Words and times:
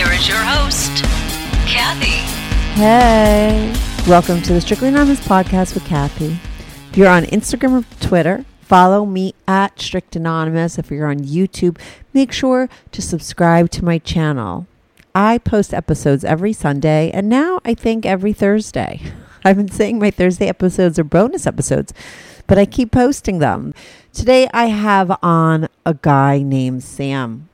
Here 0.00 0.12
is 0.12 0.26
your 0.26 0.38
host, 0.38 1.04
Kathy. 1.68 2.24
Hey, 2.72 3.70
welcome 4.08 4.40
to 4.40 4.54
the 4.54 4.60
Strictly 4.62 4.88
Anonymous 4.88 5.20
podcast 5.20 5.74
with 5.74 5.84
Kathy. 5.84 6.38
If 6.88 6.96
you're 6.96 7.06
on 7.06 7.24
Instagram 7.24 7.82
or 7.82 8.06
Twitter, 8.06 8.46
follow 8.62 9.04
me 9.04 9.34
at 9.46 9.78
Strict 9.78 10.16
Anonymous. 10.16 10.78
If 10.78 10.90
you're 10.90 11.10
on 11.10 11.18
YouTube, 11.18 11.78
make 12.14 12.32
sure 12.32 12.70
to 12.92 13.02
subscribe 13.02 13.68
to 13.72 13.84
my 13.84 13.98
channel. 13.98 14.66
I 15.14 15.36
post 15.36 15.74
episodes 15.74 16.24
every 16.24 16.54
Sunday 16.54 17.10
and 17.10 17.28
now 17.28 17.60
I 17.66 17.74
think 17.74 18.06
every 18.06 18.32
Thursday. 18.32 19.02
I've 19.44 19.58
been 19.58 19.70
saying 19.70 19.98
my 19.98 20.10
Thursday 20.10 20.48
episodes 20.48 20.98
are 20.98 21.04
bonus 21.04 21.46
episodes, 21.46 21.92
but 22.46 22.56
I 22.56 22.64
keep 22.64 22.90
posting 22.90 23.38
them. 23.38 23.74
Today 24.14 24.48
I 24.54 24.68
have 24.68 25.14
on 25.22 25.68
a 25.84 25.92
guy 25.92 26.38
named 26.38 26.84
Sam. 26.84 27.49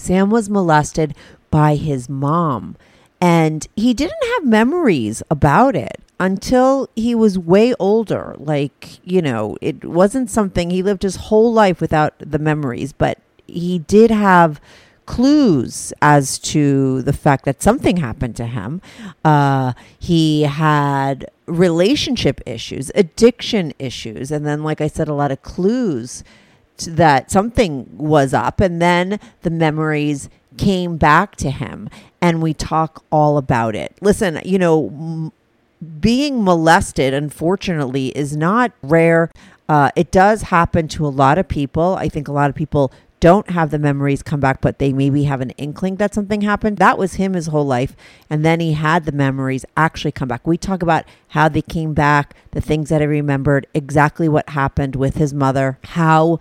Sam 0.00 0.30
was 0.30 0.48
molested 0.48 1.14
by 1.50 1.76
his 1.76 2.08
mom, 2.08 2.76
and 3.20 3.66
he 3.76 3.92
didn't 3.92 4.24
have 4.34 4.46
memories 4.46 5.22
about 5.30 5.76
it 5.76 6.00
until 6.18 6.88
he 6.96 7.14
was 7.14 7.38
way 7.38 7.74
older. 7.78 8.34
Like, 8.38 8.98
you 9.04 9.20
know, 9.20 9.56
it 9.60 9.84
wasn't 9.84 10.30
something 10.30 10.70
he 10.70 10.82
lived 10.82 11.02
his 11.02 11.16
whole 11.16 11.52
life 11.52 11.80
without 11.80 12.14
the 12.18 12.38
memories, 12.38 12.92
but 12.92 13.18
he 13.46 13.80
did 13.80 14.10
have 14.10 14.60
clues 15.06 15.92
as 16.00 16.38
to 16.38 17.02
the 17.02 17.12
fact 17.12 17.44
that 17.44 17.62
something 17.62 17.96
happened 17.96 18.36
to 18.36 18.46
him. 18.46 18.80
Uh, 19.24 19.72
he 19.98 20.42
had 20.42 21.28
relationship 21.46 22.40
issues, 22.46 22.90
addiction 22.94 23.72
issues, 23.78 24.30
and 24.30 24.46
then, 24.46 24.62
like 24.62 24.80
I 24.80 24.86
said, 24.86 25.08
a 25.08 25.14
lot 25.14 25.32
of 25.32 25.42
clues 25.42 26.22
that 26.86 27.30
something 27.30 27.88
was 27.96 28.34
up. 28.34 28.60
And 28.60 28.80
then 28.80 29.18
the 29.42 29.50
memories 29.50 30.28
came 30.56 30.96
back 30.96 31.36
to 31.36 31.50
him, 31.50 31.88
and 32.20 32.42
we 32.42 32.52
talk 32.52 33.04
all 33.10 33.38
about 33.38 33.74
it. 33.74 33.96
Listen, 34.00 34.40
you 34.44 34.58
know, 34.58 34.88
m- 34.88 35.32
being 36.00 36.44
molested, 36.44 37.14
unfortunately, 37.14 38.08
is 38.08 38.36
not 38.36 38.72
rare. 38.82 39.30
Uh, 39.68 39.90
it 39.96 40.10
does 40.10 40.42
happen 40.42 40.88
to 40.88 41.06
a 41.06 41.08
lot 41.08 41.38
of 41.38 41.48
people. 41.48 41.96
I 41.96 42.08
think 42.08 42.28
a 42.28 42.32
lot 42.32 42.50
of 42.50 42.56
people 42.56 42.92
don't 43.20 43.50
have 43.50 43.70
the 43.70 43.78
memories 43.78 44.22
come 44.22 44.40
back, 44.40 44.60
but 44.62 44.78
they 44.78 44.92
maybe 44.92 45.24
have 45.24 45.42
an 45.42 45.50
inkling 45.50 45.96
that 45.96 46.14
something 46.14 46.40
happened. 46.40 46.78
That 46.78 46.98
was 46.98 47.14
him 47.14 47.34
his 47.34 47.48
whole 47.48 47.66
life. 47.66 47.94
And 48.30 48.44
then 48.44 48.60
he 48.60 48.72
had 48.72 49.04
the 49.04 49.12
memories 49.12 49.66
actually 49.76 50.12
come 50.12 50.28
back. 50.28 50.46
We 50.46 50.56
talk 50.56 50.82
about 50.82 51.04
how 51.28 51.48
they 51.48 51.60
came 51.62 51.92
back, 51.92 52.34
the 52.52 52.62
things 52.62 52.88
that 52.88 53.02
he 53.02 53.06
remembered, 53.06 53.66
exactly 53.74 54.28
what 54.28 54.48
happened 54.48 54.96
with 54.96 55.16
his 55.16 55.34
mother, 55.34 55.78
how 55.84 56.40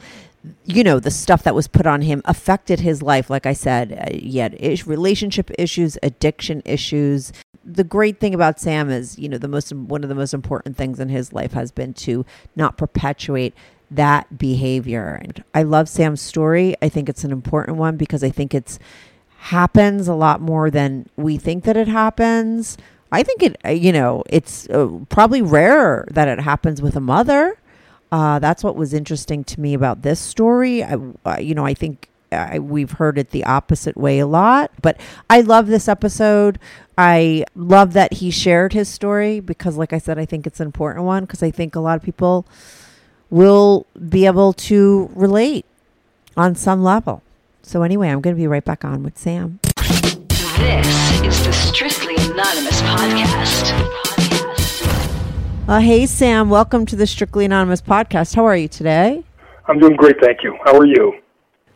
you 0.66 0.84
know 0.84 1.00
the 1.00 1.12
stuff 1.12 1.44
that 1.44 1.56
was 1.56 1.68
put 1.68 1.86
on 1.86 2.02
him 2.02 2.22
affected 2.26 2.80
his 2.80 3.02
life 3.02 3.30
like 3.30 3.46
i 3.46 3.54
said 3.54 3.94
uh, 3.94 4.18
he 4.18 4.40
had 4.40 4.56
ish, 4.60 4.86
relationship 4.86 5.52
issues 5.58 5.98
addiction 6.04 6.62
issues. 6.66 7.32
The 7.66 7.84
great 7.84 8.20
thing 8.20 8.34
about 8.34 8.60
sam 8.60 8.90
is 8.90 9.18
you 9.20 9.30
know 9.30 9.38
the 9.38 9.48
most 9.48 9.74
one 9.74 10.04
of 10.04 10.10
the 10.10 10.16
most 10.16 10.34
important 10.34 10.76
things 10.78 11.00
in 11.00 11.10
his 11.10 11.34
life 11.34 11.54
has 11.54 11.72
been 11.72 11.94
to 11.96 12.26
not 12.56 12.78
perpetuate 12.78 13.54
that 13.92 14.38
behavior. 14.38 15.20
And 15.24 15.44
i 15.54 15.64
love 15.64 15.90
sam's 15.90 16.22
story. 16.22 16.76
I 16.82 16.90
think 16.90 17.10
it's 17.10 17.24
an 17.24 17.32
important 17.32 17.78
one 17.78 17.98
because 17.98 18.24
i 18.24 18.30
think 18.30 18.54
it's 18.54 18.80
happens 19.40 20.08
a 20.08 20.14
lot 20.14 20.42
more 20.42 20.70
than 20.70 21.08
we 21.16 21.38
think 21.38 21.64
that 21.64 21.78
it 21.78 21.88
happens. 21.88 22.78
I 23.12 23.24
think 23.24 23.42
it 23.42 23.58
uh, 23.66 23.70
you 23.70 23.92
know 23.92 24.24
it's 24.30 24.70
uh, 24.70 24.88
probably 25.10 25.42
rarer 25.42 26.08
that 26.12 26.28
it 26.28 26.40
happens 26.40 26.82
with 26.82 26.96
a 26.96 27.02
mother 27.02 27.58
uh, 28.12 28.40
that's 28.40 28.64
what 28.64 28.76
was 28.76 28.94
interesting 28.94 29.44
to 29.46 29.60
me 29.60 29.74
about 29.74 30.02
this 30.02 30.20
story. 30.20 30.84
I, 30.84 31.40
you 31.40 31.54
know, 31.54 31.66
I 31.66 31.74
think 31.74 32.10
I, 32.32 32.60
we've 32.60 32.92
heard 32.92 33.18
it 33.18 33.32
the 33.32 33.44
opposite 33.44 33.98
way 33.98 34.20
a 34.20 34.28
lot, 34.28 34.72
but 34.82 35.00
I 35.30 35.42
love 35.42 35.68
this 35.68 35.88
episode. 35.88 36.60
I 36.98 37.46
love 37.56 37.94
that 37.94 38.14
he 38.14 38.32
shared 38.32 38.74
his 38.74 38.90
story 38.90 39.40
because, 39.40 39.78
like 39.78 39.94
I 39.94 40.00
said, 40.00 40.18
I 40.20 40.26
think 40.26 40.46
it's 40.46 40.60
an 40.60 40.66
important 40.66 41.06
one 41.06 41.24
because 41.24 41.44
I 41.44 41.52
think 41.52 41.76
a 41.76 41.80
lot 41.80 41.98
of 41.98 42.04
people 42.04 42.46
will 43.30 43.86
be 44.10 44.26
able 44.26 44.54
to 44.54 45.10
relate 45.14 45.66
on 46.36 46.56
some 46.56 46.84
level. 46.84 47.22
So, 47.62 47.84
anyway, 47.84 48.10
I'm 48.10 48.22
going 48.22 48.36
to 48.36 48.40
be 48.40 48.48
right 48.48 48.66
back 48.66 48.84
on 48.84 49.04
with 49.04 49.18
Sam. 49.18 49.60
This 50.58 51.24
is 51.24 51.46
the 51.46 51.54
Strictly 51.54 52.16
Anonymous 52.16 52.82
podcast. 52.82 54.09
Uh, 55.70 55.80
hey, 55.80 56.08
Sam, 56.08 56.50
welcome 56.50 56.88
to 56.88 56.96
the 56.96 57.06
Strictly 57.06 57.46
Anonymous 57.46 57.80
podcast. 57.80 58.34
How 58.34 58.44
are 58.44 58.56
you 58.56 58.68
today? 58.68 59.24
I'm 59.68 59.78
doing 59.78 59.96
great, 59.98 60.20
thank 60.20 60.42
you. 60.42 60.58
How 60.66 60.76
are 60.76 60.86
you? 60.88 61.14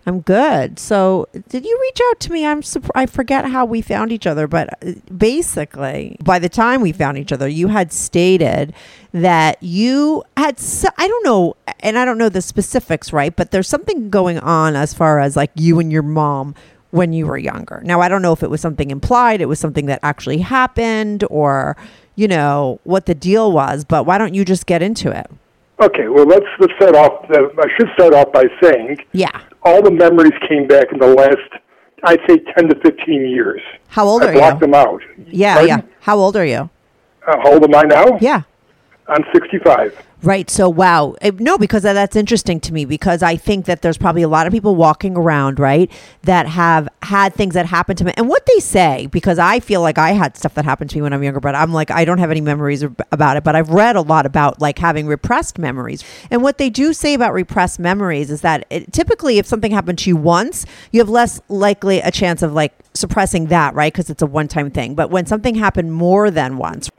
I'm 0.08 0.22
good. 0.22 0.80
So, 0.80 1.28
did 1.48 1.64
you 1.64 1.80
reach 1.80 2.00
out 2.09 2.20
to 2.22 2.32
me? 2.32 2.44
I'm 2.44 2.64
surp- 2.64 2.90
I 2.96 3.06
forget 3.06 3.46
how 3.46 3.66
we 3.66 3.84
found 3.84 4.12
each 4.12 4.26
other, 4.26 4.48
but 4.48 4.84
uh, 4.84 4.94
basically, 5.16 6.18
by 6.24 6.40
the 6.40 6.50
time 6.50 6.82
we 6.82 6.92
found 6.92 7.20
each 7.20 7.32
other, 7.32 7.48
you 7.48 7.68
had 7.68 7.94
stated 7.94 8.74
that 9.12 9.62
you 9.62 10.24
had 10.38 10.59
I 10.98 11.08
don't 11.08 11.24
know, 11.24 11.56
and 11.82 11.96
I 11.96 12.03
don't 12.03 12.18
know 12.18 12.30
the 12.30 12.42
specifics, 12.42 13.14
right? 13.14 13.36
But 13.36 13.52
there's 13.52 13.68
something 13.68 14.09
going 14.09 14.40
on 14.40 14.76
as 14.76 14.96
far 14.96 15.20
as 15.20 15.36
like 15.36 15.52
you 15.53 15.78
and 15.80 15.92
your 15.92 16.02
mom 16.02 16.56
when 16.90 17.14
you 17.14 17.28
were 17.28 17.38
younger. 17.38 17.80
Now, 17.84 18.02
I 18.02 18.08
don't 18.08 18.24
know 18.24 18.34
if 18.34 18.42
it 18.42 18.50
was 18.50 18.62
something 18.62 18.90
implied, 18.90 19.40
it 19.40 19.48
was 19.48 19.59
something 19.59 19.86
that 19.86 20.00
actually 20.02 20.40
happened 20.40 21.24
or, 21.30 21.78
you 22.16 22.28
know, 22.28 22.79
what 22.84 23.06
the 23.06 23.16
deal 23.16 23.51
was, 23.51 23.84
but 23.85 24.06
why 24.06 24.18
don't 24.18 24.34
you 24.34 24.46
just 24.46 24.66
get 24.66 24.81
into 24.81 25.12
it? 25.12 25.28
Okay, 25.81 26.07
well 26.07 26.25
let's 26.25 26.46
let's 26.59 26.74
start 26.75 26.96
off. 26.96 27.25
Uh, 27.29 27.47
I 27.59 27.68
should 27.78 27.90
start 27.96 28.13
off 28.13 28.31
by 28.31 28.46
saying 28.62 28.97
Yeah. 29.12 29.41
all 29.63 29.81
the 29.81 29.91
memories 29.91 30.34
came 30.47 30.68
back 30.68 30.91
in 30.91 31.00
the 31.00 31.07
last, 31.07 31.38
I'd 32.03 32.19
say, 32.28 32.38
ten 32.56 32.69
to 32.69 32.75
fifteen 32.81 33.28
years. 33.28 33.62
How 33.88 34.06
old 34.06 34.22
I 34.23 34.28
are 34.28 34.34
blocked 34.34 34.62
you? 34.62 34.68
Blocked 34.68 35.02
them 35.07 35.18
out. 35.25 35.28
Yeah, 35.34 35.53
Pardon? 35.56 35.68
yeah. 35.69 35.81
How 36.02 36.18
old 36.18 36.38
are 36.38 36.46
you? 36.46 36.69
Uh, 37.28 37.38
how 37.41 37.53
old 37.53 37.63
am 37.63 37.73
I 37.75 37.84
now? 37.84 38.18
Yeah. 38.22 38.41
I'm 39.07 39.23
65. 39.34 39.97
Right. 40.23 40.50
So, 40.50 40.69
wow. 40.69 41.16
Eh, 41.22 41.31
No, 41.38 41.57
because 41.57 41.84
that's 41.84 42.16
interesting 42.16 42.61
to 42.61 42.73
me 42.73 42.85
because 42.85 43.22
I 43.22 43.35
think 43.35 43.66
that 43.66 43.81
there's 43.81 43.97
probably 43.97 44.22
a 44.22 44.29
lot 44.29 44.47
of 44.47 44.53
people 44.53 44.73
walking 44.75 45.17
around, 45.17 45.59
right, 45.59 45.91
that 46.23 46.47
have 46.47 46.88
had 47.01 47.34
things 47.34 47.56
that 47.56 47.66
happened 47.66 47.97
to 47.97 48.06
me. 48.06 48.13
And 48.16 48.29
what 48.29 48.45
they 48.45 48.59
say, 48.59 49.07
because 49.07 49.38
I 49.38 49.59
feel 49.59 49.81
like 49.81 49.97
I 49.97 50.11
had 50.11 50.38
stuff 50.38 50.53
that 50.53 50.63
happened 50.63 50.89
to 50.91 50.95
me 50.97 51.01
when 51.01 51.11
I'm 51.11 51.22
younger, 51.23 51.41
but 51.41 51.56
I'm 51.56 51.73
like, 51.73 51.91
I 51.91 52.06
don't 52.06 52.19
have 52.19 52.31
any 52.31 52.39
memories 52.39 52.84
about 53.11 53.35
it. 53.35 53.44
But 53.44 53.57
I've 53.57 53.69
read 53.69 53.97
a 53.97 54.01
lot 54.01 54.25
about 54.25 54.61
like 54.61 54.79
having 54.79 55.07
repressed 55.07 55.59
memories. 55.59 56.03
And 56.31 56.41
what 56.41 56.57
they 56.57 56.69
do 56.69 56.94
say 56.94 57.13
about 57.13 57.34
repressed 57.34 57.78
memories 57.78 58.31
is 58.31 58.40
that 58.41 58.66
it, 58.69 58.94
typically, 58.94 59.40
if 59.40 59.45
something 59.45 59.72
happened 59.73 59.97
to 60.00 60.09
you 60.09 60.16
once, 60.16 60.66
you 60.94 61.01
have 61.01 61.09
less 61.09 61.41
likely 61.50 62.00
a 62.00 62.11
chance 62.11 62.41
of 62.41 62.53
like 62.53 62.73
suppressing 62.94 63.47
that, 63.47 63.73
right? 63.75 63.91
Because 63.91 64.09
it's 64.09 64.22
a 64.22 64.28
one 64.28 64.47
time 64.47 64.72
thing. 64.72 64.95
But 64.95 65.09
when 65.09 65.25
something 65.25 65.55
happened 65.55 65.91
more 65.91 66.31
than 66.31 66.57
once, 66.57 66.90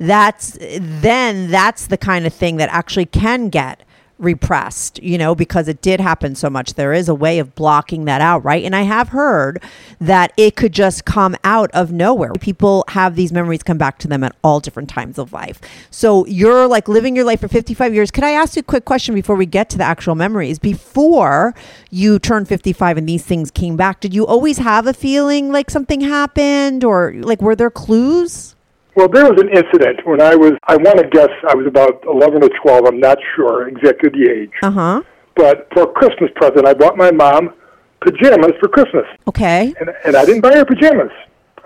that's 0.00 0.58
then 0.80 1.50
that's 1.50 1.86
the 1.86 1.96
kind 1.98 2.26
of 2.26 2.32
thing 2.34 2.55
that 2.56 2.68
actually 2.70 3.06
can 3.06 3.48
get 3.48 3.82
repressed, 4.18 5.02
you 5.02 5.18
know, 5.18 5.34
because 5.34 5.68
it 5.68 5.82
did 5.82 6.00
happen 6.00 6.34
so 6.34 6.48
much. 6.48 6.74
There 6.74 6.92
is 6.92 7.08
a 7.08 7.14
way 7.14 7.38
of 7.38 7.54
blocking 7.54 8.06
that 8.06 8.20
out, 8.20 8.44
right? 8.44 8.64
And 8.64 8.74
I 8.74 8.82
have 8.82 9.08
heard 9.08 9.62
that 10.00 10.32
it 10.36 10.56
could 10.56 10.72
just 10.72 11.04
come 11.04 11.36
out 11.44 11.70
of 11.72 11.92
nowhere. 11.92 12.32
People 12.32 12.84
have 12.88 13.14
these 13.14 13.32
memories 13.32 13.62
come 13.62 13.78
back 13.78 13.98
to 13.98 14.08
them 14.08 14.24
at 14.24 14.34
all 14.42 14.60
different 14.60 14.88
times 14.88 15.18
of 15.18 15.32
life. 15.32 15.60
So 15.90 16.24
you're 16.26 16.66
like 16.66 16.88
living 16.88 17.14
your 17.14 17.26
life 17.26 17.40
for 17.40 17.48
55 17.48 17.94
years. 17.94 18.10
Could 18.10 18.24
I 18.24 18.30
ask 18.30 18.56
you 18.56 18.60
a 18.60 18.62
quick 18.62 18.84
question 18.84 19.14
before 19.14 19.36
we 19.36 19.46
get 19.46 19.68
to 19.70 19.78
the 19.78 19.84
actual 19.84 20.14
memories? 20.14 20.58
Before 20.58 21.54
you 21.90 22.18
turned 22.18 22.48
55 22.48 22.96
and 22.96 23.08
these 23.08 23.24
things 23.24 23.50
came 23.50 23.76
back, 23.76 24.00
did 24.00 24.14
you 24.14 24.26
always 24.26 24.58
have 24.58 24.86
a 24.86 24.94
feeling 24.94 25.52
like 25.52 25.70
something 25.70 26.00
happened 26.00 26.84
or 26.84 27.12
like 27.16 27.42
were 27.42 27.56
there 27.56 27.70
clues? 27.70 28.55
Well, 28.96 29.08
there 29.08 29.30
was 29.30 29.40
an 29.40 29.50
incident 29.50 30.00
when 30.06 30.20
I 30.22 30.34
was, 30.34 30.52
I 30.68 30.76
want 30.76 30.98
to 30.98 31.06
guess 31.08 31.28
I 31.48 31.54
was 31.54 31.66
about 31.66 32.02
11 32.08 32.42
or 32.42 32.48
12. 32.62 32.86
I'm 32.86 32.98
not 32.98 33.18
sure 33.36 33.68
exactly 33.68 34.08
the 34.10 34.30
age. 34.30 34.50
Uh 34.62 34.70
huh. 34.70 35.02
But 35.36 35.68
for 35.74 35.82
a 35.82 35.92
Christmas 35.92 36.30
present, 36.34 36.66
I 36.66 36.72
bought 36.72 36.96
my 36.96 37.10
mom 37.10 37.52
pajamas 38.00 38.52
for 38.58 38.68
Christmas. 38.68 39.04
Okay. 39.28 39.74
And, 39.80 39.90
and 40.04 40.16
I 40.16 40.24
didn't 40.24 40.40
buy 40.40 40.54
her 40.56 40.64
pajamas. 40.64 41.10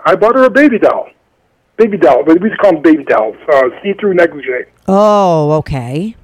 I 0.05 0.15
bought 0.15 0.35
her 0.35 0.43
a 0.43 0.49
baby 0.49 0.77
doll. 0.77 1.07
Baby 1.77 1.97
doll. 1.97 2.23
but 2.25 2.41
We 2.41 2.49
used 2.49 2.59
to 2.59 2.63
call 2.63 2.73
them 2.73 2.81
baby 2.81 3.05
dolls. 3.05 3.37
Uh, 3.51 3.69
see-through 3.81 4.15
negligee. 4.15 4.65
Oh, 4.89 5.51
okay. 5.53 6.15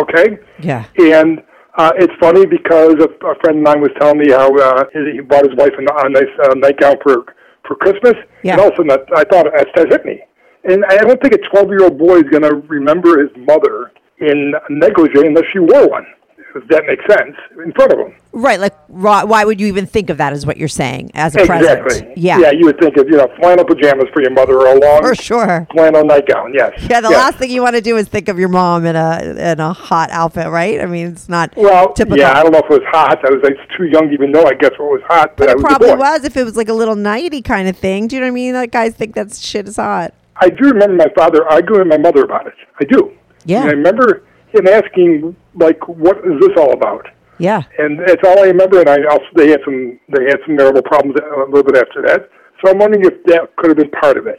Okay? 0.00 0.38
Yeah. 0.60 0.86
And 0.98 1.42
Uh, 1.76 1.90
it's 1.98 2.12
funny 2.20 2.46
because 2.46 2.94
a, 3.02 3.08
a 3.26 3.34
friend 3.42 3.58
of 3.58 3.62
mine 3.64 3.80
was 3.80 3.90
telling 4.00 4.16
me 4.18 4.30
how 4.30 4.46
uh, 4.56 4.84
he 4.92 5.20
bought 5.20 5.44
his 5.44 5.56
wife 5.58 5.72
a, 5.76 5.82
a 6.06 6.08
nice 6.08 6.34
uh, 6.44 6.54
nightgown 6.54 6.94
for 7.02 7.24
for 7.66 7.74
Christmas, 7.74 8.14
Yeah. 8.44 8.52
and 8.52 8.60
all 8.60 8.68
of 8.68 8.74
a 8.74 8.76
sudden 8.76 8.90
I, 8.92 9.20
I 9.20 9.24
thought 9.24 9.46
that 9.52 9.88
hit 9.90 10.04
me. 10.04 10.22
And 10.64 10.84
I 10.86 10.96
don't 10.98 11.20
think 11.20 11.34
a 11.34 11.38
12 11.38 11.68
year 11.68 11.84
old 11.84 11.98
boy 11.98 12.16
is 12.18 12.24
going 12.24 12.42
to 12.42 12.54
remember 12.68 13.20
his 13.22 13.30
mother 13.46 13.92
in 14.18 14.54
negligee 14.70 15.26
unless 15.26 15.44
she 15.52 15.58
wore 15.58 15.88
one. 15.88 16.06
If 16.56 16.68
that 16.68 16.84
makes 16.86 17.04
sense, 17.12 17.34
in 17.64 17.72
front 17.72 17.92
of 17.92 17.98
him. 17.98 18.14
Right. 18.30 18.60
Like, 18.60 18.74
why 18.86 19.44
would 19.44 19.60
you 19.60 19.66
even 19.66 19.86
think 19.86 20.08
of 20.08 20.18
that? 20.18 20.32
Is 20.32 20.46
what 20.46 20.56
you're 20.56 20.68
saying 20.68 21.10
as 21.14 21.34
a 21.34 21.40
Exactly. 21.40 21.82
present? 21.82 22.16
Yeah. 22.16 22.38
Yeah, 22.38 22.52
you 22.52 22.64
would 22.66 22.78
think 22.78 22.96
of 22.96 23.08
you 23.08 23.16
know 23.16 23.26
flannel 23.40 23.64
pajamas 23.64 24.04
for 24.14 24.22
your 24.22 24.30
mother 24.30 24.56
or 24.58 24.68
a 24.68 24.78
long 24.78 25.02
For 25.02 25.16
sure. 25.16 25.66
flannel 25.72 26.04
nightgown. 26.04 26.54
Yes. 26.54 26.70
Yeah, 26.88 27.00
the 27.00 27.08
yes. 27.10 27.18
last 27.18 27.38
thing 27.38 27.50
you 27.50 27.60
want 27.60 27.74
to 27.74 27.80
do 27.80 27.96
is 27.96 28.06
think 28.06 28.28
of 28.28 28.38
your 28.38 28.50
mom 28.50 28.86
in 28.86 28.94
a 28.94 29.34
in 29.52 29.58
a 29.58 29.72
hot 29.72 30.10
outfit, 30.12 30.46
right? 30.46 30.80
I 30.80 30.86
mean, 30.86 31.08
it's 31.08 31.28
not 31.28 31.52
Well, 31.56 31.92
typical. 31.92 32.18
yeah, 32.18 32.38
I 32.38 32.44
don't 32.44 32.52
know 32.52 32.60
if 32.60 32.66
it 32.66 32.80
was 32.82 32.88
hot. 32.88 33.18
I 33.26 33.30
was 33.30 33.42
like, 33.42 33.56
too 33.76 33.86
young 33.86 34.06
to 34.06 34.14
even 34.14 34.30
know. 34.30 34.44
I 34.46 34.54
guess 34.54 34.70
what 34.78 34.92
was 34.92 35.02
hot, 35.08 35.36
but, 35.36 35.48
I 35.48 35.52
it 35.52 35.56
was 35.56 35.64
probably 35.64 35.92
was 35.96 36.22
if 36.24 36.36
it 36.36 36.44
was 36.44 36.54
like 36.56 36.68
a 36.68 36.72
little 36.74 36.94
nighty 36.94 37.42
kind 37.42 37.68
of 37.68 37.76
thing. 37.76 38.06
Do 38.06 38.14
you 38.14 38.20
know 38.20 38.26
what 38.26 38.30
I 38.30 38.34
mean? 38.34 38.54
Like 38.54 38.70
guys 38.70 38.94
think 38.94 39.16
that 39.16 39.34
shit 39.34 39.66
is 39.66 39.74
hot. 39.74 40.14
I 40.36 40.48
do 40.48 40.68
remember 40.68 40.96
my 40.96 41.12
father 41.16 41.46
arguing 41.48 41.88
with 41.88 41.88
my 41.88 41.98
mother 41.98 42.24
about 42.24 42.46
it. 42.46 42.54
I 42.80 42.84
do. 42.84 43.12
Yeah. 43.44 43.62
And 43.62 43.70
I 43.70 43.72
remember 43.72 44.24
him 44.48 44.66
asking, 44.66 45.36
like, 45.54 45.86
"What 45.88 46.18
is 46.18 46.40
this 46.40 46.56
all 46.56 46.72
about?" 46.72 47.06
Yeah. 47.38 47.62
And 47.78 48.00
that's 48.00 48.22
all 48.26 48.38
I 48.38 48.46
remember. 48.46 48.80
And 48.80 48.88
I 48.88 49.04
also 49.10 49.26
they 49.34 49.50
had 49.50 49.60
some 49.64 49.98
they 50.08 50.24
had 50.24 50.38
some 50.46 50.56
marital 50.56 50.82
problems 50.82 51.16
a 51.20 51.50
little 51.50 51.64
bit 51.64 51.76
after 51.76 52.02
that. 52.02 52.28
So 52.60 52.70
I'm 52.70 52.78
wondering 52.78 53.04
if 53.04 53.22
that 53.24 53.54
could 53.56 53.70
have 53.70 53.76
been 53.76 53.90
part 53.90 54.16
of 54.16 54.26
it. 54.26 54.38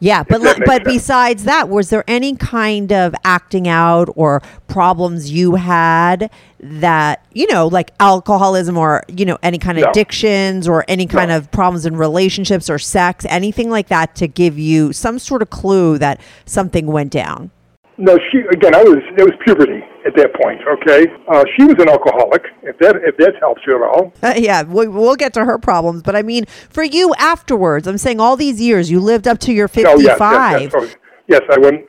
Yeah, 0.00 0.22
but 0.22 0.40
li- 0.40 0.54
but 0.64 0.84
sense. 0.84 0.84
besides 0.84 1.44
that, 1.44 1.68
was 1.68 1.90
there 1.90 2.04
any 2.06 2.36
kind 2.36 2.92
of 2.92 3.14
acting 3.24 3.66
out 3.66 4.08
or 4.14 4.42
problems 4.68 5.30
you 5.32 5.56
had 5.56 6.30
that 6.60 7.24
you 7.32 7.46
know, 7.52 7.66
like 7.66 7.92
alcoholism 8.00 8.76
or 8.76 9.02
you 9.08 9.24
know, 9.24 9.38
any 9.42 9.58
kind 9.58 9.76
of 9.78 9.84
No. 9.84 9.90
addictions 9.90 10.68
or 10.68 10.84
any 10.88 11.06
kind 11.06 11.30
No. 11.30 11.36
of 11.38 11.50
problems 11.50 11.84
in 11.86 11.96
relationships 11.96 12.70
or 12.70 12.78
sex, 12.78 13.26
anything 13.28 13.70
like 13.70 13.88
that, 13.88 14.14
to 14.16 14.28
give 14.28 14.58
you 14.58 14.92
some 14.92 15.18
sort 15.18 15.42
of 15.42 15.50
clue 15.50 15.98
that 15.98 16.20
something 16.46 16.86
went 16.86 17.10
down? 17.12 17.50
No, 18.00 18.16
she 18.30 18.38
again. 18.52 18.76
I 18.76 18.82
was 18.84 18.98
it 19.16 19.22
was 19.22 19.34
puberty 19.44 19.82
at 20.06 20.14
that 20.14 20.32
point. 20.34 20.60
Okay, 20.66 21.06
uh, 21.26 21.44
she 21.56 21.64
was 21.64 21.74
an 21.80 21.88
alcoholic. 21.88 22.44
If 22.62 22.78
that 22.78 22.94
if 23.04 23.16
that 23.16 23.34
helps 23.40 23.62
you 23.66 23.74
at 23.74 23.82
all. 23.82 24.12
Uh, 24.22 24.34
yeah, 24.38 24.62
we, 24.62 24.86
we'll 24.86 25.16
get 25.16 25.34
to 25.34 25.44
her 25.44 25.58
problems, 25.58 26.02
but 26.02 26.14
I 26.14 26.22
mean, 26.22 26.46
for 26.46 26.84
you 26.84 27.12
afterwards, 27.18 27.88
I'm 27.88 27.98
saying 27.98 28.20
all 28.20 28.36
these 28.36 28.60
years 28.60 28.88
you 28.88 29.00
lived 29.00 29.26
up 29.26 29.38
to 29.40 29.52
your 29.52 29.66
55. 29.66 29.96
Oh 29.96 30.00
yes, 30.00 30.18
yes, 30.20 30.60
yes. 30.62 30.72
Oh, 30.74 30.88
yes, 31.26 31.42
I 31.50 31.58
went. 31.58 31.86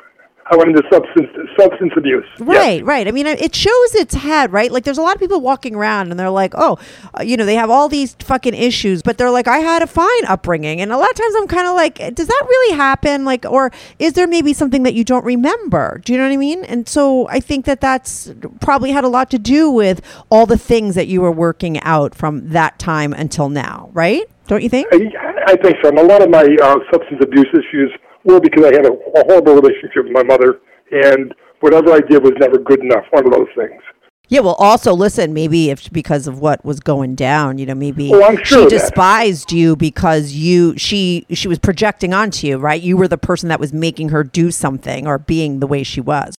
I 0.52 0.56
went 0.56 0.70
into 0.70 0.82
substance 0.92 1.30
substance 1.58 1.94
abuse. 1.96 2.26
Yes. 2.40 2.48
Right, 2.48 2.84
right. 2.84 3.08
I 3.08 3.12
mean, 3.12 3.28
it 3.28 3.54
shows 3.54 3.96
its 3.96 4.16
head, 4.16 4.52
right? 4.52 4.72
Like, 4.72 4.84
there's 4.84 4.98
a 4.98 5.02
lot 5.02 5.14
of 5.14 5.20
people 5.20 5.42
walking 5.42 5.76
around 5.76 6.10
and 6.10 6.20
they're 6.20 6.30
like, 6.30 6.54
oh, 6.58 6.80
uh, 7.18 7.22
you 7.22 7.38
know, 7.38 7.46
they 7.46 7.56
have 7.56 7.70
all 7.70 7.88
these 7.88 8.16
fucking 8.16 8.56
issues, 8.56 9.04
but 9.04 9.18
they're 9.18 9.30
like, 9.30 9.48
I 9.48 9.60
had 9.60 9.84
a 9.84 9.88
fine 9.88 10.26
upbringing. 10.28 10.82
And 10.82 10.92
a 10.92 10.98
lot 10.98 11.10
of 11.10 11.16
times 11.16 11.36
I'm 11.38 11.48
kind 11.48 11.68
of 11.68 11.76
like, 11.76 11.98
does 12.16 12.28
that 12.28 12.46
really 12.48 12.76
happen? 12.76 13.26
Like, 13.26 13.46
or 13.46 13.72
is 14.00 14.14
there 14.14 14.28
maybe 14.28 14.54
something 14.54 14.84
that 14.84 14.96
you 14.96 15.04
don't 15.04 15.26
remember? 15.26 16.02
Do 16.04 16.14
you 16.14 16.18
know 16.18 16.26
what 16.26 16.34
I 16.34 16.38
mean? 16.38 16.64
And 16.66 16.88
so 16.88 17.28
I 17.30 17.40
think 17.40 17.66
that 17.66 17.80
that's 17.80 18.34
probably 18.60 18.92
had 18.92 19.04
a 19.04 19.10
lot 19.10 19.30
to 19.32 19.40
do 19.40 19.70
with 19.70 20.02
all 20.32 20.48
the 20.48 20.58
things 20.58 20.96
that 20.96 21.08
you 21.08 21.22
were 21.22 21.32
working 21.32 21.80
out 21.82 22.16
from 22.16 22.50
that 22.50 22.80
time 22.80 23.14
until 23.14 23.50
now, 23.50 23.92
right? 23.94 24.24
Don't 24.48 24.64
you 24.64 24.70
think? 24.70 24.88
I, 24.92 25.54
I 25.54 25.56
think 25.58 25.78
so. 25.84 25.90
And 25.90 26.00
a 26.00 26.04
lot 26.04 26.24
of 26.24 26.30
my 26.32 26.44
uh, 26.60 26.78
substance 26.92 27.22
abuse 27.22 27.48
issues 27.54 27.92
were 28.24 28.40
because 28.40 28.66
I 28.66 28.74
had 28.74 28.86
a, 28.86 28.92
a 28.92 29.24
horrible 29.26 29.56
relationship 29.56 30.04
with 30.06 30.14
my 30.14 30.24
mother, 30.24 30.60
and 30.92 31.34
whatever 31.60 31.92
I 31.92 32.00
did 32.00 32.24
was 32.24 32.34
never 32.40 32.58
good 32.58 32.82
enough. 32.82 33.06
One 33.12 33.26
of 33.26 33.32
those 33.32 33.48
things. 33.56 33.82
Yeah, 34.30 34.42
well, 34.42 34.54
also 34.60 34.94
listen, 34.94 35.34
maybe 35.34 35.72
if 35.72 35.92
because 35.92 36.28
of 36.28 36.40
what 36.40 36.64
was 36.64 36.80
going 36.80 37.16
down, 37.16 37.58
you 37.58 37.66
know, 37.66 37.74
maybe 37.74 38.12
Oh, 38.14 38.36
sure 38.44 38.70
she 38.70 38.70
despised 38.70 39.52
you 39.52 39.76
because 39.76 40.34
you 40.34 40.78
she 40.78 41.26
she 41.32 41.48
was 41.48 41.58
projecting 41.58 42.14
onto 42.14 42.46
you, 42.46 42.58
right? 42.58 42.80
You 42.80 42.96
were 42.96 43.08
the 43.08 43.18
person 43.18 43.50
that 43.50 43.60
was 43.60 43.74
making 43.74 44.10
her 44.10 44.24
do 44.24 44.52
something 44.52 45.08
or 45.08 45.18
being 45.18 45.62
the 45.62 45.68
way 45.68 45.82
she 45.82 46.00
was. 46.00 46.36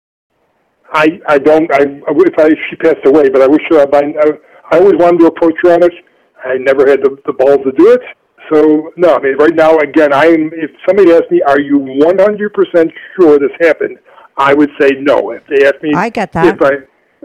I 0.94 1.20
I 1.28 1.40
don't. 1.40 1.72
I 1.74 1.82
if 1.82 2.34
I 2.38 2.50
she 2.70 2.76
passed 2.76 3.06
away, 3.06 3.30
but 3.30 3.42
I 3.42 3.48
wish 3.48 3.62
I 3.72 3.86
I, 3.92 4.76
I 4.76 4.80
always 4.80 4.96
wanted 4.96 5.22
to 5.22 5.26
approach 5.26 5.56
her 5.64 5.74
on 5.74 5.84
it. 5.84 5.94
I 6.46 6.58
never 6.60 6.88
had 6.88 7.02
the, 7.02 7.18
the 7.26 7.34
balls 7.34 7.60
to 7.64 7.72
do 7.72 7.92
it. 7.92 8.02
So 8.52 8.92
no, 8.98 9.16
I 9.16 9.22
mean 9.22 9.38
right 9.38 9.56
now 9.56 9.78
again, 9.78 10.12
I'm. 10.14 10.52
If 10.54 10.72
somebody 10.88 11.12
asked 11.12 11.30
me, 11.32 11.42
"Are 11.48 11.60
you 11.60 11.78
100 11.78 12.54
percent 12.54 12.92
sure 13.16 13.38
this 13.40 13.52
happened?" 13.62 13.98
I 14.38 14.54
would 14.54 14.70
say 14.80 14.90
no. 15.00 15.32
If 15.32 15.44
they 15.48 15.66
ask 15.68 15.76
me, 15.84 15.92
I 15.94 16.10
get 16.10 16.32
that. 16.34 16.56
If 16.56 16.62
I 16.62 16.74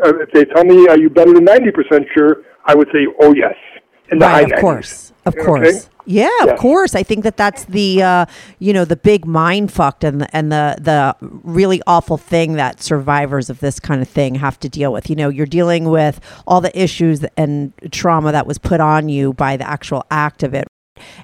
uh, 0.06 0.12
if 0.20 0.30
they 0.32 0.44
tell 0.44 0.64
me, 0.64 0.86
"Are 0.88 0.98
you 0.98 1.08
better 1.10 1.32
than 1.32 1.44
90 1.44 1.70
percent 1.70 2.04
sure?" 2.16 2.42
I 2.66 2.74
would 2.74 2.88
say, 2.92 3.06
"Oh 3.20 3.34
yes." 3.34 3.54
High 4.10 4.18
right, 4.18 4.44
of 4.44 4.50
90s. 4.50 4.60
course. 4.60 5.12
Of 5.24 5.34
Okay? 5.34 5.44
course. 5.44 5.90
Yeah, 6.04 6.28
of 6.42 6.48
Yeah. 6.48 6.56
course. 6.56 6.94
I 6.94 7.02
think 7.02 7.24
that 7.24 7.38
that's 7.38 7.64
the 7.64 8.02
uh, 8.02 8.26
you 8.58 8.74
know 8.74 8.84
the 8.84 8.96
big 8.96 9.24
mind 9.24 9.72
fucked 9.72 10.04
and 10.04 10.20
the, 10.20 10.36
and 10.36 10.52
the 10.52 10.76
the 10.78 11.16
really 11.42 11.80
awful 11.86 12.18
thing 12.18 12.52
that 12.54 12.82
survivors 12.82 13.48
of 13.48 13.60
this 13.60 13.80
kind 13.80 14.02
of 14.02 14.08
thing 14.08 14.34
have 14.36 14.60
to 14.60 14.68
deal 14.68 14.92
with. 14.92 15.08
You 15.08 15.16
know, 15.16 15.30
you're 15.30 15.46
dealing 15.46 15.84
with 15.88 16.20
all 16.46 16.60
the 16.60 16.78
issues 16.78 17.24
and 17.38 17.72
trauma 17.90 18.30
that 18.32 18.46
was 18.46 18.58
put 18.58 18.80
on 18.80 19.08
you 19.08 19.32
by 19.32 19.56
the 19.56 19.66
actual 19.68 20.04
act 20.10 20.42
of 20.42 20.52
it. 20.52 20.66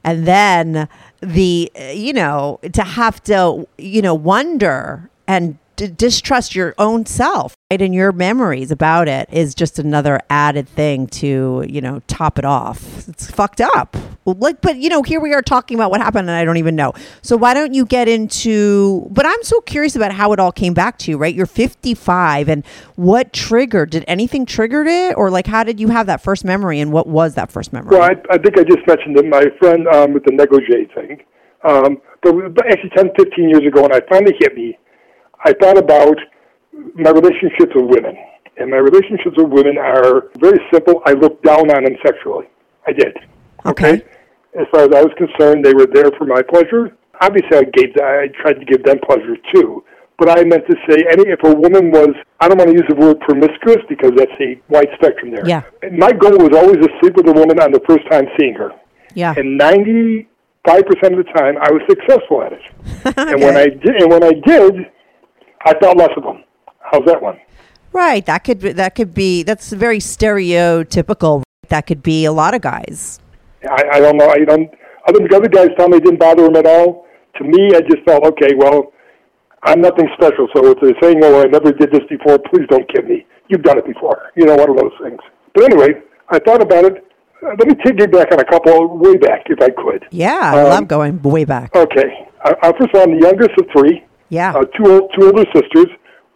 And 0.04 0.26
then 0.26 0.88
the 1.20 1.70
you 1.76 2.12
know 2.12 2.58
to 2.72 2.82
have 2.82 3.22
to 3.24 3.66
you 3.78 4.02
know 4.02 4.14
wonder 4.14 5.08
and 5.26 5.58
d- 5.80 5.94
distrust 5.96 6.54
your 6.54 6.74
own 6.76 7.06
self 7.06 7.56
right? 7.70 7.80
And 7.80 7.94
your 7.94 8.12
memories 8.12 8.70
about 8.70 9.08
it 9.08 9.28
is 9.32 9.54
just 9.54 9.78
another 9.78 10.20
added 10.28 10.68
thing 10.68 11.06
to 11.06 11.64
you 11.68 11.80
know 11.80 12.02
top 12.06 12.38
it 12.38 12.44
off. 12.44 13.08
It's 13.08 13.30
fucked 13.30 13.60
up. 13.60 13.96
Like 14.26 14.60
but 14.60 14.76
you 14.76 14.88
know 14.88 15.02
here 15.02 15.20
we 15.20 15.32
are 15.32 15.42
talking 15.42 15.76
about 15.76 15.90
what 15.90 16.00
happened 16.00 16.28
and 16.28 16.36
i 16.36 16.44
don't 16.44 16.58
even 16.58 16.76
know. 16.76 16.92
So 17.22 17.36
why 17.36 17.54
don't 17.54 17.72
you 17.72 17.86
get 17.86 18.08
into 18.08 19.08
but 19.10 19.26
i'm 19.26 19.42
so 19.42 19.60
curious 19.60 19.96
about 19.96 20.12
how 20.12 20.32
it 20.32 20.38
all 20.38 20.52
came 20.52 20.74
back 20.74 20.98
to 20.98 21.10
you 21.10 21.16
right? 21.16 21.34
You're 21.34 21.46
55 21.46 22.48
and 22.48 22.66
what 22.96 23.32
triggered 23.32 23.90
did 23.90 24.04
anything 24.06 24.44
triggered 24.44 24.86
it? 24.86 25.16
Or 25.16 25.30
like 25.30 25.46
how 25.46 25.64
did 25.64 25.80
you 25.80 25.88
have 25.88 26.06
that 26.06 26.22
first 26.22 26.44
memory 26.44 26.80
and 26.80 26.92
what 26.92 27.06
was 27.06 27.34
that 27.34 27.50
first 27.50 27.72
memory? 27.72 27.96
Well, 27.96 28.02
I, 28.02 28.14
I 28.30 28.38
think 28.38 28.58
I 28.58 28.64
just 28.64 28.86
mentioned 28.86 29.16
it. 29.18 29.26
My 29.26 29.46
friend 29.58 29.86
um, 29.88 30.12
with 30.12 30.24
the 30.24 30.32
negligee 30.32 30.88
thing. 30.94 31.22
Um, 31.62 32.00
but, 32.22 32.32
but 32.54 32.66
actually, 32.66 32.90
10, 32.96 33.10
15 33.18 33.48
years 33.50 33.66
ago, 33.66 33.82
when 33.82 33.92
I 33.94 34.00
finally 34.08 34.34
hit 34.38 34.54
me, 34.54 34.78
I 35.44 35.52
thought 35.54 35.78
about 35.78 36.16
my 36.94 37.10
relationships 37.10 37.72
with 37.74 37.86
women. 37.86 38.16
And 38.56 38.70
my 38.70 38.76
relationships 38.76 39.36
with 39.36 39.48
women 39.48 39.78
are 39.78 40.28
very 40.38 40.58
simple. 40.72 41.02
I 41.06 41.12
look 41.12 41.42
down 41.42 41.70
on 41.70 41.84
them 41.84 41.96
sexually. 42.04 42.46
I 42.86 42.92
did. 42.92 43.16
Okay. 43.64 44.02
As 44.58 44.66
far 44.72 44.82
as 44.82 44.90
I 44.94 45.02
was 45.02 45.12
concerned, 45.16 45.64
they 45.64 45.72
were 45.72 45.86
there 45.86 46.10
for 46.18 46.26
my 46.26 46.42
pleasure. 46.42 46.96
Obviously, 47.20 47.56
I 47.56 47.64
gave 47.64 47.94
I 48.02 48.28
tried 48.40 48.54
to 48.54 48.64
give 48.64 48.84
them 48.84 48.98
pleasure 49.06 49.36
too. 49.54 49.84
But 50.18 50.38
I 50.38 50.44
meant 50.44 50.64
to 50.68 50.76
say, 50.88 51.04
any 51.10 51.30
if 51.30 51.40
a 51.44 51.54
woman 51.54 51.90
was, 51.90 52.10
I 52.40 52.48
don't 52.48 52.58
want 52.58 52.68
to 52.70 52.76
use 52.76 52.84
the 52.88 52.96
word 52.96 53.20
promiscuous 53.20 53.80
because 53.88 54.12
that's 54.16 54.32
a 54.40 54.60
wide 54.68 54.88
spectrum 54.96 55.30
there. 55.30 55.46
Yeah. 55.46 55.62
My 55.92 56.12
goal 56.12 56.36
was 56.36 56.52
always 56.54 56.76
to 56.76 56.88
sleep 57.00 57.16
with 57.16 57.28
a 57.28 57.32
woman 57.32 57.58
on 57.60 57.72
the 57.72 57.80
first 57.88 58.04
time 58.10 58.26
seeing 58.38 58.54
her 58.54 58.72
yeah 59.14 59.34
and 59.36 59.56
ninety 59.56 60.28
five 60.66 60.84
percent 60.86 61.18
of 61.18 61.24
the 61.24 61.32
time 61.32 61.56
I 61.60 61.70
was 61.70 61.82
successful 61.88 62.42
at 62.42 62.52
it. 62.52 62.62
And 63.16 63.40
when 63.42 63.56
I 63.56 63.66
did, 63.66 63.96
and 63.96 64.10
when 64.10 64.22
I 64.22 64.32
did, 64.32 64.74
I 65.62 65.74
thought 65.78 65.96
less 65.96 66.10
of 66.16 66.22
them. 66.22 66.44
How's 66.80 67.04
that 67.06 67.20
one? 67.22 67.38
Right. 67.92 68.24
That 68.26 68.44
could 68.44 68.60
be, 68.60 68.72
that 68.72 68.94
could 68.94 69.14
be 69.14 69.42
that's 69.42 69.72
very 69.72 69.98
stereotypical. 69.98 71.42
That 71.68 71.86
could 71.86 72.02
be 72.02 72.24
a 72.24 72.32
lot 72.32 72.54
of 72.54 72.60
guys. 72.62 73.20
I, 73.68 73.84
I 73.94 74.00
don't 74.00 74.16
know. 74.16 74.28
I 74.28 74.38
don't. 74.44 74.70
Other 75.08 75.26
the 75.28 75.36
other 75.36 75.48
guys 75.48 75.68
tell 75.76 75.88
me 75.88 75.98
it 75.98 76.04
didn't 76.04 76.20
bother 76.20 76.44
them 76.44 76.56
at 76.56 76.66
all. 76.66 77.06
To 77.38 77.44
me, 77.44 77.70
I 77.74 77.80
just 77.80 78.02
felt 78.06 78.24
okay. 78.24 78.54
Well, 78.56 78.92
I'm 79.62 79.80
nothing 79.80 80.08
special. 80.14 80.48
So 80.54 80.66
if 80.70 80.78
they're 80.80 80.94
saying, 81.02 81.20
"Oh, 81.22 81.40
I 81.42 81.44
never 81.44 81.72
did 81.72 81.90
this 81.92 82.02
before," 82.08 82.38
please 82.38 82.66
don't 82.70 82.88
kid 82.92 83.08
me. 83.08 83.26
You've 83.48 83.62
done 83.62 83.78
it 83.78 83.86
before. 83.86 84.30
You 84.36 84.46
know, 84.46 84.54
one 84.54 84.70
of 84.70 84.76
those 84.76 84.92
things. 85.02 85.20
But 85.54 85.64
anyway, 85.64 86.00
I 86.30 86.38
thought 86.38 86.62
about 86.62 86.84
it. 86.84 87.04
Uh, 87.42 87.48
let 87.58 87.66
me 87.66 87.74
take 87.84 87.98
you 87.98 88.06
back 88.06 88.32
on 88.32 88.40
a 88.40 88.44
couple 88.44 88.98
way 88.98 89.16
back, 89.16 89.42
if 89.46 89.60
I 89.60 89.70
could. 89.70 90.04
Yeah, 90.10 90.38
I 90.42 90.60
Um, 90.62 90.68
love 90.68 90.88
going 90.88 91.22
way 91.22 91.44
back. 91.44 91.74
Okay. 91.74 92.28
I, 92.44 92.54
I, 92.62 92.72
first 92.78 92.94
of 92.94 93.00
all, 93.00 93.02
I'm 93.02 93.18
the 93.18 93.26
youngest 93.26 93.50
of 93.58 93.66
three. 93.76 94.04
Yeah. 94.30 94.52
uh, 94.52 94.64
two 94.76 94.84
ol- 94.90 95.08
two 95.08 95.26
older 95.26 95.44
sisters, 95.54 95.86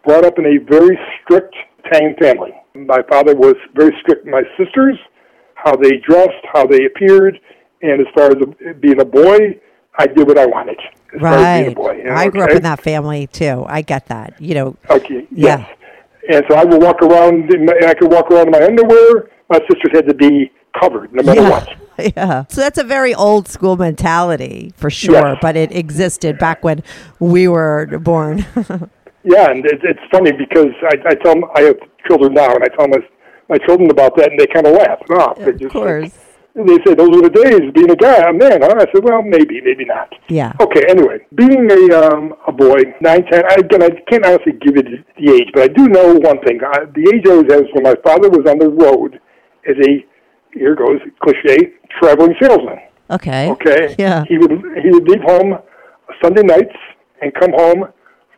brought 0.05 0.23
up 0.25 0.37
in 0.37 0.45
a 0.45 0.57
very 0.69 0.97
strict 1.23 1.55
Italian 1.83 2.15
family. 2.21 2.53
My 2.75 3.01
father 3.09 3.35
was 3.35 3.55
very 3.73 3.95
strict 4.01 4.25
with 4.25 4.31
my 4.33 4.43
sisters, 4.57 4.97
how 5.55 5.75
they 5.75 5.97
dressed, 6.07 6.45
how 6.53 6.65
they 6.67 6.85
appeared, 6.85 7.39
and 7.81 7.99
as 8.01 8.07
far 8.15 8.27
as 8.27 8.35
being 8.79 8.99
a 9.01 9.05
boy, 9.05 9.59
I 9.97 10.07
did 10.07 10.27
what 10.27 10.37
I 10.37 10.45
wanted. 10.45 10.77
As 11.13 11.21
far 11.21 11.33
as 11.33 11.37
being 11.39 11.65
a 11.65 11.67
Right. 11.69 11.75
boy, 11.75 11.91
you 11.97 12.03
know, 12.03 12.13
I 12.13 12.27
grew 12.29 12.41
up 12.43 12.49
in 12.51 12.61
that 12.63 12.81
family 12.81 13.27
too. 13.27 13.63
I 13.67 13.81
get 13.81 14.07
that. 14.07 14.33
You 14.39 14.53
know. 14.55 14.75
Okay. 14.89 15.25
Yeah. 15.31 15.57
Yes. 15.59 15.69
And 16.27 16.45
so 16.49 16.55
I 16.57 16.63
would 16.65 16.81
walk 16.81 17.01
around. 17.01 17.53
In 17.53 17.65
my, 17.65 17.73
I 17.87 17.93
could 17.93 18.11
walk 18.11 18.29
around 18.31 18.47
in 18.47 18.51
my 18.51 18.63
underwear. 18.65 19.29
My 19.49 19.59
sisters 19.69 19.91
had 19.93 20.07
to 20.07 20.13
be 20.15 20.51
covered, 20.79 21.13
no 21.13 21.23
matter 21.23 21.41
Yeah. 21.41 21.49
what. 21.49 21.69
Yeah. 22.15 22.45
So 22.49 22.61
that's 22.61 22.77
a 22.77 22.83
very 22.83 23.13
old 23.13 23.47
school 23.47 23.77
mentality 23.77 24.73
for 24.75 24.89
sure, 24.89 25.13
Yes. 25.15 25.37
but 25.41 25.55
it 25.55 25.71
existed 25.75 26.37
back 26.37 26.63
when 26.63 26.83
we 27.19 27.47
were 27.47 27.87
born. 27.99 28.45
Yeah, 29.27 29.49
and 29.49 29.65
it, 29.65 29.79
it's 29.81 29.99
funny 30.11 30.31
because 30.33 30.69
I, 30.83 30.97
I 31.09 31.15
tell 31.15 31.31
'em- 31.31 31.49
I 31.55 31.61
have 31.61 31.77
children 32.07 32.35
now, 32.35 32.53
and 32.53 32.63
I 32.63 32.67
tell 32.77 32.87
my 32.87 32.99
my 33.49 33.57
children 33.65 33.89
about 33.89 34.15
that, 34.17 34.29
and 34.29 34.39
they 34.39 34.45
kind 34.45 34.67
of 34.67 34.73
laugh 34.73 34.99
it 35.01 35.11
off. 35.17 35.37
They 35.39 35.49
Of 35.49 35.59
just 35.61 35.73
course. 35.73 36.11
and 36.53 36.69
they 36.69 36.77
say 36.85 36.93
those 36.93 37.09
were 37.09 37.23
the 37.27 37.33
days 37.33 37.71
being 37.73 37.89
a 37.89 37.95
guy, 37.95 38.17
a 38.29 38.31
man. 38.31 38.61
Huh? 38.61 38.75
I 38.77 38.85
said, 38.93 39.03
well, 39.03 39.23
maybe, 39.23 39.61
maybe 39.61 39.83
not. 39.83 40.13
Yeah. 40.29 40.53
Okay. 40.59 40.83
Anyway, 40.87 41.25
being 41.33 41.65
a 41.71 41.81
um, 42.05 42.35
a 42.47 42.51
boy, 42.51 42.77
nine, 43.01 43.25
ten. 43.31 43.41
I, 43.49 43.55
again, 43.65 43.81
I 43.81 43.89
can't 44.07 44.23
honestly 44.27 44.53
give 44.61 44.75
you 44.77 44.83
the, 44.83 44.97
the 45.17 45.33
age, 45.33 45.49
but 45.55 45.63
I 45.63 45.67
do 45.69 45.87
know 45.89 46.13
one 46.21 46.39
thing. 46.45 46.59
I, 46.63 46.85
the 46.85 47.09
age 47.15 47.25
I 47.25 47.33
was 47.41 47.45
at 47.51 47.61
was 47.65 47.69
when 47.73 47.81
my 47.83 47.95
father 48.05 48.29
was 48.29 48.45
on 48.47 48.59
the 48.59 48.69
road 48.69 49.19
as 49.67 49.75
a 49.89 50.05
here 50.55 50.75
goes 50.75 50.99
cliche 51.21 51.73
traveling 51.99 52.35
salesman. 52.41 52.79
Okay. 53.11 53.49
Okay. 53.51 53.95
Yeah. 53.99 54.23
He 54.27 54.37
would 54.37 54.51
he 54.81 54.89
would 54.89 55.07
leave 55.07 55.21
home 55.21 55.59
Sunday 56.23 56.43
nights 56.43 56.75
and 57.21 57.33
come 57.35 57.51
home 57.51 57.85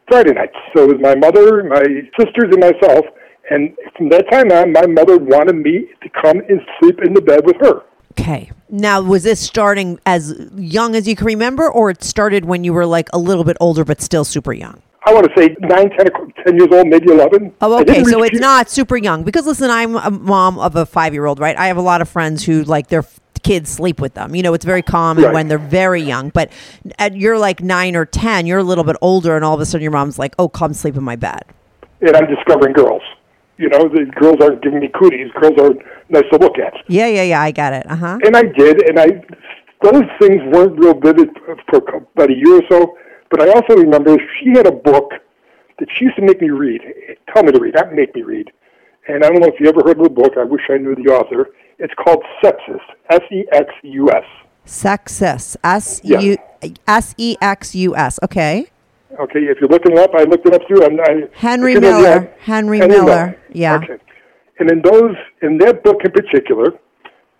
Friday 0.09 0.33
nights. 0.33 0.55
So 0.75 0.83
it 0.83 0.87
was 0.87 1.01
my 1.01 1.15
mother, 1.15 1.63
my 1.63 1.83
sisters, 2.19 2.49
and 2.51 2.59
myself. 2.59 3.05
And 3.49 3.75
from 3.95 4.09
that 4.09 4.29
time 4.29 4.51
on, 4.51 4.73
my 4.73 4.85
mother 4.85 5.17
wanted 5.17 5.55
me 5.55 5.87
to 6.03 6.09
come 6.21 6.41
and 6.49 6.59
sleep 6.79 6.99
in 7.03 7.13
the 7.13 7.21
bed 7.21 7.45
with 7.45 7.55
her. 7.61 7.83
Okay. 8.11 8.51
Now, 8.69 9.01
was 9.01 9.23
this 9.23 9.39
starting 9.39 9.99
as 10.05 10.49
young 10.55 10.95
as 10.95 11.07
you 11.07 11.15
can 11.15 11.27
remember, 11.27 11.69
or 11.71 11.89
it 11.91 12.03
started 12.03 12.43
when 12.43 12.63
you 12.63 12.73
were 12.73 12.85
like 12.85 13.07
a 13.13 13.17
little 13.17 13.43
bit 13.43 13.55
older 13.61 13.85
but 13.85 14.01
still 14.01 14.25
super 14.25 14.51
young? 14.51 14.81
I 15.07 15.13
want 15.13 15.25
to 15.25 15.41
say 15.41 15.55
nine, 15.59 15.89
ten, 15.91 16.07
ten 16.45 16.57
years 16.57 16.67
old, 16.71 16.87
maybe 16.87 17.11
eleven. 17.11 17.53
Oh, 17.61 17.73
I 17.77 17.81
okay. 17.81 18.03
So 18.03 18.23
it's 18.23 18.39
not 18.39 18.69
super 18.69 18.97
young 18.97 19.23
because 19.23 19.45
listen, 19.47 19.71
I'm 19.71 19.95
a 19.95 20.11
mom 20.11 20.59
of 20.59 20.75
a 20.75 20.85
five 20.85 21.13
year 21.13 21.25
old, 21.25 21.39
right? 21.39 21.55
I 21.57 21.67
have 21.67 21.77
a 21.77 21.81
lot 21.81 22.01
of 22.01 22.09
friends 22.09 22.43
who 22.43 22.63
like 22.63 22.87
their 22.87 23.05
kids 23.43 23.69
sleep 23.69 24.01
with 24.01 24.15
them. 24.15 24.35
You 24.35 24.43
know, 24.43 24.53
it's 24.53 24.65
very 24.65 24.81
common 24.81 25.23
Right. 25.23 25.33
when 25.33 25.47
they're 25.47 25.57
very 25.57 26.01
young, 26.01 26.29
but 26.29 26.51
at, 26.99 27.15
you're 27.15 27.37
like 27.37 27.61
nine 27.61 27.95
or 27.95 28.03
10, 28.05 28.45
you're 28.47 28.59
a 28.59 28.63
little 28.63 28.83
bit 28.83 28.97
older, 29.01 29.35
and 29.37 29.45
all 29.45 29.53
of 29.55 29.61
a 29.61 29.65
sudden 29.65 29.83
your 29.83 29.91
mom's 29.91 30.19
like, 30.19 30.35
oh, 30.39 30.49
come 30.49 30.73
sleep 30.73 30.97
in 30.97 31.03
my 31.03 31.15
bed. 31.15 31.43
and 32.01 32.13
I'm 32.17 32.27
discovering 32.27 32.73
girls. 32.73 33.03
You 33.57 33.69
know, 33.69 33.87
the 33.87 34.05
girls 34.19 34.37
aren't 34.41 34.61
giving 34.61 34.79
me 34.81 34.89
cooties. 34.93 35.31
Girls 35.39 35.57
are 35.59 35.73
nice 36.09 36.25
to 36.33 36.37
look 36.39 36.59
at. 36.59 36.73
Yeah, 36.87 37.07
yeah, 37.07 37.23
yeah. 37.23 37.41
I 37.41 37.51
got 37.51 37.71
it. 37.73 37.89
Uh 37.89 37.95
huh. 37.95 38.19
And 38.25 38.35
I 38.35 38.43
did, 38.43 38.87
and 38.89 38.99
I 38.99 39.07
those 39.81 40.03
things 40.19 40.41
weren't 40.51 40.77
real 40.77 40.99
vivid 40.99 41.29
for 41.69 41.77
about 41.77 42.29
a 42.29 42.35
year 42.35 42.57
or 42.57 42.63
so. 42.69 42.97
But 43.29 43.41
I 43.41 43.51
also 43.51 43.75
remember 43.75 44.17
she 44.39 44.51
had 44.51 44.67
a 44.67 44.71
book 44.71 45.11
that 45.79 45.87
she 45.95 46.05
used 46.05 46.15
to 46.17 46.23
make 46.23 46.41
me 46.41 46.49
read, 46.49 46.81
tell 47.33 47.43
me 47.43 47.51
to 47.51 47.59
read, 47.59 47.75
not 47.75 47.93
make 47.93 48.15
me 48.15 48.21
read. 48.23 48.51
And 49.07 49.23
I 49.23 49.29
don't 49.29 49.39
know 49.41 49.47
if 49.47 49.59
you 49.59 49.67
ever 49.69 49.81
heard 49.85 49.97
of 49.97 50.03
the 50.03 50.09
book. 50.09 50.33
I 50.37 50.43
wish 50.43 50.61
I 50.69 50.77
knew 50.77 50.95
the 50.95 51.11
author. 51.11 51.49
It's 51.79 51.93
called 51.93 52.23
Sexus, 52.43 52.81
S 53.09 53.21
E 53.31 53.45
X 53.51 53.69
U 53.83 54.09
S. 54.11 54.23
Sexus. 54.65 55.55
S. 55.63 56.01
U 56.03 56.37
S 56.87 57.15
E 57.17 57.35
X 57.41 57.75
U 57.75 57.95
S. 57.95 58.19
Okay. 58.23 58.67
Okay, 59.19 59.39
if 59.39 59.57
you're 59.61 59.69
looking 59.69 59.93
it 59.93 59.99
up, 59.99 60.11
I 60.15 60.23
looked 60.23 60.45
it 60.45 60.53
up 60.53 60.61
too. 60.67 60.83
I'm, 60.83 60.99
I, 60.99 61.29
Henry 61.33 61.79
Miller. 61.79 62.21
have- 62.21 62.29
Henry 62.39 62.79
Miller. 62.79 63.39
Yeah. 63.53 63.75
Okay. 63.77 63.97
And 64.59 64.69
in 64.71 64.81
those, 64.81 65.15
in 65.41 65.57
that 65.59 65.83
book 65.83 66.01
in 66.03 66.11
particular, 66.11 66.73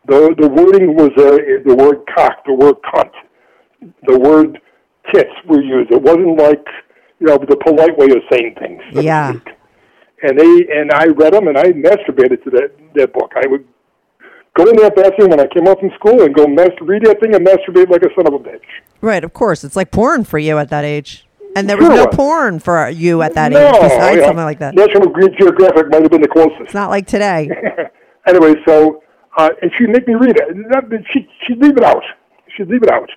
the 0.07 0.33
the 0.39 0.47
wording 0.47 0.95
was 0.95 1.09
uh, 1.17 1.37
the 1.65 1.75
word 1.75 2.03
cock, 2.15 2.45
the 2.45 2.53
word 2.53 2.75
cunt, 2.93 3.11
the 4.07 4.17
word 4.17 4.61
tits 5.13 5.31
were 5.45 5.61
used. 5.61 5.91
It 5.91 6.01
wasn't 6.01 6.37
like 6.37 6.65
you 7.19 7.27
know 7.27 7.37
the 7.37 7.57
polite 7.57 7.97
way 7.97 8.07
of 8.07 8.21
saying 8.31 8.55
things. 8.59 8.81
so 8.93 9.01
Yeah. 9.01 9.33
And 10.23 10.39
they 10.39 10.67
and 10.71 10.91
I 10.91 11.07
read 11.07 11.33
them 11.33 11.47
and 11.47 11.57
I 11.57 11.71
masturbated 11.71 12.43
to 12.43 12.49
that 12.51 12.71
that 12.95 13.13
book. 13.13 13.31
I 13.35 13.47
would 13.47 13.65
go 14.55 14.65
in 14.65 14.75
that 14.77 14.95
bathroom 14.95 15.29
when 15.29 15.39
I 15.39 15.47
came 15.47 15.65
home 15.65 15.75
from 15.79 15.91
school 15.95 16.23
and 16.23 16.33
go 16.33 16.47
mas- 16.47 16.69
read 16.81 17.05
that 17.05 17.19
thing 17.19 17.35
and 17.35 17.45
masturbate 17.45 17.89
like 17.89 18.01
a 18.01 18.09
son 18.15 18.27
of 18.27 18.33
a 18.33 18.39
bitch. 18.39 18.65
Right. 19.01 19.23
Of 19.23 19.33
course. 19.33 19.63
It's 19.63 19.75
like 19.75 19.91
porn 19.91 20.23
for 20.23 20.39
you 20.39 20.57
at 20.57 20.69
that 20.69 20.83
age. 20.83 21.25
And 21.55 21.67
there 21.67 21.77
Sure 21.79 21.89
was 21.89 21.99
no 21.99 22.07
porn 22.07 22.59
for 22.59 22.89
you 22.89 23.21
at 23.23 23.33
that 23.33 23.51
no, 23.51 23.67
age 23.67 23.81
besides 23.81 24.17
know, 24.17 24.25
something 24.25 24.45
like 24.45 24.59
that. 24.59 24.75
National 24.75 25.11
Geographic 25.11 25.89
might 25.89 26.01
have 26.03 26.11
been 26.11 26.21
the 26.21 26.27
closest. 26.27 26.61
It's 26.61 26.73
not 26.73 26.89
like 26.91 27.07
today. 27.07 27.49
anyway, 28.27 28.53
so 28.67 29.01
uh, 29.37 29.49
and 29.61 29.71
she'd 29.77 29.89
make 29.89 30.07
me 30.07 30.15
read 30.15 30.35
it. 30.37 31.05
She 31.13 31.27
she'd 31.47 31.57
leave 31.59 31.77
it 31.77 31.83
out. 31.83 32.03
She'd 32.55 32.67
leave 32.67 32.83
it 32.83 32.91
out, 32.91 33.09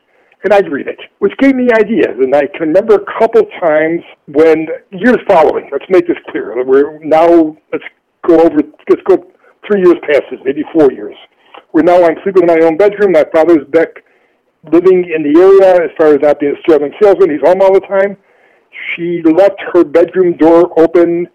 and 0.43 0.53
I'd 0.53 0.71
read 0.71 0.89
it, 0.89 0.99
which 1.19 1.37
gave 1.39 1.55
me 1.55 1.69
ideas. 1.79 2.17
And 2.19 2.35
I 2.35 2.47
can 2.47 2.69
remember 2.69 2.95
a 2.95 3.19
couple 3.19 3.43
times 3.61 4.03
when 4.27 4.67
years 4.91 5.19
following. 5.29 5.69
Let's 5.71 5.85
make 5.89 6.07
this 6.07 6.17
clear. 6.31 6.65
We're 6.65 6.99
now 7.01 7.57
let's 7.73 7.85
go 8.27 8.41
over. 8.41 8.61
Let's 8.89 9.03
go 9.09 9.27
three 9.67 9.83
years 9.83 9.97
past 10.03 10.23
this, 10.31 10.41
maybe 10.45 10.65
four 10.73 10.93
years. 10.93 11.15
We're 11.73 11.83
now 11.83 12.03
I'm 12.05 12.17
sleeping 12.23 12.43
in 12.43 12.47
my 12.49 12.67
own 12.67 12.77
bedroom. 12.77 13.13
My 13.13 13.25
father's 13.33 13.67
back 13.69 14.03
living 14.73 15.11
in 15.15 15.23
the 15.23 15.41
area 15.41 15.85
as 15.85 15.91
far 15.97 16.15
as 16.15 16.21
not 16.21 16.41
being 16.41 16.57
a 16.57 16.63
traveling 16.63 16.93
salesman. 17.01 17.31
He's 17.31 17.41
home 17.43 17.61
all 17.61 17.73
the 17.73 17.81
time. 17.81 18.17
She 18.95 19.23
left 19.25 19.61
her 19.73 19.85
bedroom 19.85 20.37
door 20.37 20.73
open 20.79 21.29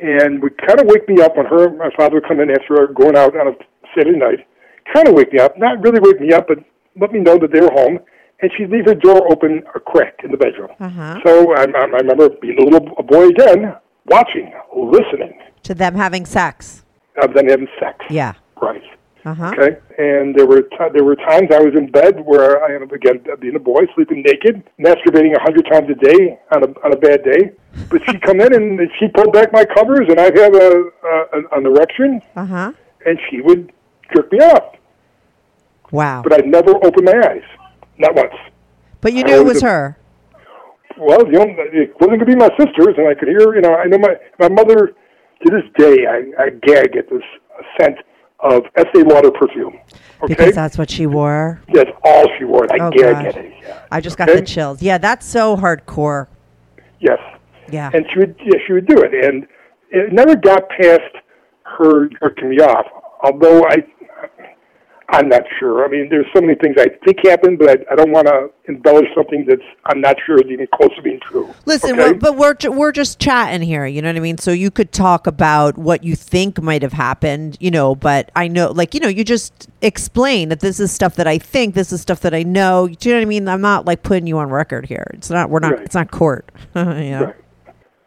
and 0.00 0.42
would 0.42 0.58
kind 0.58 0.80
of 0.80 0.86
wake 0.86 1.08
me 1.08 1.22
up 1.22 1.36
when 1.36 1.46
her 1.46 1.70
my 1.70 1.90
father 1.96 2.16
would 2.16 2.28
come 2.28 2.40
in 2.40 2.50
after 2.50 2.74
her 2.74 2.86
going 2.88 3.16
out 3.16 3.36
on 3.36 3.48
a 3.48 3.52
Saturday 3.96 4.18
night. 4.18 4.46
Kind 4.92 5.08
of 5.08 5.14
wake 5.14 5.32
me 5.32 5.38
up, 5.38 5.58
not 5.58 5.82
really 5.82 6.00
wake 6.00 6.20
me 6.20 6.32
up, 6.32 6.46
but 6.48 6.58
let 7.00 7.12
me 7.12 7.20
know 7.20 7.38
that 7.38 7.52
they 7.52 7.60
were 7.60 7.72
home. 7.72 7.98
And 8.42 8.50
she'd 8.56 8.70
leave 8.70 8.84
her 8.86 8.94
door 8.94 9.30
open 9.32 9.62
a 9.74 9.80
crack 9.80 10.20
in 10.24 10.30
the 10.30 10.36
bedroom. 10.36 10.70
Uh-huh. 10.80 11.18
So 11.24 11.54
I, 11.54 11.62
I 11.62 11.82
I 11.84 11.98
remember 12.04 12.28
being 12.42 12.58
a 12.60 12.64
little 12.64 12.88
a 12.98 13.02
boy 13.02 13.28
again, 13.28 13.74
watching, 14.06 14.52
listening, 14.76 15.38
to 15.62 15.74
them 15.74 15.94
having 15.94 16.26
sex. 16.26 16.82
of 17.22 17.32
them 17.32 17.46
having 17.48 17.68
sex. 17.80 18.04
Yeah. 18.10 18.34
Right. 18.60 18.82
Uh 19.24 19.32
huh. 19.34 19.52
Okay, 19.56 19.78
and 19.96 20.34
there 20.34 20.46
were 20.46 20.62
t- 20.62 20.90
there 20.92 21.04
were 21.04 21.16
times 21.16 21.48
I 21.50 21.60
was 21.60 21.72
in 21.74 21.90
bed 21.90 22.20
where 22.26 22.62
I 22.62 22.74
am 22.74 22.82
again 22.90 23.24
being 23.40 23.56
a 23.56 23.58
boy, 23.58 23.86
sleeping 23.94 24.20
naked, 24.22 24.62
masturbating 24.78 25.34
a 25.34 25.40
hundred 25.40 25.64
times 25.72 25.88
a 25.88 25.94
day 25.94 26.38
on 26.54 26.64
a 26.64 26.66
on 26.84 26.92
a 26.92 26.96
bad 26.96 27.24
day. 27.24 27.52
But 27.88 28.02
she'd 28.04 28.20
come 28.20 28.40
in 28.42 28.52
and 28.54 28.78
she 28.98 29.08
pulled 29.08 29.32
back 29.32 29.50
my 29.52 29.64
covers, 29.64 30.06
and 30.10 30.20
I'd 30.20 30.36
have 30.36 30.54
a, 30.54 30.68
a 31.12 31.14
an- 31.38 31.46
an 31.52 31.66
erection, 31.66 32.20
Uh 32.36 32.44
huh. 32.44 32.72
and 33.06 33.18
she 33.30 33.40
would 33.40 33.72
jerk 34.14 34.30
me 34.30 34.38
off. 34.40 34.74
Wow. 35.90 36.20
But 36.22 36.34
I'd 36.34 36.46
never 36.46 36.72
open 36.84 37.04
my 37.04 37.18
eyes, 37.30 37.42
not 37.98 38.14
once. 38.14 38.34
But 39.00 39.12
you 39.12 39.24
knew 39.24 39.40
it 39.40 39.44
was 39.44 39.60
did- 39.60 39.68
her. 39.68 39.98
Well, 40.96 41.26
you 41.26 41.32
know, 41.32 41.44
it 41.48 41.92
wasn't 42.00 42.00
going 42.00 42.18
to 42.20 42.24
be 42.26 42.36
my 42.36 42.50
sisters, 42.56 42.94
and 42.96 43.08
I 43.08 43.14
could 43.14 43.26
hear, 43.26 43.52
you 43.54 43.60
know, 43.60 43.74
I 43.74 43.86
know 43.86 43.98
my 43.98 44.16
my 44.38 44.48
mother. 44.48 44.94
To 45.44 45.50
this 45.50 45.64
day, 45.76 46.06
I, 46.06 46.44
I 46.44 46.50
gag 46.50 46.96
at 46.96 47.10
this 47.10 47.20
scent 47.78 47.98
of 48.40 48.62
Estee 48.76 49.02
Lauder 49.02 49.30
perfume. 49.32 49.74
Okay, 50.22 50.28
Because 50.28 50.54
that's 50.54 50.78
what 50.78 50.88
she 50.90 51.06
wore. 51.06 51.60
that's 51.74 51.90
all 52.04 52.24
she 52.38 52.44
wore. 52.44 52.64
I 52.72 52.78
Oh, 52.86 52.90
gag 52.90 53.14
gosh. 53.14 53.24
at 53.26 53.36
it. 53.36 53.52
Yeah. 53.60 53.82
I 53.90 54.00
just 54.00 54.16
got 54.16 54.30
Okay? 54.30 54.40
the 54.40 54.46
chills. 54.46 54.80
Yeah, 54.80 54.96
that's 54.96 55.26
so 55.26 55.56
hardcore. 55.56 56.28
Yes. 57.00 57.18
Yeah. 57.70 57.90
And 57.92 58.06
she 58.10 58.20
would, 58.20 58.36
yeah, 58.42 58.58
she 58.66 58.72
would 58.72 58.86
do 58.86 58.96
it, 59.02 59.12
and 59.24 59.46
it 59.90 60.12
never 60.14 60.34
got 60.36 60.68
past 60.70 61.02
her 61.64 62.08
jerking 62.20 62.50
me 62.50 62.60
off. 62.60 62.86
Although 63.24 63.64
I, 63.66 63.84
I'm 65.14 65.28
not 65.28 65.42
sure. 65.60 65.84
I 65.84 65.88
mean, 65.88 66.08
there's 66.10 66.26
so 66.34 66.40
many 66.40 66.56
things 66.56 66.74
I 66.76 66.88
think 67.04 67.24
happened, 67.24 67.60
but 67.60 67.70
I, 67.70 67.92
I 67.92 67.94
don't 67.94 68.10
want 68.10 68.26
to 68.26 68.50
embellish 68.68 69.06
something 69.14 69.44
that's 69.48 69.62
I'm 69.86 70.00
not 70.00 70.16
sure 70.26 70.38
is 70.38 70.50
even 70.50 70.66
close 70.74 70.90
to 70.96 71.02
being 71.02 71.20
true. 71.20 71.54
Listen, 71.66 71.92
okay? 71.92 72.12
we're, 72.12 72.14
but 72.14 72.36
we're 72.36 72.56
we're 72.72 72.90
just 72.90 73.20
chatting 73.20 73.62
here. 73.62 73.86
You 73.86 74.02
know 74.02 74.08
what 74.08 74.16
I 74.16 74.20
mean? 74.20 74.38
So 74.38 74.50
you 74.50 74.72
could 74.72 74.90
talk 74.90 75.28
about 75.28 75.78
what 75.78 76.02
you 76.02 76.16
think 76.16 76.60
might 76.60 76.82
have 76.82 76.92
happened. 76.92 77.56
You 77.60 77.70
know, 77.70 77.94
but 77.94 78.32
I 78.34 78.48
know, 78.48 78.72
like 78.72 78.92
you 78.92 78.98
know, 78.98 79.08
you 79.08 79.22
just 79.22 79.68
explain 79.82 80.48
that 80.48 80.58
this 80.58 80.80
is 80.80 80.90
stuff 80.90 81.14
that 81.14 81.28
I 81.28 81.38
think. 81.38 81.76
This 81.76 81.92
is 81.92 82.00
stuff 82.00 82.18
that 82.20 82.34
I 82.34 82.42
know. 82.42 82.88
Do 82.88 83.08
you 83.08 83.14
know 83.14 83.20
what 83.20 83.26
I 83.26 83.28
mean? 83.28 83.48
I'm 83.48 83.60
not 83.60 83.86
like 83.86 84.02
putting 84.02 84.26
you 84.26 84.38
on 84.38 84.50
record 84.50 84.86
here. 84.86 85.06
It's 85.14 85.30
not. 85.30 85.48
We're 85.48 85.60
not. 85.60 85.74
Right. 85.74 85.82
It's 85.82 85.94
not 85.94 86.10
court. 86.10 86.50
know? 86.74 86.82
Right. 86.84 87.34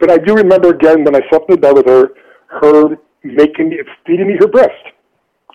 But 0.01 0.11
I 0.11 0.17
do 0.17 0.35
remember 0.35 0.69
again 0.75 1.05
when 1.05 1.15
I 1.15 1.21
slept 1.29 1.49
in 1.49 1.55
the 1.55 1.61
bed 1.61 1.73
with 1.73 1.85
her, 1.87 2.09
her 2.47 2.97
making 3.23 3.69
me, 3.69 3.79
feeding 4.05 4.27
me 4.27 4.35
her 4.39 4.47
breast. 4.47 4.73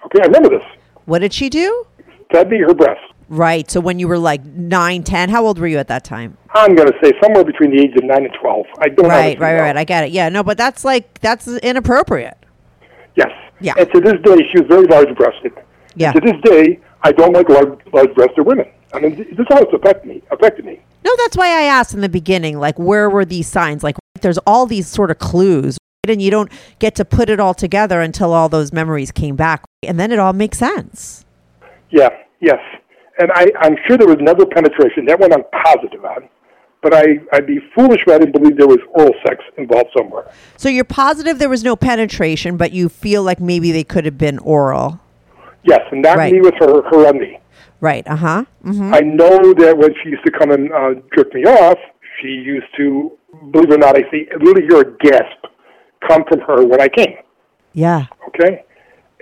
Okay, 0.06 0.20
I 0.22 0.26
remember 0.26 0.48
this. 0.48 0.64
What 1.04 1.20
did 1.20 1.32
she 1.32 1.48
do? 1.48 1.86
Fed 2.32 2.48
me 2.50 2.58
her 2.58 2.74
breast. 2.74 3.00
Right. 3.28 3.70
So 3.70 3.80
when 3.80 3.98
you 3.98 4.08
were 4.08 4.18
like 4.18 4.44
nine, 4.44 5.02
ten, 5.04 5.30
how 5.30 5.44
old 5.46 5.58
were 5.58 5.66
you 5.66 5.78
at 5.78 5.88
that 5.88 6.04
time? 6.04 6.36
I'm 6.54 6.74
going 6.74 6.88
to 6.88 6.94
say 7.02 7.12
somewhere 7.22 7.44
between 7.44 7.74
the 7.74 7.82
age 7.82 7.94
of 7.96 8.04
nine 8.04 8.24
and 8.24 8.34
twelve. 8.40 8.66
I 8.78 8.88
don't 8.88 9.08
Right, 9.08 9.38
right, 9.38 9.58
right. 9.58 9.76
I 9.76 9.84
get 9.84 10.04
it. 10.04 10.10
Yeah, 10.12 10.28
no, 10.28 10.42
but 10.42 10.58
that's 10.58 10.84
like 10.84 11.18
that's 11.20 11.48
inappropriate. 11.48 12.36
Yes. 13.16 13.30
Yeah. 13.60 13.74
And 13.78 13.90
to 13.92 14.00
this 14.00 14.14
day, 14.22 14.36
she 14.52 14.60
was 14.60 14.68
very 14.68 14.86
large 14.86 15.14
breasted. 15.16 15.52
Yeah. 15.94 16.12
To 16.12 16.20
this 16.20 16.40
day, 16.42 16.80
I 17.02 17.12
don't 17.12 17.32
like 17.32 17.48
large, 17.48 17.78
large 17.92 18.14
breasted 18.14 18.46
women. 18.46 18.66
I 18.94 19.00
mean, 19.00 19.16
this 19.16 19.26
is 19.28 19.46
how 19.48 19.58
it's 19.58 19.72
affected 19.72 20.08
me. 20.08 20.22
Affected 20.30 20.64
me. 20.64 20.80
No, 21.04 21.10
that's 21.18 21.36
why 21.36 21.46
I 21.46 21.62
asked 21.62 21.94
in 21.94 22.00
the 22.00 22.08
beginning, 22.08 22.58
like, 22.58 22.78
where 22.78 23.08
were 23.08 23.24
these 23.24 23.46
signs? 23.48 23.82
Like, 23.82 23.96
there's 24.20 24.38
all 24.46 24.66
these 24.66 24.86
sort 24.86 25.10
of 25.10 25.18
clues? 25.18 25.78
And 26.10 26.20
you 26.20 26.32
don't 26.32 26.50
get 26.80 26.96
to 26.96 27.04
put 27.04 27.30
it 27.30 27.38
all 27.38 27.54
together 27.54 28.00
until 28.00 28.32
all 28.32 28.48
those 28.48 28.72
memories 28.72 29.12
came 29.12 29.36
back, 29.36 29.62
and 29.84 30.00
then 30.00 30.10
it 30.10 30.18
all 30.18 30.32
makes 30.32 30.58
sense. 30.58 31.24
Yeah. 31.90 32.08
Yes. 32.40 32.58
And 33.20 33.30
I, 33.32 33.46
I'm 33.60 33.76
sure 33.86 33.96
there 33.96 34.08
was 34.08 34.16
another 34.18 34.44
penetration. 34.46 35.04
That 35.06 35.20
one 35.20 35.32
I'm 35.32 35.44
positive 35.64 36.04
on. 36.04 36.28
But 36.82 36.92
I, 36.94 37.04
I'd 37.32 37.46
be 37.46 37.60
foolish 37.76 38.00
if 38.04 38.12
I 38.12 38.18
didn't 38.18 38.32
believe 38.32 38.56
there 38.56 38.66
was 38.66 38.80
oral 38.90 39.14
sex 39.24 39.44
involved 39.56 39.90
somewhere. 39.96 40.32
So 40.56 40.68
you're 40.68 40.82
positive 40.82 41.38
there 41.38 41.48
was 41.48 41.62
no 41.62 41.76
penetration, 41.76 42.56
but 42.56 42.72
you 42.72 42.88
feel 42.88 43.22
like 43.22 43.38
maybe 43.38 43.70
they 43.70 43.84
could 43.84 44.04
have 44.04 44.18
been 44.18 44.40
oral. 44.40 44.98
Yes, 45.62 45.82
and 45.92 46.02
not 46.02 46.16
Right. 46.18 46.32
me 46.32 46.40
with 46.40 46.54
her, 46.58 46.82
her 46.82 47.06
on 47.06 47.20
me. 47.20 47.38
Right. 47.80 48.04
Uh 48.08 48.16
huh. 48.16 48.44
hmm 48.64 48.92
I 48.92 49.00
know 49.00 49.54
that 49.54 49.78
when 49.78 49.94
she 50.02 50.10
used 50.10 50.24
to 50.24 50.32
come 50.32 50.50
and 50.50 50.72
uh, 50.72 50.94
jerk 51.14 51.32
me 51.32 51.44
off, 51.44 51.78
she 52.20 52.26
used 52.28 52.66
to, 52.76 53.12
believe 53.52 53.70
it 53.70 53.74
or 53.74 53.78
not, 53.78 53.96
I 53.96 54.02
see, 54.10 54.26
literally 54.40 54.66
hear 54.68 54.80
a 54.80 54.96
gasp 54.98 55.46
come 56.08 56.24
from 56.28 56.40
her 56.40 56.64
when 56.64 56.80
I 56.80 56.88
came. 56.88 57.16
Yeah. 57.72 58.06
Okay? 58.28 58.64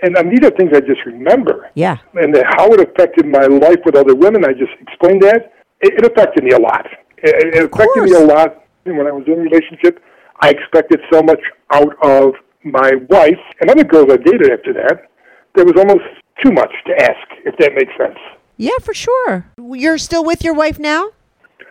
And 0.03 0.17
um, 0.17 0.29
these 0.29 0.43
are 0.43 0.51
things 0.51 0.71
I 0.73 0.81
just 0.81 1.05
remember. 1.05 1.69
Yeah. 1.75 1.97
And 2.15 2.35
how 2.57 2.67
it 2.73 2.79
affected 2.79 3.25
my 3.27 3.45
life 3.45 3.79
with 3.85 3.95
other 3.95 4.15
women, 4.15 4.43
I 4.45 4.53
just 4.53 4.71
explained 4.79 5.21
that. 5.23 5.53
It, 5.79 5.93
it 5.93 6.05
affected 6.05 6.43
me 6.43 6.51
a 6.51 6.59
lot. 6.59 6.87
It, 7.17 7.55
it 7.55 7.63
affected 7.63 8.03
me 8.03 8.13
a 8.13 8.25
lot 8.25 8.63
when 8.83 9.07
I 9.07 9.11
was 9.11 9.23
in 9.27 9.33
a 9.33 9.37
relationship. 9.37 10.03
I 10.39 10.49
expected 10.49 10.99
so 11.11 11.21
much 11.21 11.39
out 11.71 11.93
of 12.03 12.33
my 12.63 12.91
wife 13.09 13.39
and 13.59 13.69
other 13.69 13.83
girls 13.83 14.07
I 14.11 14.17
dated 14.17 14.51
after 14.51 14.73
that. 14.73 15.09
There 15.55 15.65
was 15.65 15.75
almost 15.77 16.03
too 16.43 16.51
much 16.51 16.71
to 16.87 16.95
ask, 17.01 17.27
if 17.45 17.55
that 17.57 17.73
makes 17.75 17.91
sense. 17.97 18.17
Yeah, 18.57 18.77
for 18.81 18.93
sure. 18.93 19.45
You're 19.57 19.97
still 19.97 20.23
with 20.23 20.43
your 20.43 20.53
wife 20.53 20.79
now? 20.79 21.11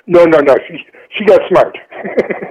No, 0.07 0.25
no, 0.25 0.39
no. 0.39 0.57
She 0.69 0.85
she 1.17 1.25
got 1.25 1.41
smart. 1.49 1.77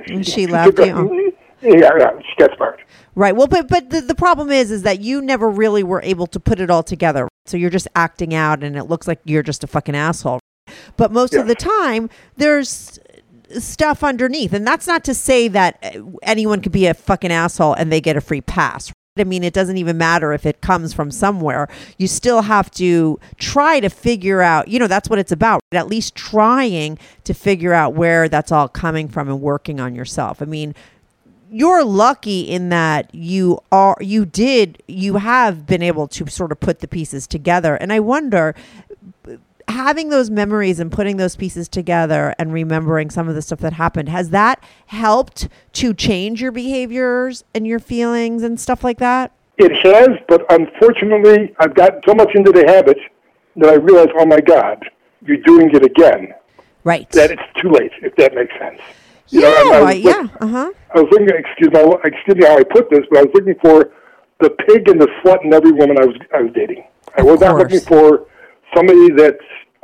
And 0.07 0.25
she 0.27 0.47
left 0.47 0.77
you? 0.79 1.33
Yeah, 1.61 1.91
yeah. 1.97 2.11
She 2.19 2.35
got 2.37 2.55
smart. 2.55 2.81
Right. 3.15 3.35
Well, 3.35 3.47
but 3.47 3.67
but 3.67 3.89
the, 3.89 4.01
the 4.01 4.15
problem 4.15 4.49
is 4.49 4.71
is 4.71 4.83
that 4.83 5.01
you 5.01 5.21
never 5.21 5.49
really 5.49 5.83
were 5.83 6.01
able 6.03 6.27
to 6.27 6.39
put 6.39 6.59
it 6.59 6.69
all 6.69 6.83
together. 6.83 7.27
So 7.45 7.57
you're 7.57 7.69
just 7.69 7.87
acting 7.95 8.33
out 8.33 8.63
and 8.63 8.77
it 8.77 8.85
looks 8.85 9.07
like 9.07 9.19
you're 9.25 9.43
just 9.43 9.63
a 9.63 9.67
fucking 9.67 9.95
asshole. 9.95 10.39
But 10.97 11.11
most 11.11 11.33
of 11.33 11.47
the 11.47 11.55
time 11.55 12.09
there's 12.37 12.99
stuff 13.57 14.03
underneath. 14.03 14.53
And 14.53 14.65
that's 14.65 14.87
not 14.87 15.03
to 15.05 15.13
say 15.13 15.47
that 15.49 15.79
uh, 15.83 16.01
anyone 16.23 16.61
could 16.61 16.71
be 16.71 16.85
a 16.85 16.93
fucking 16.93 17.31
asshole 17.31 17.73
and 17.73 17.91
they 17.91 18.01
get 18.01 18.15
a 18.15 18.21
free 18.21 18.41
pass. 18.41 18.91
I 19.17 19.23
mean, 19.23 19.43
it 19.43 19.53
doesn't 19.53 19.77
even 19.77 19.97
matter 19.97 20.31
if 20.31 20.45
it 20.45 20.61
comes 20.61 20.93
from 20.93 21.11
somewhere. 21.11 21.67
You 21.97 22.07
still 22.07 22.43
have 22.43 22.71
to 22.71 23.19
try 23.37 23.79
to 23.79 23.89
figure 23.89 24.41
out, 24.41 24.69
you 24.69 24.79
know, 24.79 24.87
that's 24.87 25.09
what 25.09 25.19
it's 25.19 25.31
about. 25.31 25.61
At 25.73 25.87
least 25.87 26.15
trying 26.15 26.97
to 27.25 27.33
figure 27.33 27.73
out 27.73 27.95
where 27.95 28.29
that's 28.29 28.51
all 28.51 28.69
coming 28.69 29.09
from 29.09 29.27
and 29.27 29.41
working 29.41 29.79
on 29.79 29.93
yourself. 29.93 30.41
I 30.41 30.45
mean, 30.45 30.73
you're 31.51 31.83
lucky 31.83 32.41
in 32.41 32.69
that 32.69 33.13
you 33.13 33.59
are 33.71 33.97
you 34.01 34.25
did 34.25 34.81
you 34.87 35.17
have 35.17 35.65
been 35.65 35.81
able 35.81 36.07
to 36.07 36.27
sort 36.27 36.51
of 36.51 36.59
put 36.59 36.79
the 36.79 36.87
pieces 36.87 37.27
together 37.27 37.75
and 37.75 37.91
i 37.91 37.99
wonder 37.99 38.53
having 39.67 40.09
those 40.09 40.29
memories 40.29 40.79
and 40.79 40.91
putting 40.91 41.17
those 41.17 41.35
pieces 41.35 41.67
together 41.67 42.33
and 42.39 42.51
remembering 42.51 43.09
some 43.09 43.29
of 43.29 43.35
the 43.35 43.41
stuff 43.41 43.59
that 43.59 43.73
happened 43.73 44.09
has 44.09 44.31
that 44.31 44.63
helped 44.87 45.47
to 45.73 45.93
change 45.93 46.41
your 46.41 46.51
behaviors 46.51 47.43
and 47.53 47.67
your 47.67 47.79
feelings 47.79 48.43
and 48.43 48.59
stuff 48.59 48.83
like 48.83 48.97
that 48.99 49.31
It 49.57 49.75
has, 49.83 50.17
but 50.27 50.45
unfortunately, 50.51 51.53
I've 51.59 51.75
got 51.75 52.03
so 52.05 52.13
much 52.13 52.33
into 52.33 52.51
the 52.51 52.65
habit 52.65 52.97
that 53.57 53.69
I 53.69 53.75
realize, 53.75 54.07
oh 54.17 54.25
my 54.25 54.39
God, 54.39 54.89
you're 55.25 55.37
doing 55.37 55.69
it 55.75 55.83
again. 55.83 56.33
right 56.83 57.09
That 57.11 57.31
it's 57.31 57.61
too 57.61 57.69
late, 57.69 57.91
if 58.01 58.15
that 58.15 58.33
makes 58.33 58.53
sense. 58.57 58.79
You 59.29 59.41
yeah 59.41 59.63
know, 59.63 59.73
I 59.73 59.81
was 59.81 59.99
yeah 59.99 60.27
uh-huh 60.41 60.71
I 60.95 61.01
was 61.01 61.07
looking. 61.11 61.29
Excuse 61.29 61.71
me. 61.71 61.95
Excuse 62.03 62.37
me 62.37 62.45
how 62.45 62.57
I 62.57 62.63
put 62.63 62.89
this, 62.89 63.05
but 63.09 63.19
I 63.19 63.23
was 63.23 63.31
looking 63.33 63.55
for 63.61 63.91
the 64.39 64.49
pig 64.67 64.89
and 64.89 64.99
the 64.99 65.07
slut 65.21 65.43
in 65.43 65.53
every 65.53 65.71
woman 65.71 65.97
I 65.99 66.05
was 66.05 66.15
I 66.33 66.41
was 66.41 66.51
dating. 66.53 66.83
I 67.17 67.21
was 67.21 67.39
not 67.39 67.57
looking 67.57 67.81
for 67.81 68.27
somebody 68.75 69.09
that 69.17 69.37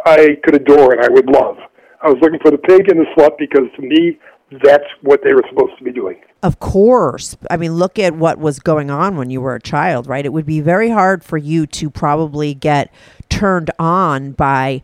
I 0.05 0.37
could 0.43 0.55
adore 0.55 0.93
and 0.93 1.01
I 1.03 1.09
would 1.09 1.27
love. 1.27 1.57
I 2.01 2.09
was 2.09 2.17
looking 2.21 2.39
for 2.39 2.51
the 2.51 2.57
pig 2.57 2.89
and 2.89 2.99
the 2.99 3.05
slut 3.17 3.37
because 3.37 3.65
to 3.75 3.81
me, 3.81 4.19
that's 4.63 4.85
what 5.01 5.21
they 5.23 5.33
were 5.33 5.43
supposed 5.49 5.77
to 5.77 5.83
be 5.83 5.91
doing. 5.91 6.21
Of 6.43 6.59
course. 6.59 7.35
I 7.49 7.57
mean, 7.57 7.73
look 7.73 7.97
at 7.97 8.15
what 8.15 8.37
was 8.37 8.59
going 8.59 8.91
on 8.91 9.17
when 9.17 9.31
you 9.31 9.41
were 9.41 9.55
a 9.55 9.61
child, 9.61 10.05
right? 10.05 10.23
It 10.23 10.33
would 10.33 10.45
be 10.45 10.61
very 10.61 10.89
hard 10.91 11.23
for 11.23 11.37
you 11.37 11.65
to 11.67 11.89
probably 11.89 12.53
get 12.53 12.93
turned 13.29 13.71
on 13.79 14.33
by 14.33 14.83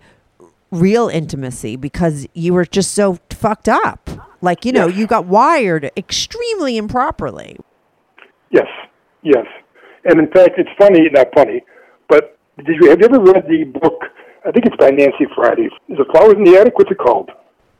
real 0.71 1.07
intimacy 1.07 1.75
because 1.75 2.25
you 2.33 2.53
were 2.53 2.65
just 2.65 2.91
so 2.91 3.19
fucked 3.29 3.69
up. 3.69 4.30
Like, 4.41 4.65
you 4.65 4.71
know, 4.71 4.87
Yes. 4.87 4.97
you 4.97 5.07
got 5.07 5.25
wired 5.25 5.91
extremely 5.95 6.77
improperly. 6.77 7.57
Yes, 8.49 8.67
yes. 9.21 9.45
And 10.05 10.19
in 10.19 10.27
fact, 10.31 10.51
it's 10.57 10.69
funny, 10.79 11.07
not 11.11 11.27
funny, 11.35 11.63
but 12.09 12.37
did 12.65 12.75
you 12.81 12.89
have 12.89 12.99
you 12.99 13.05
ever 13.05 13.19
read 13.19 13.45
the 13.47 13.63
book? 13.65 14.01
I 14.45 14.51
think 14.51 14.65
it's 14.65 14.75
by 14.77 14.89
Nancy 14.89 15.27
Friday. 15.35 15.65
Is 15.87 15.99
it 15.99 16.07
Flowers 16.11 16.33
in 16.33 16.43
the 16.43 16.57
Attic? 16.57 16.77
What's 16.77 16.89
it 16.91 16.97
called? 16.97 17.29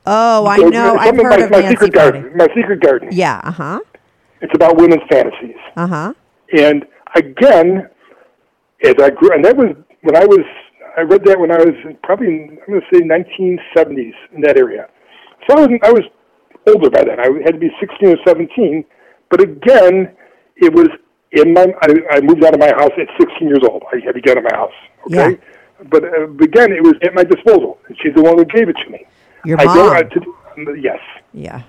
Oh, 0.06 0.46
I 0.46 0.56
So, 0.58 0.68
know. 0.68 0.96
I've 0.96 1.16
heard 1.16 1.30
like 1.30 1.40
of 1.40 1.50
my 1.50 1.60
Nancy 1.60 1.70
secret 1.74 1.92
Friday. 1.94 2.20
garden. 2.20 2.36
My 2.36 2.46
secret 2.54 2.80
garden. 2.80 3.08
Yeah, 3.12 3.40
uh 3.44 3.50
huh. 3.50 3.80
It's 4.40 4.52
about 4.54 4.76
women's 4.76 5.02
fantasies. 5.10 5.56
Uh 5.76 5.86
huh. 5.88 6.14
And 6.56 6.84
again, 7.16 7.88
as 8.84 8.94
I 9.00 9.10
grew, 9.10 9.32
and 9.32 9.44
that 9.44 9.56
was 9.56 9.70
when 10.02 10.16
I 10.16 10.24
was, 10.24 10.44
I 10.96 11.02
read 11.02 11.24
that 11.24 11.38
when 11.38 11.50
I 11.50 11.56
was 11.58 11.74
probably, 12.02 12.26
in, 12.28 12.58
I'm 12.66 12.72
going 12.74 12.80
to 12.80 12.86
say 12.92 13.02
1970s 13.02 14.12
in 14.34 14.40
that 14.42 14.56
area. 14.56 14.88
So 15.48 15.56
I 15.56 15.60
was, 15.66 15.68
I 15.84 15.92
was 15.92 16.02
older 16.66 16.90
by 16.90 17.04
then. 17.04 17.20
I 17.20 17.26
had 17.44 17.54
to 17.54 17.58
be 17.58 17.70
16 17.80 18.08
or 18.08 18.16
17. 18.26 18.84
But 19.30 19.40
again, 19.40 20.14
it 20.56 20.72
was 20.72 20.88
in 21.32 21.54
my, 21.54 21.66
I, 21.82 22.16
I 22.16 22.20
moved 22.20 22.44
out 22.44 22.54
of 22.54 22.60
my 22.60 22.68
house 22.72 22.92
at 22.98 23.08
16 23.18 23.48
years 23.48 23.60
old. 23.68 23.82
I 23.92 24.00
had 24.04 24.14
to 24.14 24.20
get 24.20 24.36
out 24.36 24.44
of 24.44 24.50
my 24.50 24.56
house. 24.56 24.72
Okay. 25.06 25.30
Yeah. 25.32 25.86
But 25.90 26.04
uh, 26.04 26.30
again, 26.42 26.72
it 26.72 26.82
was 26.82 26.94
at 27.02 27.14
my 27.14 27.24
disposal. 27.24 27.78
And 27.88 27.96
she's 28.02 28.14
the 28.14 28.22
one 28.22 28.36
who 28.38 28.44
gave 28.44 28.68
it 28.68 28.76
to 28.84 28.90
me. 28.90 29.04
Your 29.44 29.60
I 29.60 29.64
mom. 29.64 29.96
out 29.96 30.10
to, 30.12 30.76
yes. 30.80 31.00
yeah. 31.32 31.62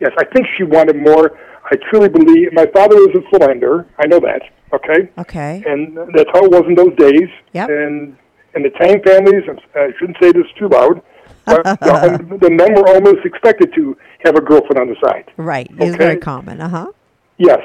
Yes, 0.00 0.12
I 0.18 0.24
think 0.24 0.46
she 0.56 0.62
wanted 0.62 0.96
more. 0.96 1.38
I 1.70 1.76
truly 1.90 2.08
believe 2.08 2.52
my 2.54 2.64
father 2.66 2.96
was 2.96 3.10
a 3.14 3.30
philanderer. 3.30 3.86
I 3.98 4.06
know 4.06 4.18
that. 4.20 4.42
Okay, 4.72 5.10
Okay. 5.18 5.62
and 5.66 5.96
that's 6.14 6.30
how 6.32 6.44
it 6.44 6.50
was 6.50 6.64
in 6.68 6.74
those 6.76 6.94
days. 6.96 7.28
Yep. 7.52 7.68
And 7.68 8.16
and 8.54 8.64
the 8.64 8.70
Tang 8.70 9.02
families, 9.04 9.42
I'm- 9.48 9.92
shouldn't 9.98 10.16
say 10.22 10.32
this 10.32 10.46
too 10.58 10.68
loud, 10.68 11.02
the, 11.46 12.48
men 12.50 12.74
were 12.74 12.88
almost 12.88 13.24
expected 13.24 13.72
to 13.74 13.96
have 14.24 14.36
a 14.36 14.40
girlfriend 14.40 14.78
on 14.78 14.88
the 14.88 14.96
side. 15.02 15.30
Right. 15.36 15.66
It's 15.72 15.94
Okay. 15.94 15.96
very 15.96 16.16
common. 16.18 16.60
Uh 16.60 16.68
huh. 16.68 16.92
Yes, 17.38 17.60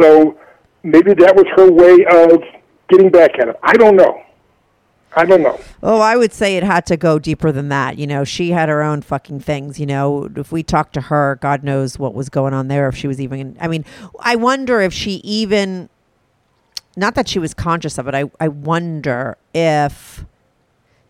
so 0.00 0.36
maybe 0.82 1.14
that 1.14 1.36
was 1.36 1.46
her 1.56 1.70
way 1.70 2.04
of 2.10 2.42
getting 2.88 3.10
back 3.10 3.38
at 3.38 3.48
him. 3.48 3.54
I 3.62 3.74
don't 3.74 3.96
know. 3.96 4.20
I 5.16 5.24
don't 5.24 5.42
know. 5.42 5.60
Oh, 5.80 6.00
I 6.00 6.16
would 6.16 6.32
say 6.32 6.56
it 6.56 6.64
had 6.64 6.86
to 6.86 6.96
go 6.96 7.20
deeper 7.20 7.52
than 7.52 7.68
that. 7.68 7.98
You 7.98 8.06
know, 8.08 8.24
she 8.24 8.50
had 8.50 8.68
her 8.68 8.82
own 8.82 9.00
fucking 9.00 9.38
things. 9.40 9.78
You 9.78 9.86
know, 9.86 10.28
if 10.34 10.50
we 10.50 10.64
talked 10.64 10.92
to 10.94 11.02
her, 11.02 11.38
God 11.40 11.62
knows 11.62 11.98
what 12.00 12.14
was 12.14 12.28
going 12.28 12.52
on 12.52 12.66
there. 12.66 12.88
If 12.88 12.96
she 12.96 13.06
was 13.06 13.20
even, 13.20 13.56
I 13.60 13.68
mean, 13.68 13.84
I 14.18 14.34
wonder 14.34 14.80
if 14.80 14.92
she 14.92 15.12
even, 15.22 15.88
not 16.96 17.14
that 17.14 17.28
she 17.28 17.38
was 17.38 17.54
conscious 17.54 17.96
of 17.96 18.08
it, 18.08 18.14
I, 18.16 18.24
I 18.40 18.48
wonder 18.48 19.36
if 19.54 20.24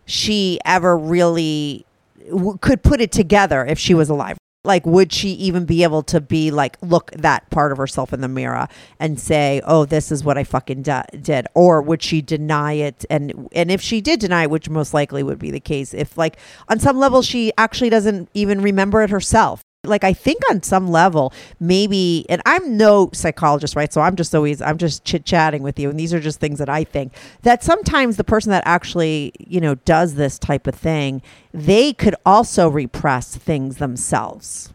she 0.05 0.59
ever 0.63 0.95
really 0.95 1.87
w- 2.29 2.57
could 2.61 2.83
put 2.83 3.01
it 3.01 3.11
together 3.11 3.65
if 3.65 3.79
she 3.79 3.93
was 3.93 4.09
alive. 4.09 4.37
Like, 4.63 4.85
would 4.85 5.13
she 5.13 5.29
even 5.29 5.65
be 5.65 5.83
able 5.83 6.01
to 6.03 6.19
be 6.19 6.49
like, 6.49 6.77
look 6.81 7.11
that 7.11 7.47
part 7.51 7.71
of 7.71 7.77
herself 7.77 8.11
in 8.13 8.21
the 8.21 8.27
mirror 8.27 8.67
and 8.99 9.19
say, 9.19 9.61
"Oh, 9.63 9.85
this 9.85 10.11
is 10.11 10.23
what 10.23 10.39
I 10.39 10.43
fucking 10.43 10.81
do- 10.81 11.03
did," 11.21 11.45
or 11.53 11.83
would 11.83 12.01
she 12.01 12.21
deny 12.21 12.73
it? 12.73 13.05
And 13.09 13.47
and 13.53 13.69
if 13.69 13.79
she 13.79 14.01
did 14.01 14.19
deny 14.19 14.43
it, 14.43 14.49
which 14.49 14.67
most 14.67 14.91
likely 14.93 15.21
would 15.21 15.37
be 15.37 15.51
the 15.51 15.59
case, 15.59 15.93
if 15.93 16.17
like 16.17 16.37
on 16.67 16.79
some 16.79 16.97
level 16.97 17.21
she 17.21 17.51
actually 17.59 17.91
doesn't 17.91 18.27
even 18.33 18.59
remember 18.61 19.03
it 19.03 19.11
herself. 19.11 19.61
Like 19.87 20.03
I 20.03 20.13
think 20.13 20.41
on 20.49 20.63
some 20.63 20.89
level, 20.89 21.33
maybe, 21.59 22.25
and 22.29 22.41
I'm 22.45 22.77
no 22.77 23.09
psychologist, 23.13 23.75
right? 23.75 23.91
So 23.91 24.01
I'm 24.01 24.15
just 24.15 24.33
always 24.35 24.61
I'm 24.61 24.77
just 24.77 25.03
chit 25.03 25.25
chatting 25.25 25.63
with 25.63 25.79
you, 25.79 25.89
and 25.89 25.99
these 25.99 26.13
are 26.13 26.19
just 26.19 26.39
things 26.39 26.59
that 26.59 26.69
I 26.69 26.83
think 26.83 27.13
that 27.43 27.63
sometimes 27.63 28.17
the 28.17 28.23
person 28.23 28.51
that 28.51 28.63
actually 28.65 29.33
you 29.39 29.61
know 29.61 29.75
does 29.75 30.15
this 30.15 30.39
type 30.39 30.67
of 30.67 30.75
thing, 30.75 31.21
they 31.53 31.93
could 31.93 32.15
also 32.25 32.67
repress 32.69 33.35
things 33.35 33.77
themselves. 33.77 34.73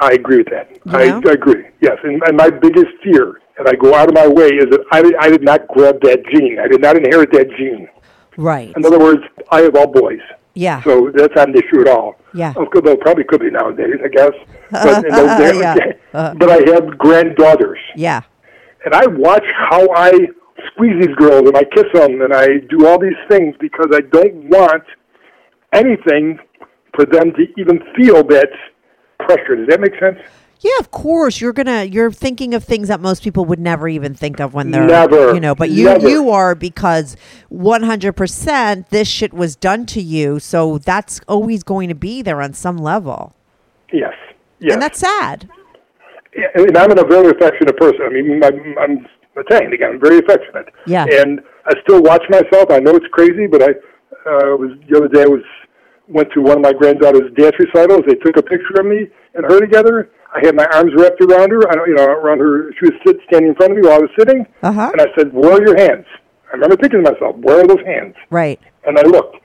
I 0.00 0.12
agree 0.12 0.38
with 0.38 0.50
that. 0.50 0.70
You 0.70 0.92
I. 0.92 1.28
I 1.28 1.32
agree. 1.32 1.66
Yes, 1.80 1.98
and, 2.04 2.22
and 2.26 2.36
my 2.36 2.50
biggest 2.50 2.86
fear, 3.02 3.40
and 3.58 3.68
I 3.68 3.74
go 3.74 3.94
out 3.94 4.08
of 4.08 4.14
my 4.14 4.28
way, 4.28 4.48
is 4.48 4.66
that 4.70 4.84
I, 4.92 5.12
I 5.20 5.28
did 5.28 5.42
not 5.42 5.66
grab 5.68 6.00
that 6.02 6.24
gene. 6.32 6.58
I 6.60 6.68
did 6.68 6.80
not 6.80 6.96
inherit 6.96 7.32
that 7.32 7.48
gene. 7.56 7.88
Right. 8.36 8.72
In 8.76 8.86
other 8.86 8.98
words, 9.00 9.22
I 9.50 9.62
have 9.62 9.74
all 9.74 9.88
boys. 9.88 10.20
Yeah. 10.54 10.82
So 10.82 11.10
that's 11.14 11.34
not 11.36 11.48
an 11.48 11.54
issue 11.56 11.80
at 11.82 11.88
all. 11.88 12.16
Yeah. 12.34 12.50
Of 12.50 12.70
course, 12.70 12.84
though 12.84 12.96
probably 12.96 13.24
could 13.24 13.40
be 13.40 13.50
nowadays, 13.50 13.94
I 14.04 14.08
guess. 14.08 14.32
But, 14.70 15.04
in 15.06 15.12
those 15.14 15.38
days, 15.38 15.60
Yeah. 15.60 15.76
Uh. 16.12 16.34
but 16.34 16.50
I 16.50 16.58
have 16.74 16.98
granddaughters, 16.98 17.78
Yeah. 17.96 18.22
and 18.84 18.94
I 18.94 19.06
watch 19.06 19.44
how 19.70 19.88
I 19.94 20.12
squeeze 20.72 21.06
these 21.06 21.14
girls 21.16 21.48
and 21.48 21.56
I 21.56 21.64
kiss 21.64 21.84
them 21.94 22.20
and 22.20 22.34
I 22.34 22.58
do 22.68 22.86
all 22.86 22.98
these 22.98 23.16
things 23.30 23.54
because 23.60 23.86
I 23.94 24.00
don't 24.00 24.34
want 24.50 24.82
anything 25.72 26.38
for 26.94 27.04
them 27.04 27.32
to 27.34 27.46
even 27.56 27.80
feel 27.96 28.24
that 28.24 28.48
pressure. 29.20 29.56
Does 29.56 29.68
that 29.68 29.80
make 29.80 29.98
sense? 30.00 30.18
Yeah, 30.60 30.72
of 30.80 30.90
course. 30.90 31.40
You're 31.40 31.52
gonna 31.52 31.84
you're 31.84 32.10
thinking 32.10 32.54
of 32.54 32.64
things 32.64 32.88
that 32.88 33.00
most 33.00 33.22
people 33.22 33.44
would 33.44 33.60
never 33.60 33.88
even 33.88 34.14
think 34.14 34.40
of 34.40 34.54
when 34.54 34.70
they're 34.70 34.86
Never. 34.86 35.32
you 35.34 35.40
know, 35.40 35.54
but 35.54 35.70
you 35.70 35.84
Never. 35.84 36.08
you 36.08 36.30
are 36.30 36.54
because 36.54 37.16
100% 37.52 38.88
this 38.88 39.08
shit 39.08 39.32
was 39.32 39.54
done 39.54 39.86
to 39.86 40.02
you, 40.02 40.40
so 40.40 40.78
that's 40.78 41.20
always 41.28 41.62
going 41.62 41.88
to 41.88 41.94
be 41.94 42.22
there 42.22 42.42
on 42.42 42.52
some 42.54 42.76
level. 42.76 43.34
Yes. 43.92 44.14
Yes. 44.58 44.72
And 44.72 44.82
that's 44.82 44.98
sad. 44.98 45.48
Yeah, 46.36 46.46
and 46.54 46.76
I'm 46.76 46.90
a 46.90 47.06
very 47.06 47.30
affectionate 47.30 47.76
person. 47.76 48.00
I 48.04 48.10
mean, 48.10 48.42
I'm, 48.44 48.78
I'm 48.78 49.06
again. 49.72 49.72
I'm 49.82 50.00
very 50.00 50.18
affectionate. 50.18 50.66
Yeah. 50.86 51.06
And 51.08 51.40
I 51.66 51.74
still 51.82 52.02
watch 52.02 52.22
myself. 52.28 52.70
I 52.70 52.78
know 52.78 52.96
it's 52.96 53.06
crazy, 53.12 53.46
but 53.46 53.62
I 53.62 53.70
uh, 53.70 54.56
was 54.56 54.76
the 54.88 54.96
other 54.96 55.08
day. 55.08 55.22
I 55.22 55.26
was 55.26 55.42
went 56.08 56.32
to 56.32 56.40
one 56.40 56.56
of 56.56 56.62
my 56.62 56.72
granddaughter's 56.72 57.32
dance 57.36 57.54
recitals. 57.58 58.02
They 58.06 58.14
took 58.14 58.36
a 58.36 58.42
picture 58.42 58.80
of 58.80 58.86
me 58.86 59.06
and 59.34 59.44
her 59.44 59.60
together. 59.60 60.10
I 60.34 60.40
had 60.44 60.54
my 60.54 60.66
arms 60.72 60.92
wrapped 60.96 61.20
around 61.22 61.50
her, 61.50 61.68
I 61.70 61.74
don't, 61.74 61.88
you 61.88 61.94
know, 61.94 62.04
around 62.04 62.38
her. 62.40 62.70
She 62.78 62.84
was 62.90 62.92
sit, 63.06 63.16
standing 63.28 63.48
in 63.50 63.54
front 63.54 63.72
of 63.72 63.78
me 63.78 63.82
while 63.88 63.96
I 63.96 64.00
was 64.00 64.10
sitting, 64.18 64.46
Uh-huh. 64.62 64.90
and 64.92 65.00
I 65.00 65.06
said, 65.16 65.32
"Where 65.32 65.52
are 65.52 65.62
your 65.62 65.76
hands?" 65.76 66.06
I 66.50 66.54
remember 66.54 66.76
thinking 66.76 67.02
to 67.04 67.10
myself, 67.12 67.36
"Where 67.36 67.60
are 67.60 67.66
those 67.66 67.84
hands?" 67.86 68.14
Right. 68.30 68.60
And 68.86 68.98
I 68.98 69.02
looked. 69.02 69.36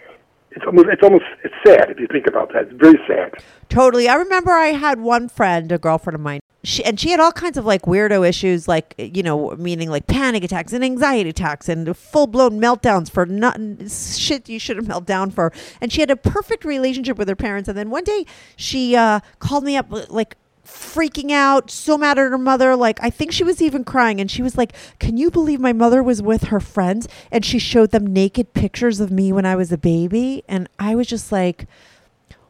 It's 0.55 0.63
almost, 0.67 0.87
it's 0.91 1.01
almost, 1.01 1.23
it's 1.43 1.55
sad 1.65 1.89
if 1.89 1.99
you 1.99 2.05
think 2.11 2.27
about 2.27 2.53
that. 2.53 2.63
It's 2.69 2.73
very 2.79 2.99
sad. 3.07 3.33
Totally. 3.69 4.07
I 4.07 4.13
remember 4.15 4.51
I 4.51 4.67
had 4.67 4.99
one 5.01 5.27
friend, 5.27 5.71
a 5.71 5.79
girlfriend 5.79 6.13
of 6.13 6.21
mine, 6.21 6.41
she, 6.63 6.83
and 6.85 6.99
she 6.99 7.09
had 7.09 7.19
all 7.19 7.31
kinds 7.31 7.57
of 7.57 7.65
like 7.65 7.83
weirdo 7.83 8.27
issues, 8.27 8.67
like, 8.67 8.93
you 8.99 9.23
know, 9.23 9.55
meaning 9.57 9.89
like 9.89 10.05
panic 10.05 10.43
attacks 10.43 10.71
and 10.71 10.83
anxiety 10.83 11.29
attacks 11.31 11.67
and 11.67 11.97
full 11.97 12.27
blown 12.27 12.59
meltdowns 12.61 13.09
for 13.09 13.25
not, 13.25 13.59
shit 13.89 14.47
you 14.47 14.59
should 14.59 14.77
have 14.77 14.87
melt 14.87 15.05
down 15.05 15.31
for. 15.31 15.51
And 15.81 15.91
she 15.91 16.01
had 16.01 16.11
a 16.11 16.15
perfect 16.15 16.65
relationship 16.65 17.17
with 17.17 17.27
her 17.29 17.35
parents. 17.35 17.67
And 17.67 17.75
then 17.75 17.89
one 17.89 18.03
day 18.03 18.23
she 18.55 18.95
uh, 18.95 19.21
called 19.39 19.63
me 19.63 19.75
up, 19.75 19.87
like, 20.11 20.35
freaking 20.65 21.31
out, 21.31 21.69
so 21.69 21.97
mad 21.97 22.17
at 22.17 22.31
her 22.31 22.37
mother. 22.37 22.75
Like, 22.75 22.99
I 23.01 23.09
think 23.09 23.31
she 23.31 23.43
was 23.43 23.61
even 23.61 23.83
crying. 23.83 24.19
And 24.19 24.29
she 24.29 24.41
was 24.41 24.57
like, 24.57 24.73
Can 24.99 25.17
you 25.17 25.29
believe 25.29 25.59
my 25.59 25.73
mother 25.73 26.01
was 26.01 26.21
with 26.21 26.45
her 26.45 26.59
friends 26.59 27.07
and 27.31 27.45
she 27.45 27.59
showed 27.59 27.91
them 27.91 28.07
naked 28.07 28.53
pictures 28.53 28.99
of 28.99 29.11
me 29.11 29.31
when 29.31 29.45
I 29.45 29.55
was 29.55 29.71
a 29.71 29.77
baby? 29.77 30.43
And 30.47 30.69
I 30.79 30.95
was 30.95 31.07
just 31.07 31.31
like, 31.31 31.67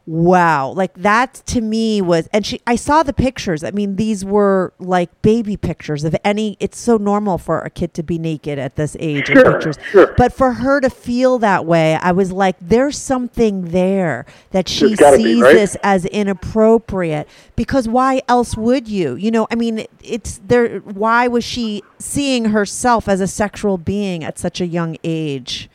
Wow. 0.06 0.72
Like 0.72 0.92
that 0.94 1.34
to 1.46 1.62
me 1.62 2.02
was 2.02 2.28
and 2.32 2.44
she 2.44 2.60
I 2.66 2.76
saw 2.76 3.02
the 3.02 3.14
pictures. 3.14 3.64
I 3.64 3.70
mean, 3.70 3.96
these 3.96 4.22
were 4.22 4.74
like 4.78 5.22
baby 5.22 5.56
pictures 5.56 6.04
of 6.04 6.14
any 6.22 6.58
it's 6.60 6.78
so 6.78 6.98
normal 6.98 7.38
for 7.38 7.60
a 7.60 7.70
kid 7.70 7.94
to 7.94 8.02
be 8.02 8.18
naked 8.18 8.58
at 8.58 8.76
this 8.76 8.98
age 9.00 9.30
in 9.30 9.42
pictures. 9.42 9.78
sure. 9.90 10.14
But 10.18 10.34
for 10.34 10.52
her 10.52 10.80
to 10.82 10.90
feel 10.90 11.38
that 11.38 11.64
way, 11.64 11.94
I 11.94 12.12
was 12.12 12.32
like, 12.32 12.56
there's 12.60 12.98
something 12.98 13.70
there 13.70 14.26
that 14.50 14.68
she 14.68 14.94
There's 14.94 15.16
be, 15.16 15.22
sees 15.22 15.42
right? 15.42 15.54
this 15.54 15.76
as 15.82 16.04
inappropriate 16.04 17.26
because 17.56 17.88
why 17.88 18.20
else 18.28 18.58
would 18.58 18.86
you? 18.86 19.14
You 19.14 19.30
know, 19.30 19.46
I 19.50 19.54
mean, 19.54 19.86
it's 20.02 20.38
there 20.46 20.80
why 20.80 21.28
was 21.28 21.44
she 21.44 21.82
seeing 21.98 22.46
herself 22.46 23.08
as 23.08 23.22
a 23.22 23.26
sexual 23.26 23.78
being 23.78 24.22
at 24.22 24.38
such 24.38 24.60
a 24.60 24.66
young 24.66 24.98
age? 25.02 25.70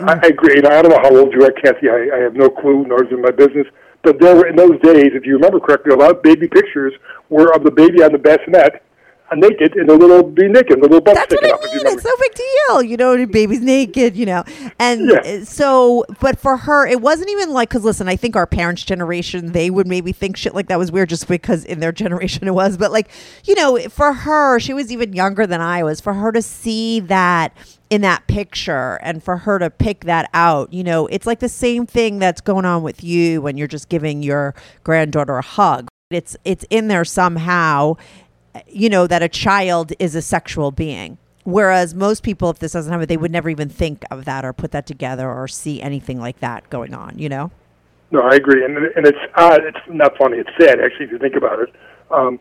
I, 0.00 0.14
I 0.14 0.26
agree. 0.28 0.56
And 0.56 0.66
I 0.66 0.82
don't 0.82 0.90
know 0.92 1.00
how 1.02 1.14
old 1.16 1.32
you 1.32 1.44
are, 1.44 1.52
Kathy. 1.52 1.88
I, 1.88 2.08
I 2.16 2.18
have 2.20 2.34
no 2.34 2.48
clue, 2.48 2.84
nor 2.86 3.04
is 3.04 3.12
it 3.12 3.18
my 3.20 3.30
business. 3.30 3.66
But 4.02 4.20
there 4.20 4.34
were 4.34 4.46
in 4.48 4.56
those 4.56 4.80
days, 4.82 5.12
if 5.14 5.24
you 5.26 5.34
remember 5.34 5.60
correctly, 5.60 5.92
a 5.92 5.96
lot 5.96 6.10
of 6.10 6.22
baby 6.22 6.48
pictures 6.48 6.92
were 7.28 7.54
of 7.54 7.62
the 7.64 7.70
baby 7.70 8.02
on 8.02 8.10
the 8.12 8.18
bassinet, 8.18 8.82
uh, 9.30 9.34
naked, 9.36 9.76
and 9.76 9.88
the 9.88 9.94
little 9.96 10.24
be 10.24 10.48
naked, 10.48 10.78
the 10.78 10.82
little 10.82 11.00
butt 11.00 11.14
That's 11.14 11.30
what 11.32 11.38
sticking 11.44 11.52
I 11.52 11.54
up. 11.54 11.84
Mean. 11.84 11.86
It's 11.94 12.04
no 12.04 12.10
big 12.18 12.34
deal, 12.34 12.82
you 12.82 12.96
know. 12.96 13.16
The 13.16 13.26
baby's 13.26 13.60
naked, 13.60 14.16
you 14.16 14.26
know, 14.26 14.42
and 14.80 15.08
Yeah. 15.08 15.18
uh, 15.18 15.44
so. 15.44 16.04
But 16.20 16.40
for 16.40 16.56
her, 16.56 16.84
it 16.86 17.00
wasn't 17.00 17.30
even 17.30 17.50
like 17.50 17.68
because 17.68 17.84
listen, 17.84 18.08
I 18.08 18.16
think 18.16 18.34
our 18.34 18.46
parents' 18.46 18.82
generation 18.82 19.52
they 19.52 19.70
would 19.70 19.86
maybe 19.86 20.10
think 20.10 20.36
shit 20.36 20.52
like 20.54 20.66
that 20.66 20.78
was 20.80 20.90
weird 20.90 21.08
just 21.10 21.28
because 21.28 21.64
in 21.64 21.78
their 21.78 21.92
generation 22.02 22.48
it 22.48 22.54
was. 22.54 22.76
But 22.76 22.90
like, 22.90 23.08
you 23.44 23.54
know, 23.54 23.78
for 23.88 24.12
her, 24.12 24.58
she 24.58 24.74
was 24.74 24.90
even 24.90 25.12
younger 25.12 25.46
than 25.46 25.60
I 25.60 25.84
was. 25.84 26.00
For 26.00 26.14
her 26.14 26.32
to 26.32 26.42
see 26.42 26.98
that 27.00 27.56
in 27.92 28.00
that 28.00 28.26
picture 28.26 28.98
and 29.02 29.22
for 29.22 29.36
her 29.36 29.58
to 29.58 29.68
pick 29.68 30.04
that 30.04 30.30
out, 30.32 30.72
you 30.72 30.82
know, 30.82 31.06
it's 31.08 31.26
like 31.26 31.40
the 31.40 31.48
same 31.48 31.84
thing 31.84 32.18
that's 32.18 32.40
going 32.40 32.64
on 32.64 32.82
with 32.82 33.04
you 33.04 33.42
when 33.42 33.58
you're 33.58 33.68
just 33.68 33.90
giving 33.90 34.22
your 34.22 34.54
granddaughter 34.82 35.36
a 35.36 35.42
hug. 35.42 35.88
It's 36.10 36.34
it's 36.44 36.64
in 36.70 36.88
there 36.88 37.04
somehow 37.04 37.96
you 38.66 38.88
know, 38.88 39.06
that 39.06 39.22
a 39.22 39.28
child 39.28 39.92
is 39.98 40.14
a 40.14 40.22
sexual 40.22 40.70
being. 40.70 41.18
Whereas 41.44 41.94
most 41.94 42.22
people, 42.22 42.50
if 42.50 42.60
this 42.60 42.72
doesn't 42.72 42.90
happen, 42.90 43.08
they 43.08 43.16
would 43.16 43.32
never 43.32 43.50
even 43.50 43.68
think 43.68 44.04
of 44.10 44.24
that 44.24 44.44
or 44.44 44.52
put 44.52 44.70
that 44.72 44.86
together 44.86 45.28
or 45.30 45.48
see 45.48 45.82
anything 45.82 46.20
like 46.20 46.40
that 46.40 46.68
going 46.70 46.94
on, 46.94 47.18
you 47.18 47.28
know? 47.28 47.50
No, 48.10 48.20
I 48.20 48.34
agree, 48.34 48.64
and 48.64 48.76
and 48.76 49.06
it's 49.06 49.18
odd. 49.36 49.64
It's 49.64 49.78
not 49.88 50.16
funny. 50.18 50.36
It's 50.36 50.50
sad, 50.60 50.80
actually, 50.80 51.06
if 51.06 51.12
you 51.12 51.18
think 51.18 51.34
about 51.34 51.60
it. 51.60 51.74
Um, 52.10 52.38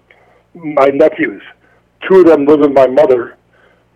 my 0.54 0.88
nephews, 0.88 1.42
two 2.08 2.20
of 2.20 2.26
them 2.26 2.46
lived 2.46 2.62
with 2.62 2.74
my 2.74 2.88
mother 2.88 3.38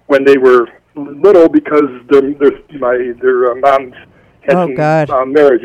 when 0.07 0.23
they 0.23 0.37
were 0.37 0.69
little 0.95 1.49
because 1.49 1.83
their 2.09 2.21
their 2.33 2.51
my 2.79 3.13
their 3.21 3.51
uh, 3.51 3.55
moms 3.55 3.93
had 4.41 4.55
Oh, 4.55 4.65
some 4.67 4.75
God. 4.75 5.09
Uh, 5.09 5.25
marriage, 5.25 5.63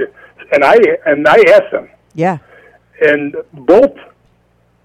and 0.53 0.65
I 0.65 0.77
and 1.07 1.27
I 1.29 1.39
asked 1.49 1.71
them, 1.73 1.89
Yeah. 2.15 2.39
and 3.01 3.37
both 3.53 3.97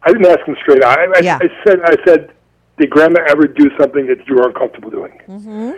I 0.03 0.11
didn't 0.11 0.27
ask 0.27 0.45
them 0.45 0.55
straight. 0.61 0.83
I 0.83 1.05
I, 1.15 1.19
Yeah. 1.21 1.39
I 1.41 1.49
said 1.65 1.79
I 1.83 1.95
said, 2.05 2.31
did 2.77 2.89
Grandma 2.89 3.21
ever 3.27 3.47
do 3.47 3.69
something 3.79 4.05
that 4.07 4.27
you 4.27 4.35
were 4.35 4.47
uncomfortable 4.47 4.89
doing? 4.89 5.19
Mm-hmm. 5.27 5.71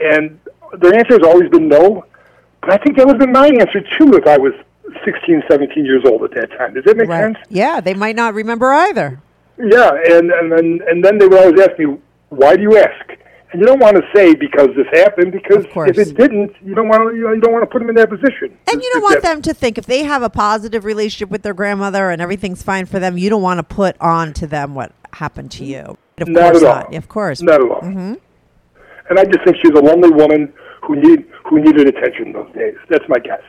And 0.00 0.38
their 0.80 0.94
answer 0.94 1.14
has 1.18 1.22
always 1.26 1.48
been 1.50 1.68
no. 1.68 2.04
But 2.60 2.72
I 2.72 2.76
think 2.78 2.96
that 2.96 3.06
would 3.06 3.14
have 3.16 3.20
been 3.20 3.32
my 3.32 3.46
answer 3.48 3.80
too 3.98 4.14
if 4.14 4.26
I 4.26 4.38
was 4.38 4.52
16, 5.04 5.42
17 5.50 5.84
years 5.84 6.02
old 6.06 6.22
at 6.24 6.30
that 6.32 6.50
time. 6.58 6.74
Does 6.74 6.84
that 6.84 6.96
make 6.96 7.08
Right. 7.08 7.20
sense? 7.34 7.38
Yeah, 7.48 7.80
they 7.80 7.94
might 7.94 8.16
not 8.16 8.34
remember 8.34 8.72
either. 8.72 9.20
Yeah, 9.58 9.90
and 10.10 10.30
and 10.30 10.50
then 10.52 10.80
and 10.88 11.04
then 11.04 11.18
they 11.18 11.26
would 11.28 11.38
always 11.38 11.60
ask 11.60 11.78
me, 11.78 11.96
"Why 12.30 12.56
do 12.56 12.62
you 12.62 12.76
ask?" 12.76 13.12
And 13.54 13.60
you 13.60 13.68
don't 13.68 13.78
want 13.78 13.96
to 13.96 14.02
say 14.12 14.34
because 14.34 14.70
this 14.76 14.88
happened 14.92 15.30
because 15.30 15.64
if 15.64 15.96
it 15.96 16.16
didn't, 16.16 16.56
you 16.60 16.74
don't 16.74 16.88
want 16.88 17.08
to 17.08 17.16
you, 17.16 17.40
don't 17.40 17.52
want 17.52 17.62
to 17.62 17.68
put 17.68 17.78
them 17.78 17.88
in 17.88 17.94
that 17.94 18.10
position. 18.10 18.58
And 18.66 18.82
you 18.82 18.90
don't 18.92 19.02
want 19.02 19.22
them 19.22 19.42
to 19.42 19.54
think 19.54 19.78
if 19.78 19.86
they 19.86 20.02
have 20.02 20.24
a 20.24 20.28
positive 20.28 20.84
relationship 20.84 21.30
with 21.30 21.42
their 21.42 21.54
grandmother 21.54 22.10
and 22.10 22.20
everything's 22.20 22.64
fine 22.64 22.84
for 22.84 22.98
them, 22.98 23.16
you 23.16 23.30
don't 23.30 23.42
want 23.42 23.58
to 23.58 23.62
put 23.62 23.96
on 24.00 24.32
to 24.34 24.48
them 24.48 24.74
what 24.74 24.90
happened 25.12 25.52
to 25.52 25.64
you. 25.64 25.96
Of 26.18 26.26
Not 26.26 26.50
course 26.50 26.64
at 26.64 26.68
all. 26.68 26.74
not. 26.74 26.94
Of 26.96 27.08
course. 27.08 27.42
Not 27.42 27.60
at 27.62 27.70
all. 27.70 27.80
Mm-hmm. 27.82 28.14
And 29.10 29.18
I 29.20 29.24
just 29.24 29.44
think 29.44 29.56
she's 29.62 29.78
a 29.78 29.82
lonely 29.82 30.10
woman 30.10 30.52
who 30.82 30.96
need 30.96 31.24
who 31.48 31.60
needed 31.60 31.86
attention 31.86 32.32
those 32.32 32.52
days. 32.54 32.74
That's 32.88 33.08
my 33.08 33.20
guess. 33.20 33.42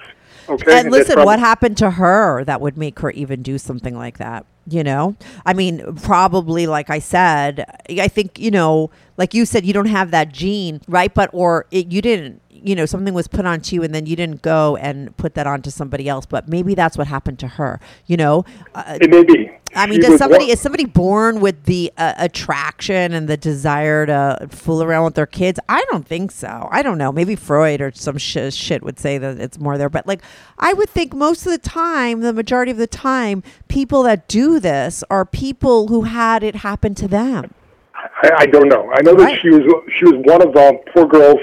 Okay. 0.48 0.80
And 0.80 0.94
that's 0.94 1.10
listen, 1.10 1.24
what 1.24 1.40
happened 1.40 1.78
to 1.78 1.92
her 1.92 2.44
that 2.44 2.62
would 2.62 2.78
make 2.78 3.00
her 3.00 3.12
even 3.12 3.42
do 3.42 3.58
something 3.58 3.96
like 3.96 4.18
that? 4.18 4.46
You 4.68 4.84
know, 4.84 5.16
I 5.46 5.54
mean, 5.54 5.96
probably, 5.98 6.66
like 6.66 6.90
I 6.90 6.98
said, 6.98 7.66
I 7.88 8.08
think, 8.08 8.40
you 8.40 8.50
know, 8.50 8.90
like 9.16 9.36
you 9.36 9.46
said, 9.46 9.64
you 9.64 9.74
don't 9.74 9.86
have 9.86 10.10
that 10.10 10.32
gene, 10.32 10.82
right? 10.88 11.14
But, 11.14 11.30
or 11.34 11.68
it, 11.70 11.92
you 11.92 12.02
didn't, 12.02 12.42
you 12.64 12.76
know, 12.76 12.86
something 12.86 13.14
was 13.14 13.28
put 13.28 13.46
onto 13.46 13.76
you 13.76 13.84
and 13.84 13.94
then 13.94 14.06
you 14.06 14.16
didn't 14.16 14.42
go 14.42 14.76
and 14.78 15.16
put 15.18 15.34
that 15.36 15.46
onto 15.48 15.70
somebody 15.70 16.08
else. 16.10 16.26
But 16.26 16.48
maybe 16.48 16.74
that's 16.76 16.98
what 16.98 17.08
happened 17.08 17.40
to 17.40 17.48
her, 17.48 17.80
you 18.06 18.18
know? 18.18 18.46
Uh, 18.74 18.98
It 19.02 19.10
may 19.10 19.24
be. 19.24 19.52
I 19.76 19.88
mean, 19.88 20.02
She 20.02 20.08
does 20.08 20.18
somebody 20.20 20.46
one- 20.46 20.52
is 20.54 20.62
somebody 20.62 20.86
born 20.86 21.42
with 21.42 21.66
the 21.66 21.92
uh, 21.98 22.14
attraction 22.18 23.14
and 23.14 23.28
the 23.28 23.36
desire 23.36 24.06
to 24.06 24.48
fool 24.50 24.82
around 24.82 25.04
with 25.04 25.16
their 25.16 25.26
kids? 25.26 25.60
I 25.68 25.84
don't 25.92 26.08
think 26.08 26.32
so. 26.32 26.70
I 26.72 26.82
don't 26.82 26.98
know. 26.98 27.12
Maybe 27.12 27.36
Freud 27.36 27.82
or 27.82 27.92
some 27.94 28.18
sh- 28.18 28.54
shit 28.54 28.84
would 28.84 29.00
say 29.00 29.18
that 29.18 29.38
it's 29.40 29.60
more 29.60 29.78
there, 29.78 29.90
but 29.90 30.08
like 30.08 30.22
I 30.58 30.72
would 30.74 30.90
think 30.90 31.14
most 31.14 31.46
of 31.46 31.52
the 31.52 31.58
time, 31.58 32.22
the 32.22 32.32
majority 32.32 32.72
of 32.72 32.78
the 32.78 32.88
time, 32.88 33.44
people 33.68 34.04
that 34.04 34.30
do 34.30 34.60
this 34.62 35.04
are 35.10 35.26
people 35.26 35.90
who 35.90 36.04
had 36.04 36.42
it 36.42 36.56
happen 36.58 36.96
to 36.96 37.08
them. 37.10 37.54
I, 37.96 38.32
I 38.40 38.46
don't 38.46 38.70
know. 38.70 38.90
I 38.94 39.02
know 39.02 39.16
that 39.16 39.40
she 39.42 39.50
was 39.50 39.64
she 39.98 40.06
was 40.06 40.16
one 40.26 40.42
of 40.42 40.56
um, 40.56 40.78
four 40.94 41.06
girls, 41.08 41.40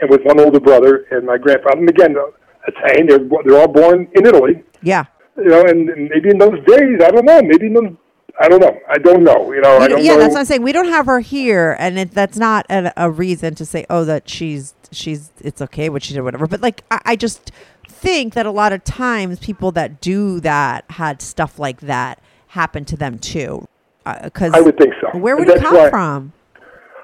and 0.00 0.10
with 0.10 0.22
one 0.24 0.40
older 0.40 0.60
brother 0.60 1.06
and 1.10 1.24
my 1.26 1.38
grandfather. 1.38 1.78
And 1.78 1.88
again, 1.88 2.16
uh, 2.16 2.26
Italian. 2.66 3.06
They're 3.06 3.42
they're 3.44 3.60
all 3.60 3.68
born 3.68 4.08
in 4.14 4.26
Italy. 4.26 4.62
Yeah. 4.82 5.04
You 5.36 5.44
know, 5.44 5.60
and, 5.62 5.88
and 5.90 6.08
maybe 6.10 6.30
in 6.30 6.38
those 6.38 6.58
days, 6.66 7.00
I 7.02 7.10
don't 7.10 7.24
know. 7.24 7.40
Maybe 7.42 7.66
in 7.66 7.74
those, 7.74 7.92
I 8.40 8.48
don't 8.48 8.60
know. 8.60 8.78
I 8.88 8.98
don't 8.98 9.22
know. 9.24 9.52
You 9.52 9.60
know, 9.60 9.70
I 9.76 9.78
We 9.80 9.88
don't- 9.88 9.90
don't 9.90 10.04
yeah, 10.04 10.12
know. 10.14 10.18
that's 10.20 10.32
what 10.34 10.40
I'm 10.40 10.46
saying. 10.46 10.62
We 10.62 10.72
don't 10.72 10.88
have 10.88 11.06
her 11.06 11.20
here, 11.20 11.76
and 11.78 11.98
it, 11.98 12.10
that's 12.12 12.38
not 12.38 12.66
a, 12.70 12.92
a 12.96 13.10
reason 13.10 13.54
to 13.56 13.64
say, 13.66 13.84
oh, 13.90 14.04
that 14.04 14.28
she's 14.28 14.74
she's 14.92 15.30
it's 15.40 15.60
okay 15.62 15.88
what 15.88 16.02
she 16.04 16.14
did, 16.14 16.20
whatever. 16.22 16.46
But 16.46 16.60
like, 16.60 16.84
I, 16.90 17.00
I 17.04 17.16
just 17.16 17.50
think 17.88 18.34
that 18.34 18.46
a 18.46 18.50
lot 18.50 18.72
of 18.72 18.84
times 18.84 19.38
people 19.40 19.72
that 19.72 20.00
do 20.00 20.40
that 20.40 20.84
had 20.90 21.20
stuff 21.20 21.58
like 21.58 21.80
that 21.82 22.20
happen 22.48 22.84
to 22.86 22.96
them 22.96 23.18
too. 23.18 23.66
Because 24.22 24.52
I 24.52 24.60
would 24.60 24.76
think 24.78 24.92
so. 25.00 25.18
Where 25.18 25.36
would 25.36 25.48
it 25.48 25.60
come 25.60 25.74
why- 25.74 25.90
from? 25.90 26.32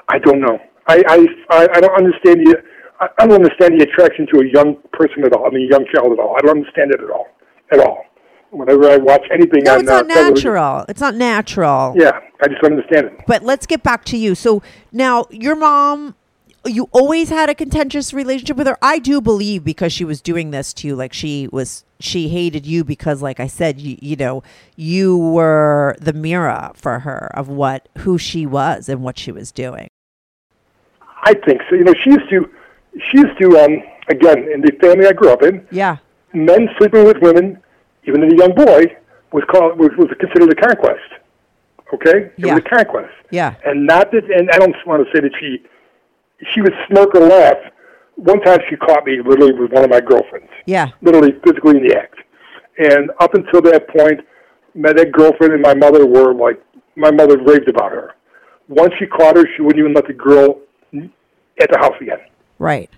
I 0.08 0.18
don't 0.18 0.40
know. 0.40 0.58
I 0.86 1.02
I 1.08 1.26
I, 1.50 1.68
I 1.74 1.80
don't 1.80 1.96
understand 1.96 2.46
the. 2.46 2.62
I 3.00 3.08
I 3.18 3.26
don't 3.26 3.42
understand 3.42 3.80
the 3.80 3.84
attraction 3.84 4.26
to 4.32 4.40
a 4.40 4.46
young 4.46 4.76
person 4.92 5.24
at 5.24 5.32
all. 5.32 5.46
I 5.46 5.50
mean, 5.50 5.66
a 5.66 5.70
young 5.70 5.84
child 5.92 6.12
at 6.12 6.18
all. 6.18 6.36
I 6.36 6.40
don't 6.40 6.58
understand 6.58 6.92
it 6.92 7.00
at 7.00 7.10
all. 7.10 7.26
At 7.72 7.80
all. 7.80 8.04
Whenever 8.52 8.90
I 8.90 8.96
watch 8.96 9.22
anything 9.32 9.62
No, 9.64 9.74
on 9.74 9.80
it's 9.80 9.88
not 9.88 10.04
uh, 10.10 10.14
television- 10.14 10.34
natural. 10.34 10.84
It's 10.88 11.00
not 11.00 11.14
natural. 11.14 11.94
Yeah, 11.96 12.18
I 12.42 12.48
just 12.48 12.60
don't 12.60 12.72
understand 12.72 13.06
it. 13.06 13.20
But 13.26 13.42
let's 13.44 13.64
get 13.66 13.82
back 13.84 14.04
to 14.06 14.16
you. 14.16 14.34
So 14.34 14.60
now 14.90 15.26
your 15.30 15.54
mom, 15.54 16.16
you 16.66 16.88
always 16.90 17.28
had 17.28 17.48
a 17.48 17.54
contentious 17.54 18.12
relationship 18.12 18.56
with 18.56 18.66
her. 18.66 18.76
I 18.82 18.98
do 18.98 19.20
believe 19.20 19.62
because 19.62 19.92
she 19.92 20.04
was 20.04 20.20
doing 20.20 20.50
this 20.50 20.72
to 20.74 20.88
you, 20.88 20.96
like 20.96 21.12
she 21.12 21.48
was, 21.52 21.84
she 22.00 22.28
hated 22.28 22.66
you 22.66 22.82
because, 22.82 23.22
like 23.22 23.38
I 23.38 23.46
said, 23.46 23.80
you, 23.80 23.96
you 24.02 24.16
know, 24.16 24.42
you 24.74 25.16
were 25.16 25.94
the 26.00 26.12
mirror 26.12 26.72
for 26.74 26.98
her 26.98 27.30
of 27.34 27.48
what 27.48 27.88
who 27.98 28.18
she 28.18 28.46
was 28.46 28.88
and 28.88 29.02
what 29.04 29.16
she 29.16 29.30
was 29.30 29.52
doing. 29.52 29.88
I 31.22 31.34
think 31.34 31.60
so. 31.70 31.76
You 31.76 31.84
know, 31.84 31.94
she 32.02 32.10
used 32.10 32.28
to, 32.30 32.50
she 32.98 33.18
used 33.18 33.38
to, 33.40 33.58
um, 33.58 33.82
again, 34.08 34.48
in 34.52 34.60
the 34.60 34.72
family 34.80 35.06
I 35.06 35.12
grew 35.12 35.30
up 35.30 35.42
in, 35.42 35.66
Yeah. 35.70 35.96
men 36.32 36.68
sleeping 36.78 37.04
with 37.04 37.18
women, 37.20 37.58
even 38.04 38.22
in 38.22 38.32
a 38.32 38.36
young 38.36 38.54
boy, 38.54 38.96
was 39.32 39.44
called 39.44 39.78
was, 39.78 39.90
was 39.96 40.08
considered 40.18 40.50
a 40.50 40.54
conquest. 40.60 41.00
Okay, 41.94 42.18
it 42.18 42.32
Yeah. 42.36 42.54
was 42.54 42.62
a 42.64 42.68
conquest, 42.68 43.12
Yeah. 43.30 43.54
and 43.64 43.86
not 43.86 44.10
that. 44.12 44.24
And 44.30 44.50
I 44.50 44.58
don't 44.58 44.74
want 44.86 45.04
to 45.06 45.12
say 45.12 45.20
that 45.20 45.32
she, 45.40 45.62
she 46.52 46.60
would 46.62 46.74
smirk 46.88 47.14
or 47.14 47.20
laugh. 47.26 47.58
One 48.16 48.40
time 48.40 48.58
she 48.68 48.76
caught 48.76 49.06
me 49.06 49.20
literally 49.24 49.52
with 49.54 49.72
one 49.72 49.84
of 49.84 49.90
my 49.90 50.00
girlfriends, 50.00 50.50
Yeah. 50.66 50.88
literally 51.02 51.32
physically 51.44 51.78
in 51.78 51.86
the 51.86 51.96
act, 51.96 52.16
and 52.78 53.10
up 53.20 53.34
until 53.34 53.60
that 53.62 53.88
point, 53.88 54.20
my 54.74 54.92
that 54.92 55.10
girlfriend 55.12 55.52
and 55.52 55.62
my 55.62 55.74
mother 55.74 56.06
were 56.06 56.32
like, 56.32 56.60
my 56.96 57.10
mother 57.10 57.38
raved 57.38 57.68
about 57.68 57.90
her. 57.92 58.14
Once 58.68 58.92
she 58.98 59.06
caught 59.06 59.36
her, 59.36 59.44
she 59.56 59.62
wouldn't 59.62 59.80
even 59.80 59.92
let 59.94 60.06
the 60.06 60.12
girl 60.12 60.60
at 61.60 61.70
the 61.70 61.78
house 61.78 61.94
again. 62.00 62.18
Right. 62.60 62.90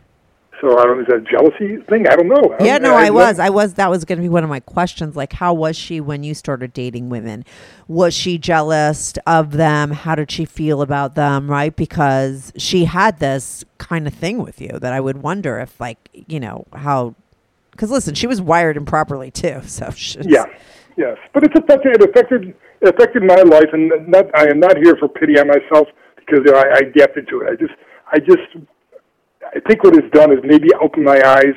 So 0.60 0.78
I 0.78 0.84
don't 0.84 0.96
know, 0.98 1.00
is 1.02 1.06
that 1.08 1.16
a 1.16 1.20
jealousy 1.22 1.82
thing? 1.88 2.06
I 2.08 2.14
don't 2.16 2.28
know. 2.28 2.56
Yeah, 2.60 2.78
don't- 2.78 2.82
no, 2.90 2.94
I 2.94 3.06
don't- 3.06 3.14
was. 3.14 3.38
I 3.38 3.48
was. 3.48 3.74
That 3.74 3.90
was 3.90 4.04
going 4.04 4.18
to 4.18 4.22
be 4.22 4.28
one 4.28 4.44
of 4.44 4.50
my 4.50 4.60
questions. 4.60 5.16
Like, 5.16 5.32
how 5.32 5.54
was 5.54 5.76
she 5.76 6.00
when 6.00 6.22
you 6.24 6.34
started 6.34 6.72
dating 6.72 7.08
women? 7.08 7.44
Was 7.88 8.12
she 8.12 8.38
jealous 8.38 9.14
of 9.26 9.52
them? 9.52 9.90
How 9.92 10.14
did 10.14 10.30
she 10.30 10.44
feel 10.44 10.82
about 10.82 11.14
them? 11.14 11.50
Right? 11.50 11.74
Because 11.74 12.52
she 12.56 12.84
had 12.84 13.18
this 13.18 13.64
kind 13.78 14.06
of 14.06 14.14
thing 14.14 14.38
with 14.42 14.60
you 14.60 14.78
that 14.80 14.92
I 14.92 15.00
would 15.00 15.22
wonder 15.22 15.58
if, 15.58 15.80
like, 15.80 16.08
you 16.12 16.38
know, 16.40 16.66
how. 16.74 17.14
Because 17.70 17.90
listen, 17.90 18.14
she 18.14 18.26
was 18.26 18.40
wired 18.42 18.76
improperly 18.76 19.30
too. 19.30 19.62
So 19.66 19.90
she's, 19.96 20.26
Yeah, 20.26 20.44
yes, 20.96 21.16
but 21.34 21.42
it's 21.44 21.54
affected. 21.58 22.00
It 22.00 22.08
affected. 22.10 22.54
It 22.82 22.88
affected 22.88 23.22
my 23.24 23.42
life, 23.42 23.68
and 23.72 23.90
not. 24.08 24.26
I 24.36 24.48
am 24.48 24.58
not 24.60 24.76
here 24.76 24.96
for 24.96 25.08
pity 25.08 25.38
on 25.40 25.46
myself 25.48 25.88
because 26.16 26.40
you 26.44 26.52
know, 26.52 26.58
I, 26.58 26.66
I 26.74 26.78
adapted 26.88 27.26
to 27.28 27.40
it. 27.42 27.48
I 27.52 27.56
just. 27.56 27.72
I 28.12 28.18
just. 28.18 28.66
I 29.54 29.60
think 29.60 29.84
what 29.84 29.94
it's 29.94 30.10
done 30.12 30.32
is 30.32 30.38
maybe 30.44 30.68
opened 30.80 31.04
my 31.04 31.20
eyes 31.24 31.54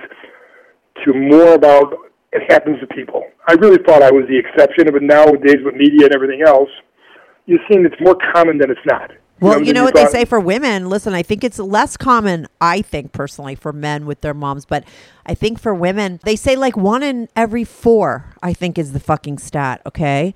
to 1.03 1.13
more 1.13 1.53
about 1.53 1.93
it 2.31 2.51
happens 2.51 2.79
to 2.81 2.87
people. 2.87 3.23
I 3.47 3.53
really 3.53 3.77
thought 3.85 4.01
I 4.01 4.11
was 4.11 4.25
the 4.27 4.37
exception, 4.37 4.85
but 4.91 5.01
nowadays 5.01 5.57
with 5.63 5.75
media 5.75 6.07
and 6.07 6.13
everything 6.13 6.41
else, 6.45 6.69
you're 7.45 7.59
seeing 7.69 7.85
it's 7.85 7.95
more 8.01 8.17
common 8.33 8.57
than 8.57 8.69
it's 8.69 8.85
not. 8.85 9.11
Well, 9.39 9.61
you 9.61 9.73
know 9.73 9.83
what 9.83 9.93
they 9.93 10.05
say 10.07 10.25
for 10.25 10.39
women. 10.39 10.89
Listen, 10.89 11.13
I 11.13 11.21
think 11.21 11.43
it's 11.43 11.59
less 11.59 11.97
common, 11.97 12.47
I 12.61 12.81
think 12.81 13.11
personally, 13.11 13.55
for 13.55 13.73
men 13.73 14.05
with 14.05 14.21
their 14.21 14.33
moms, 14.33 14.65
but 14.65 14.85
I 15.25 15.33
think 15.33 15.59
for 15.59 15.73
women, 15.73 16.19
they 16.23 16.35
say 16.35 16.55
like 16.55 16.77
one 16.77 17.03
in 17.03 17.27
every 17.35 17.65
four, 17.65 18.33
I 18.41 18.53
think 18.53 18.77
is 18.77 18.93
the 18.93 18.99
fucking 18.99 19.37
stat, 19.39 19.81
okay, 19.85 20.33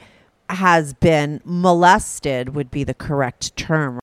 has 0.49 0.93
been 0.93 1.41
molested, 1.45 2.55
would 2.55 2.71
be 2.71 2.83
the 2.83 2.93
correct 2.93 3.55
term 3.55 3.99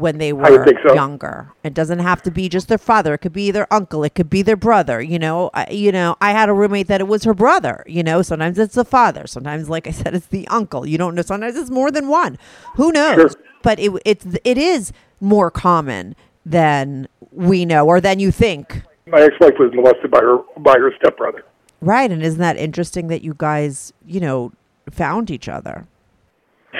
when 0.00 0.18
they 0.18 0.32
were 0.32 0.66
so. 0.86 0.94
younger. 0.94 1.52
It 1.62 1.74
doesn't 1.74 1.98
have 1.98 2.22
to 2.22 2.30
be 2.30 2.48
just 2.48 2.68
their 2.68 2.78
father. 2.78 3.14
It 3.14 3.18
could 3.18 3.32
be 3.32 3.50
their 3.50 3.72
uncle. 3.72 4.02
It 4.02 4.14
could 4.14 4.30
be 4.30 4.42
their 4.42 4.56
brother. 4.56 5.00
You 5.00 5.18
know, 5.18 5.50
I, 5.54 5.70
you 5.70 5.92
know. 5.92 6.16
I 6.20 6.32
had 6.32 6.48
a 6.48 6.52
roommate 6.52 6.88
that 6.88 7.00
it 7.00 7.08
was 7.08 7.24
her 7.24 7.34
brother. 7.34 7.84
You 7.86 8.02
know, 8.02 8.22
sometimes 8.22 8.58
it's 8.58 8.74
the 8.74 8.84
father. 8.84 9.26
Sometimes, 9.26 9.68
like 9.68 9.86
I 9.86 9.90
said, 9.90 10.14
it's 10.14 10.26
the 10.26 10.48
uncle. 10.48 10.86
You 10.86 10.98
don't 10.98 11.14
know. 11.14 11.22
Sometimes 11.22 11.56
it's 11.56 11.70
more 11.70 11.90
than 11.90 12.08
one. 12.08 12.38
Who 12.74 12.90
knows? 12.90 13.16
Sure. 13.16 13.30
But 13.62 13.78
it 13.78 13.92
it's 14.04 14.26
it 14.42 14.58
is 14.58 14.92
more 15.20 15.50
common 15.50 16.16
than 16.44 17.06
we 17.30 17.64
know 17.64 17.86
or 17.86 18.00
than 18.00 18.18
you 18.18 18.30
think. 18.30 18.82
My 19.06 19.20
ex-wife 19.20 19.54
was 19.58 19.70
molested 19.74 20.10
by 20.10 20.20
her 20.20 20.38
by 20.58 20.78
her 20.78 20.92
stepbrother. 20.98 21.44
Right, 21.82 22.10
and 22.10 22.22
isn't 22.22 22.40
that 22.40 22.56
interesting 22.56 23.08
that 23.08 23.22
you 23.22 23.34
guys, 23.36 23.92
you 24.04 24.20
know, 24.20 24.52
found 24.90 25.30
each 25.30 25.48
other? 25.48 25.86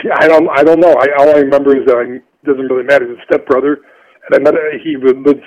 Yeah, 0.05 0.15
I 0.19 0.29
don't. 0.29 0.49
I 0.51 0.63
don't 0.63 0.81
know. 0.81 0.93
I 0.93 1.07
all 1.19 1.29
I 1.29 1.39
remember 1.41 1.77
is 1.77 1.87
that 1.87 1.97
I, 1.97 2.21
doesn't 2.45 2.67
really 2.69 2.85
matter. 2.85 3.09
His 3.09 3.19
stepbrother, 3.25 3.81
and 4.27 4.35
I 4.35 4.39
met. 4.39 4.55
He 4.83 4.97
lived. 4.97 5.45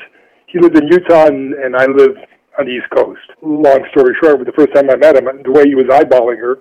He 0.47 0.59
lived 0.59 0.77
in 0.77 0.87
Utah, 0.87 1.27
and, 1.27 1.53
and 1.55 1.75
I 1.75 1.85
lived 1.85 2.19
on 2.59 2.65
the 2.65 2.71
East 2.71 2.89
Coast. 2.95 3.21
Long 3.41 3.83
story 3.91 4.15
short, 4.21 4.37
but 4.37 4.45
the 4.45 4.53
first 4.53 4.73
time 4.75 4.89
I 4.89 4.95
met 4.95 5.17
him, 5.17 5.25
the 5.43 5.51
way 5.51 5.63
he 5.65 5.73
was 5.73 5.85
eyeballing 5.85 6.37
her, 6.37 6.59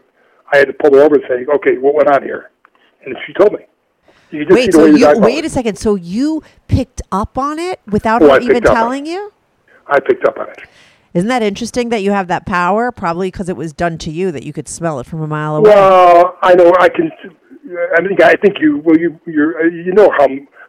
I 0.52 0.58
had 0.58 0.68
to 0.68 0.72
pull 0.72 0.94
her 0.94 1.04
over 1.04 1.16
and 1.16 1.24
say, 1.28 1.46
"Okay, 1.56 1.78
what 1.78 1.94
went 1.94 2.08
on 2.10 2.22
here?" 2.22 2.50
And 3.04 3.16
she 3.26 3.32
told 3.34 3.52
me. 3.52 3.60
You 4.30 4.46
Wait, 4.48 4.72
so 4.72 4.84
way 4.84 4.86
he 4.86 5.04
was 5.04 5.18
you 5.18 5.20
wait 5.20 5.44
a 5.44 5.50
second. 5.50 5.76
So 5.76 5.94
you 5.94 6.42
picked 6.66 7.02
up 7.12 7.36
on 7.36 7.58
it 7.58 7.80
without 7.86 8.22
Oh, 8.22 8.28
her 8.28 8.32
I 8.32 8.36
even 8.38 8.54
picked 8.54 8.66
up 8.66 8.72
on 8.72 8.76
telling 8.78 9.04
you? 9.04 9.30
I 9.86 10.00
picked 10.00 10.24
up 10.26 10.38
on 10.38 10.48
it. 10.48 10.62
Isn't 11.12 11.28
that 11.28 11.42
interesting 11.42 11.90
that 11.90 12.02
you 12.02 12.12
have 12.12 12.28
that 12.28 12.46
power? 12.46 12.90
Probably 12.90 13.28
because 13.28 13.50
it 13.50 13.56
was 13.56 13.74
done 13.74 13.98
to 13.98 14.10
you 14.10 14.32
that 14.32 14.44
you 14.44 14.54
could 14.54 14.68
smell 14.68 14.98
it 15.00 15.06
from 15.06 15.20
a 15.20 15.26
mile 15.26 15.56
away. 15.56 15.70
Well, 15.70 16.38
I 16.42 16.54
know. 16.54 16.72
I 16.80 16.88
can. 16.88 17.10
I 17.64 18.06
think. 18.06 18.22
I 18.22 18.34
think 18.34 18.56
you. 18.60 18.82
Well, 18.84 18.98
you. 18.98 19.18
You 19.26 19.92
know 19.92 20.10
how 20.18 20.26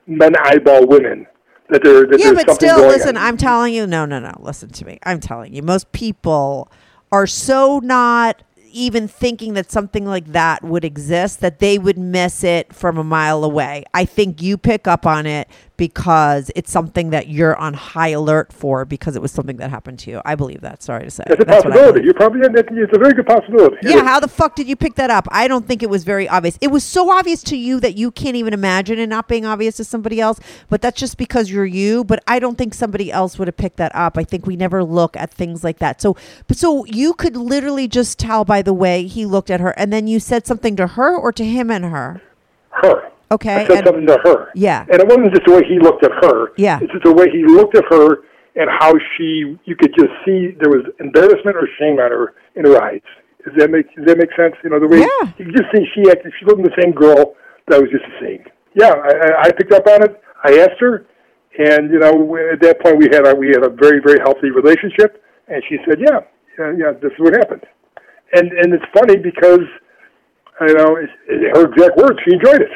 men 0.07 0.33
eyeball 0.43 0.87
women. 0.87 1.27
That 1.69 1.83
they're. 1.83 2.05
That 2.05 2.19
yeah, 2.19 2.33
but 2.33 2.53
still, 2.55 2.79
listen, 2.87 3.17
on. 3.17 3.23
I'm 3.23 3.37
telling 3.37 3.73
you, 3.73 3.87
no, 3.87 4.05
no, 4.05 4.19
no. 4.19 4.33
Listen 4.39 4.69
to 4.69 4.85
me. 4.85 4.99
I'm 5.03 5.19
telling 5.19 5.53
you, 5.53 5.61
most 5.61 5.91
people 5.91 6.71
are 7.11 7.27
so 7.27 7.79
not 7.79 8.43
even 8.73 9.07
thinking 9.07 9.53
that 9.53 9.71
something 9.71 10.05
like 10.05 10.31
that 10.31 10.63
would 10.63 10.83
exist 10.83 11.39
that 11.41 11.59
they 11.59 11.77
would 11.77 11.97
miss 11.97 12.43
it 12.43 12.73
from 12.73 12.97
a 12.97 13.03
mile 13.03 13.43
away. 13.43 13.83
I 13.93 14.03
think 14.03 14.41
you 14.41 14.57
pick 14.57 14.87
up 14.87 15.05
on 15.05 15.25
it 15.27 15.47
because 15.77 16.51
it's 16.55 16.71
something 16.71 17.09
that 17.09 17.27
you're 17.27 17.55
on 17.57 17.73
high 17.73 18.09
alert 18.09 18.53
for 18.53 18.85
because 18.85 19.15
it 19.15 19.21
was 19.21 19.31
something 19.31 19.57
that 19.57 19.69
happened 19.69 19.99
to 19.99 20.11
you. 20.11 20.21
I 20.23 20.35
believe 20.35 20.61
that. 20.61 20.83
Sorry 20.83 21.03
to 21.03 21.11
say. 21.11 21.23
It's 21.27 21.41
a 21.41 21.45
That's 21.45 21.63
possibility. 21.63 22.03
You're 22.03 22.13
probably. 22.13 22.41
It's 22.43 22.93
a 22.95 22.99
very 22.99 23.13
good 23.13 23.25
possibility. 23.25 23.77
It 23.77 23.89
Yeah, 23.89 23.97
is. 23.97 24.01
how 24.03 24.19
the 24.19 24.27
fuck 24.27 24.55
did 24.55 24.67
you 24.67 24.75
pick 24.75 24.95
that 24.95 25.09
up? 25.09 25.27
I 25.31 25.47
don't 25.47 25.67
think 25.67 25.81
it 25.81 25.89
was 25.89 26.03
very 26.03 26.29
obvious. 26.29 26.57
It 26.61 26.67
was 26.67 26.83
so 26.83 27.09
obvious 27.11 27.41
to 27.43 27.57
you 27.57 27.79
that 27.79 27.97
you 27.97 28.11
can't 28.11 28.35
even 28.35 28.53
imagine 28.53 28.99
it 28.99 29.07
not 29.07 29.27
being 29.27 29.45
obvious 29.45 29.77
to 29.77 29.83
somebody 29.83 30.21
else, 30.21 30.39
but 30.69 30.81
that's 30.81 30.99
just 30.99 31.17
because 31.17 31.49
you're 31.49 31.65
you, 31.65 32.03
but 32.03 32.23
I 32.27 32.39
don't 32.39 32.57
think 32.57 32.73
somebody 32.73 33.11
else 33.11 33.39
would 33.39 33.47
have 33.47 33.57
picked 33.57 33.77
that 33.77 33.95
up. 33.95 34.17
I 34.17 34.23
think 34.23 34.45
we 34.45 34.55
never 34.55 34.83
look 34.83 35.17
at 35.17 35.31
things 35.31 35.63
like 35.63 35.79
that. 35.79 36.01
So 36.01 36.15
but 36.47 36.57
so 36.57 36.85
you 36.85 37.13
could 37.13 37.35
literally 37.35 37.87
just 37.87 38.19
tell 38.19 38.45
by 38.45 38.61
the 38.61 38.73
way 38.73 39.07
he 39.07 39.25
looked 39.25 39.49
at 39.49 39.59
her 39.59 39.71
and 39.71 39.91
then 39.91 40.07
you 40.07 40.19
said 40.19 40.45
something 40.45 40.75
to 40.75 40.87
her 40.87 41.15
or 41.15 41.31
to 41.31 41.45
him 41.45 41.71
and 41.71 41.85
her. 41.85 42.21
her. 42.69 43.09
Okay, 43.31 43.55
I 43.55 43.67
said 43.67 43.77
and- 43.77 43.85
something 43.87 44.07
to 44.07 44.19
her. 44.23 44.51
Yeah. 44.55 44.85
And 44.91 45.01
it 45.01 45.07
wasn't 45.07 45.33
just 45.33 45.45
the 45.45 45.53
way 45.53 45.63
he 45.67 45.79
looked 45.79 46.03
at 46.03 46.11
her. 46.23 46.51
Yeah. 46.57 46.79
It's 46.81 46.91
just 46.91 47.03
the 47.03 47.13
way 47.13 47.29
he 47.31 47.43
looked 47.45 47.75
at 47.75 47.85
her 47.89 48.23
and 48.55 48.69
how 48.79 48.93
she, 49.17 49.57
you 49.65 49.75
could 49.75 49.93
just 49.97 50.13
see 50.25 50.53
there 50.61 50.69
was 50.69 50.85
embarrassment 50.99 51.57
or 51.57 51.67
shame 51.79 51.97
on 51.99 52.11
her 52.11 52.35
in 52.55 52.65
her 52.65 52.77
eyes. 52.83 53.01
Does 53.43 53.53
that 53.57 53.71
make 53.71 53.93
Does 53.95 54.05
that 54.05 54.17
make 54.17 54.29
sense? 54.37 54.53
You 54.63 54.69
know 54.69 54.79
the 54.79 54.87
way 54.87 54.99
Yeah. 54.99 55.33
you 55.37 55.45
could 55.45 55.57
just 55.57 55.69
see 55.75 55.83
she 55.95 56.09
acted. 56.09 56.31
She 56.39 56.45
wasn't 56.45 56.63
the 56.69 56.77
same 56.81 56.93
girl 56.93 57.35
that 57.67 57.81
was 57.81 57.89
just 57.91 58.05
the 58.05 58.17
same. 58.25 58.45
Yeah, 58.75 58.93
I, 58.93 59.47
I- 59.47 59.51
picked 59.51 59.73
up 59.73 59.85
on 59.87 60.03
it. 60.03 60.21
I 60.45 60.59
asked 60.59 60.79
her, 60.79 61.05
and 61.57 61.89
you 61.91 61.99
know 61.99 62.13
at 62.53 62.61
that 62.61 62.79
point 62.81 62.97
we 62.97 63.07
had 63.11 63.25
a, 63.27 63.33
we 63.35 63.47
had 63.47 63.63
a 63.63 63.69
very 63.69 63.99
very 63.99 64.19
healthy 64.19 64.51
relationship, 64.51 65.23
and 65.47 65.61
she 65.67 65.77
said, 65.87 65.99
yeah, 65.99 66.19
yeah, 66.59 66.71
yeah 66.77 66.91
this 67.01 67.11
is 67.11 67.19
what 67.19 67.33
happened. 67.33 67.63
And 68.33 68.51
and 68.51 68.73
it's 68.73 68.85
funny 68.93 69.17
because 69.17 69.65
you 70.67 70.73
know 70.75 70.95
it's, 70.95 71.11
it, 71.27 71.55
her 71.57 71.65
exact 71.71 71.97
words. 71.97 72.19
She 72.27 72.35
enjoyed 72.35 72.61
it. 72.61 72.71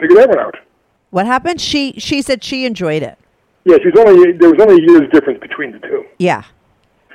Figure 0.00 0.16
that 0.16 0.28
one 0.28 0.38
out. 0.38 0.56
What 1.10 1.26
happened? 1.26 1.60
She 1.60 1.92
she 1.98 2.22
said 2.22 2.42
she 2.42 2.64
enjoyed 2.64 3.02
it. 3.02 3.18
Yeah, 3.64 3.76
she 3.82 3.90
was 3.90 3.98
only 4.06 4.32
there 4.32 4.50
was 4.50 4.60
only 4.60 4.82
a 4.82 4.86
year's 4.86 5.10
difference 5.12 5.40
between 5.40 5.72
the 5.72 5.78
two. 5.80 6.04
Yeah. 6.18 6.44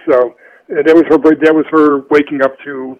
So 0.07 0.35
uh, 0.71 0.83
that 0.85 0.95
was 0.95 1.05
her. 1.09 1.17
That 1.17 1.55
was 1.55 1.65
her 1.71 2.05
waking 2.09 2.43
up 2.43 2.57
to 2.63 2.99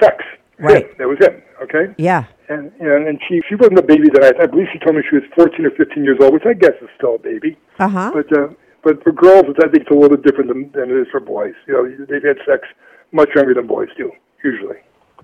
sex. 0.00 0.24
Right. 0.58 0.86
That 0.98 1.08
was 1.08 1.18
it. 1.20 1.44
Okay. 1.62 1.94
Yeah. 1.98 2.24
And 2.48 2.72
and, 2.80 3.08
and 3.08 3.20
she 3.28 3.40
she 3.48 3.54
wasn't 3.54 3.78
a 3.78 3.82
baby 3.82 4.08
that 4.14 4.24
I, 4.24 4.44
I 4.44 4.46
believe 4.46 4.66
she 4.72 4.78
told 4.78 4.96
me 4.96 5.02
she 5.08 5.16
was 5.16 5.24
14 5.34 5.66
or 5.66 5.70
15 5.70 6.04
years 6.04 6.18
old, 6.20 6.32
which 6.32 6.46
I 6.46 6.54
guess 6.54 6.76
is 6.80 6.88
still 6.96 7.16
a 7.16 7.18
baby. 7.18 7.58
Uh-huh. 7.78 8.12
But 8.14 8.38
uh, 8.38 8.48
but 8.82 9.02
for 9.02 9.12
girls, 9.12 9.44
it's, 9.48 9.58
I 9.62 9.68
think 9.68 9.82
it's 9.82 9.90
a 9.90 9.94
little 9.94 10.16
bit 10.16 10.24
different 10.24 10.48
than, 10.48 10.70
than 10.72 10.90
it 10.90 11.00
is 11.00 11.06
for 11.10 11.20
boys. 11.20 11.54
You 11.66 11.74
know, 11.74 12.06
they've 12.06 12.22
had 12.22 12.38
sex 12.46 12.68
much 13.12 13.28
younger 13.34 13.54
than 13.54 13.66
boys 13.66 13.88
do 13.96 14.12
usually. 14.42 14.76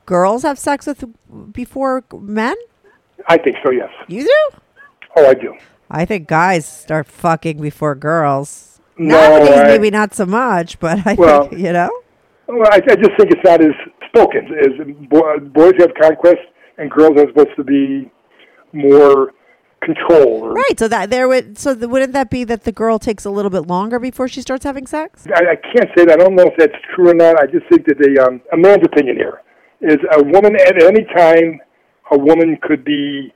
Girls 0.04 0.42
have 0.42 0.58
sex 0.58 0.86
with 0.86 1.04
before 1.52 2.04
men? 2.12 2.56
I 3.28 3.36
think 3.38 3.56
so. 3.64 3.70
Yes. 3.72 3.90
You 4.08 4.24
do? 4.24 4.58
Oh, 5.16 5.26
I 5.28 5.34
do. 5.34 5.54
I 5.90 6.04
think 6.04 6.28
guys 6.28 6.66
start 6.66 7.06
fucking 7.06 7.60
before 7.60 7.94
girls. 7.94 8.80
No, 8.98 9.14
Nowadays, 9.18 9.58
I- 9.58 9.66
maybe 9.68 9.90
not 9.90 10.14
so 10.14 10.26
much, 10.26 10.78
but 10.78 11.06
I 11.06 11.14
Well- 11.14 11.48
think, 11.48 11.60
you 11.60 11.72
know? 11.72 11.90
Well, 12.48 12.68
I, 12.70 12.76
I 12.76 12.94
just 12.94 13.10
think 13.18 13.32
it's 13.32 13.44
not 13.44 13.60
as 13.60 13.72
spoken. 14.08 14.46
As 14.60 15.08
bo- 15.10 15.40
boys 15.40 15.72
have 15.80 15.90
conquest, 16.00 16.38
and 16.78 16.88
girls 16.90 17.18
are 17.20 17.26
supposed 17.28 17.56
to 17.56 17.64
be 17.64 18.08
more 18.72 19.32
control. 19.82 20.44
Or, 20.44 20.52
Right. 20.52 20.78
So 20.78 20.86
that 20.88 21.10
there 21.10 21.26
would, 21.28 21.58
so 21.58 21.74
the, 21.74 21.88
wouldn't 21.88 22.12
that 22.12 22.30
be 22.30 22.44
that 22.44 22.62
the 22.64 22.72
girl 22.72 22.98
takes 23.00 23.24
a 23.24 23.30
little 23.30 23.50
bit 23.50 23.66
longer 23.66 23.98
before 23.98 24.28
she 24.28 24.40
starts 24.42 24.64
having 24.64 24.86
sex? 24.86 25.26
I, 25.34 25.50
I 25.52 25.56
can't 25.56 25.90
say 25.96 26.04
that. 26.04 26.12
I 26.20 26.24
don't 26.24 26.34
know 26.36 26.44
if 26.44 26.56
that's 26.56 26.74
true 26.94 27.10
or 27.10 27.14
not. 27.14 27.40
I 27.40 27.46
just 27.46 27.66
think 27.68 27.84
that 27.86 27.98
they, 27.98 28.16
um, 28.22 28.40
a 28.52 28.56
man's 28.56 28.84
opinion 28.86 29.16
here 29.16 29.42
is 29.80 29.98
a 30.12 30.22
woman 30.22 30.54
at 30.56 30.82
any 30.82 31.04
time, 31.16 31.60
a 32.10 32.18
woman 32.18 32.58
could 32.62 32.84
be 32.84 33.32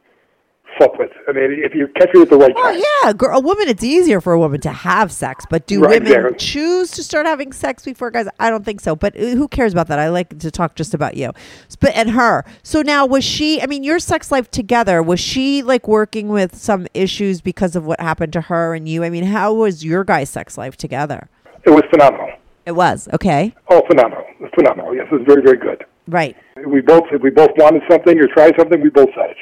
slept 0.78 0.96
with. 1.00 1.10
I 1.28 1.32
mean, 1.32 1.60
if 1.64 1.74
you 1.74 1.88
catch 1.96 2.10
her 2.14 2.22
at 2.22 2.30
the 2.30 2.36
right 2.36 2.54
Well, 2.54 2.72
time. 2.72 2.80
yeah, 3.04 3.12
girl, 3.12 3.36
a 3.36 3.40
woman, 3.40 3.68
it's 3.68 3.82
easier 3.82 4.20
for 4.20 4.32
a 4.32 4.38
woman 4.38 4.60
to 4.60 4.70
have 4.70 5.10
sex, 5.10 5.44
but 5.50 5.66
do 5.66 5.80
Right, 5.80 6.00
women 6.00 6.06
exactly. 6.12 6.36
choose 6.38 6.92
to 6.92 7.02
start 7.02 7.26
having 7.26 7.52
sex 7.52 7.84
before 7.84 8.12
guys? 8.12 8.28
I 8.38 8.50
don't 8.50 8.64
think 8.64 8.80
so. 8.80 8.94
But 8.94 9.16
uh, 9.16 9.20
who 9.30 9.48
cares 9.48 9.72
about 9.72 9.88
that? 9.88 9.98
I 9.98 10.10
like 10.10 10.38
to 10.38 10.50
talk 10.52 10.76
just 10.76 10.94
about 10.94 11.16
you, 11.16 11.32
but 11.80 11.90
and 11.96 12.10
her. 12.10 12.44
So 12.62 12.82
now, 12.82 13.04
was 13.04 13.24
she? 13.24 13.60
I 13.60 13.66
mean, 13.66 13.82
your 13.82 13.98
sex 13.98 14.30
life 14.30 14.48
together 14.50 15.02
was 15.02 15.18
she 15.18 15.62
like 15.62 15.88
working 15.88 16.28
with 16.28 16.54
some 16.56 16.86
issues 16.94 17.40
because 17.40 17.74
of 17.74 17.84
what 17.84 18.00
happened 18.00 18.32
to 18.34 18.42
her 18.42 18.72
and 18.74 18.88
you? 18.88 19.02
I 19.02 19.10
mean, 19.10 19.24
how 19.24 19.52
was 19.52 19.84
your 19.84 20.04
guys' 20.04 20.30
sex 20.30 20.56
life 20.56 20.76
together? 20.76 21.28
It 21.64 21.70
was 21.70 21.82
phenomenal. 21.90 22.28
It 22.64 22.72
was 22.72 23.08
okay, 23.12 23.54
Oh, 23.68 23.82
phenomenal. 23.88 24.24
It's 24.38 24.54
phenomenal. 24.54 24.94
Yes, 24.94 25.08
it 25.10 25.14
was 25.14 25.22
very, 25.26 25.42
very 25.42 25.56
good. 25.58 25.84
Right? 26.10 26.36
we 26.66 26.80
both 26.80 27.04
if 27.12 27.22
we 27.22 27.30
both 27.30 27.50
wanted 27.56 27.82
something 27.90 28.18
or 28.18 28.26
tried 28.28 28.54
something, 28.58 28.80
we 28.80 28.90
both 28.90 29.10
said 29.14 29.30
it. 29.30 29.36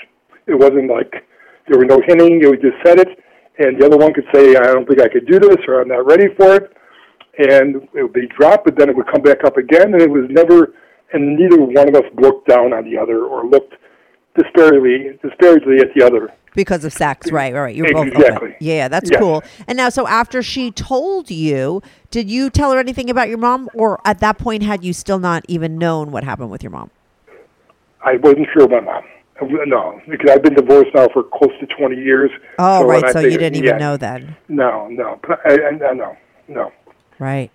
It 0.46 0.54
wasn't 0.54 0.90
like 0.90 1.26
there 1.68 1.78
were 1.78 1.84
no 1.84 2.00
hinting. 2.06 2.38
We 2.38 2.56
just 2.56 2.78
said 2.84 2.98
it, 3.00 3.08
and 3.58 3.80
the 3.80 3.86
other 3.86 3.96
one 3.96 4.14
could 4.14 4.26
say, 4.32 4.56
"I 4.56 4.72
don't 4.72 4.86
think 4.86 5.00
I 5.00 5.08
could 5.08 5.26
do 5.26 5.38
this," 5.38 5.58
or 5.66 5.80
"I'm 5.80 5.88
not 5.88 6.06
ready 6.06 6.28
for 6.36 6.54
it," 6.54 6.72
and 7.38 7.88
it 7.94 8.02
would 8.02 8.12
be 8.12 8.28
dropped. 8.38 8.64
But 8.64 8.76
then 8.76 8.88
it 8.88 8.96
would 8.96 9.06
come 9.06 9.22
back 9.22 9.44
up 9.44 9.56
again, 9.56 9.92
and 9.94 10.02
it 10.02 10.10
was 10.10 10.26
never 10.30 10.74
and 11.12 11.36
neither 11.36 11.60
one 11.60 11.88
of 11.88 11.94
us 11.94 12.10
looked 12.16 12.48
down 12.48 12.72
on 12.72 12.84
the 12.84 12.98
other 12.98 13.24
or 13.24 13.44
looked 13.46 13.74
disparagingly 14.36 15.18
disparagingly 15.22 15.80
at 15.80 15.92
the 15.94 16.04
other. 16.04 16.32
Because 16.58 16.84
of 16.84 16.92
sex, 16.92 17.30
right? 17.30 17.54
Right. 17.54 17.76
You're 17.76 17.92
both 17.92 18.08
Exactly. 18.08 18.48
open. 18.48 18.54
Yeah, 18.58 18.88
that's 18.88 19.08
Yes. 19.12 19.20
cool. 19.20 19.44
And 19.68 19.76
now, 19.76 19.90
so 19.90 20.08
after 20.08 20.42
she 20.42 20.72
told 20.72 21.30
you, 21.30 21.80
did 22.10 22.28
you 22.28 22.50
tell 22.50 22.72
her 22.72 22.80
anything 22.80 23.08
about 23.10 23.28
your 23.28 23.38
mom, 23.38 23.70
or 23.74 24.00
at 24.04 24.18
that 24.18 24.38
point 24.38 24.64
had 24.64 24.82
you 24.82 24.92
still 24.92 25.20
not 25.20 25.44
even 25.46 25.78
known 25.78 26.10
what 26.10 26.24
happened 26.24 26.50
with 26.50 26.64
your 26.64 26.72
mom? 26.72 26.90
I 28.04 28.16
wasn't 28.16 28.48
sure 28.52 28.64
about 28.64 28.84
mom. 28.84 29.04
No, 29.66 30.00
because 30.08 30.30
I've 30.32 30.42
been 30.42 30.54
divorced 30.54 30.90
now 30.96 31.06
for 31.12 31.22
close 31.22 31.52
to 31.60 31.66
20 31.66 31.94
years. 31.94 32.32
Oh, 32.58 32.84
when 32.88 33.02
right. 33.02 33.12
So 33.12 33.20
you 33.20 33.38
didn't 33.38 33.54
even 33.54 33.64
yeah, 33.70 33.78
know 33.78 33.96
then, 33.96 34.34
No, 34.48 34.88
no, 34.88 35.20
I, 35.44 35.52
I, 35.68 35.70
no, 35.94 36.16
no. 36.48 36.72
right? 37.20 37.52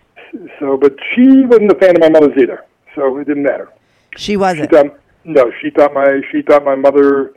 So, 0.62 0.78
but 0.78 0.96
she 1.13 1.42
wasn't 1.42 1.74
a 1.74 1.76
fan 1.76 1.98
of 1.98 2.00
my 2.02 2.08
mother's 2.10 2.38
either, 2.42 2.63
so 2.96 3.18
it 3.18 3.28
didn't 3.28 3.44
matter. 3.44 3.68
She 4.16 4.32
She 4.32 4.38
wasn't. 4.38 4.72
thought, 4.72 4.98
no, 5.26 5.52
she 5.62 5.72
thought 5.72 5.94
my 5.94 6.22
she 6.32 6.42
thought 6.42 6.63
my 6.63 6.76
mother 6.76 7.34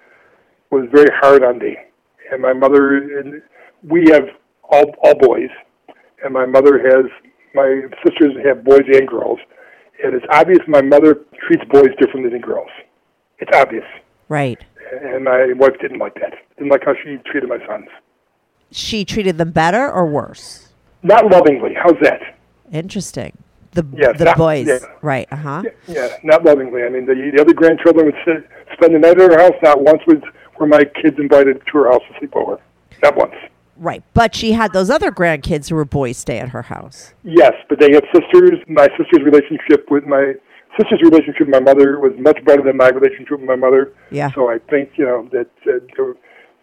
was 0.70 0.88
very 0.92 1.10
hard 1.20 1.42
on 1.44 1.58
me, 1.58 1.76
and 2.32 2.40
my 2.42 2.52
mother 2.52 2.96
and 3.20 3.42
we 3.82 4.04
have 4.10 4.24
all 4.70 4.84
all 5.02 5.14
boys, 5.14 5.50
and 6.24 6.32
my 6.32 6.46
mother 6.46 6.78
has 6.78 7.06
my 7.54 7.82
sisters 8.04 8.34
have 8.44 8.64
boys 8.64 8.82
and 8.92 9.06
girls, 9.08 9.38
and 10.02 10.14
it's 10.14 10.26
obvious 10.30 10.58
my 10.66 10.82
mother 10.82 11.20
treats 11.46 11.64
boys 11.70 11.90
differently 12.00 12.30
than 12.30 12.40
girls. 12.40 12.68
It's 13.38 13.50
obvious, 13.54 13.84
Right. 14.28 14.58
and 15.02 15.24
my 15.24 15.52
wife 15.56 15.78
didn't 15.80 15.98
like 15.98 16.14
that. 16.16 16.34
Didn't 16.56 16.70
like 16.70 16.84
how 16.84 16.94
she 17.02 17.18
treated 17.30 17.48
my 17.48 17.58
sons. 17.66 17.86
She 18.72 19.04
treated 19.04 19.38
them 19.38 19.52
better 19.52 19.90
or 19.90 20.06
worse? 20.06 20.72
Not 21.02 21.26
lovingly. 21.30 21.74
How's 21.74 21.98
that? 22.02 22.20
Interesting. 22.72 23.36
The 23.72 23.86
Yes, 23.94 24.18
the 24.18 24.24
that- 24.24 24.38
boys, 24.38 24.66
yeah. 24.66 24.78
right? 25.02 25.28
Uh 25.30 25.36
huh. 25.36 25.62
Yeah, 25.86 26.08
not 26.24 26.44
lovingly. 26.44 26.82
I 26.82 26.88
mean, 26.88 27.06
the, 27.06 27.14
the 27.14 27.40
other 27.40 27.52
grandchildren 27.54 28.06
would 28.06 28.14
sit, 28.24 28.48
spend 28.72 28.94
the 28.94 28.98
night 28.98 29.20
at 29.20 29.30
her 29.32 29.38
house. 29.38 29.52
Not 29.62 29.82
once 29.82 30.00
was 30.06 30.16
were 30.58 30.66
my 30.66 30.84
kids 30.84 31.18
invited 31.18 31.62
to 31.66 31.78
her 31.78 31.90
house 31.90 32.02
to 32.10 32.18
sleep 32.18 32.34
over. 32.36 32.60
Not 33.02 33.16
once. 33.16 33.34
Right. 33.76 34.02
But 34.14 34.34
she 34.34 34.52
had 34.52 34.72
those 34.72 34.90
other 34.90 35.10
grandkids 35.10 35.68
who 35.68 35.74
were 35.74 35.84
boys 35.84 36.16
stay 36.16 36.38
at 36.38 36.48
her 36.50 36.62
house. 36.62 37.12
Yes, 37.24 37.52
but 37.68 37.78
they 37.78 37.92
have 37.92 38.04
sisters. 38.14 38.58
My 38.68 38.88
sister's 38.96 39.22
relationship 39.24 39.90
with 39.90 40.06
my 40.06 40.34
sister's 40.78 41.02
relationship 41.02 41.40
with 41.40 41.50
my 41.50 41.60
mother 41.60 42.00
was 42.00 42.12
much 42.18 42.42
better 42.44 42.62
than 42.62 42.76
my 42.76 42.88
relationship 42.88 43.38
with 43.38 43.48
my 43.48 43.56
mother. 43.56 43.92
Yeah. 44.10 44.30
So 44.32 44.50
I 44.50 44.58
think 44.70 44.92
you 44.96 45.04
know 45.04 45.28
that 45.32 45.50
uh, 45.66 46.04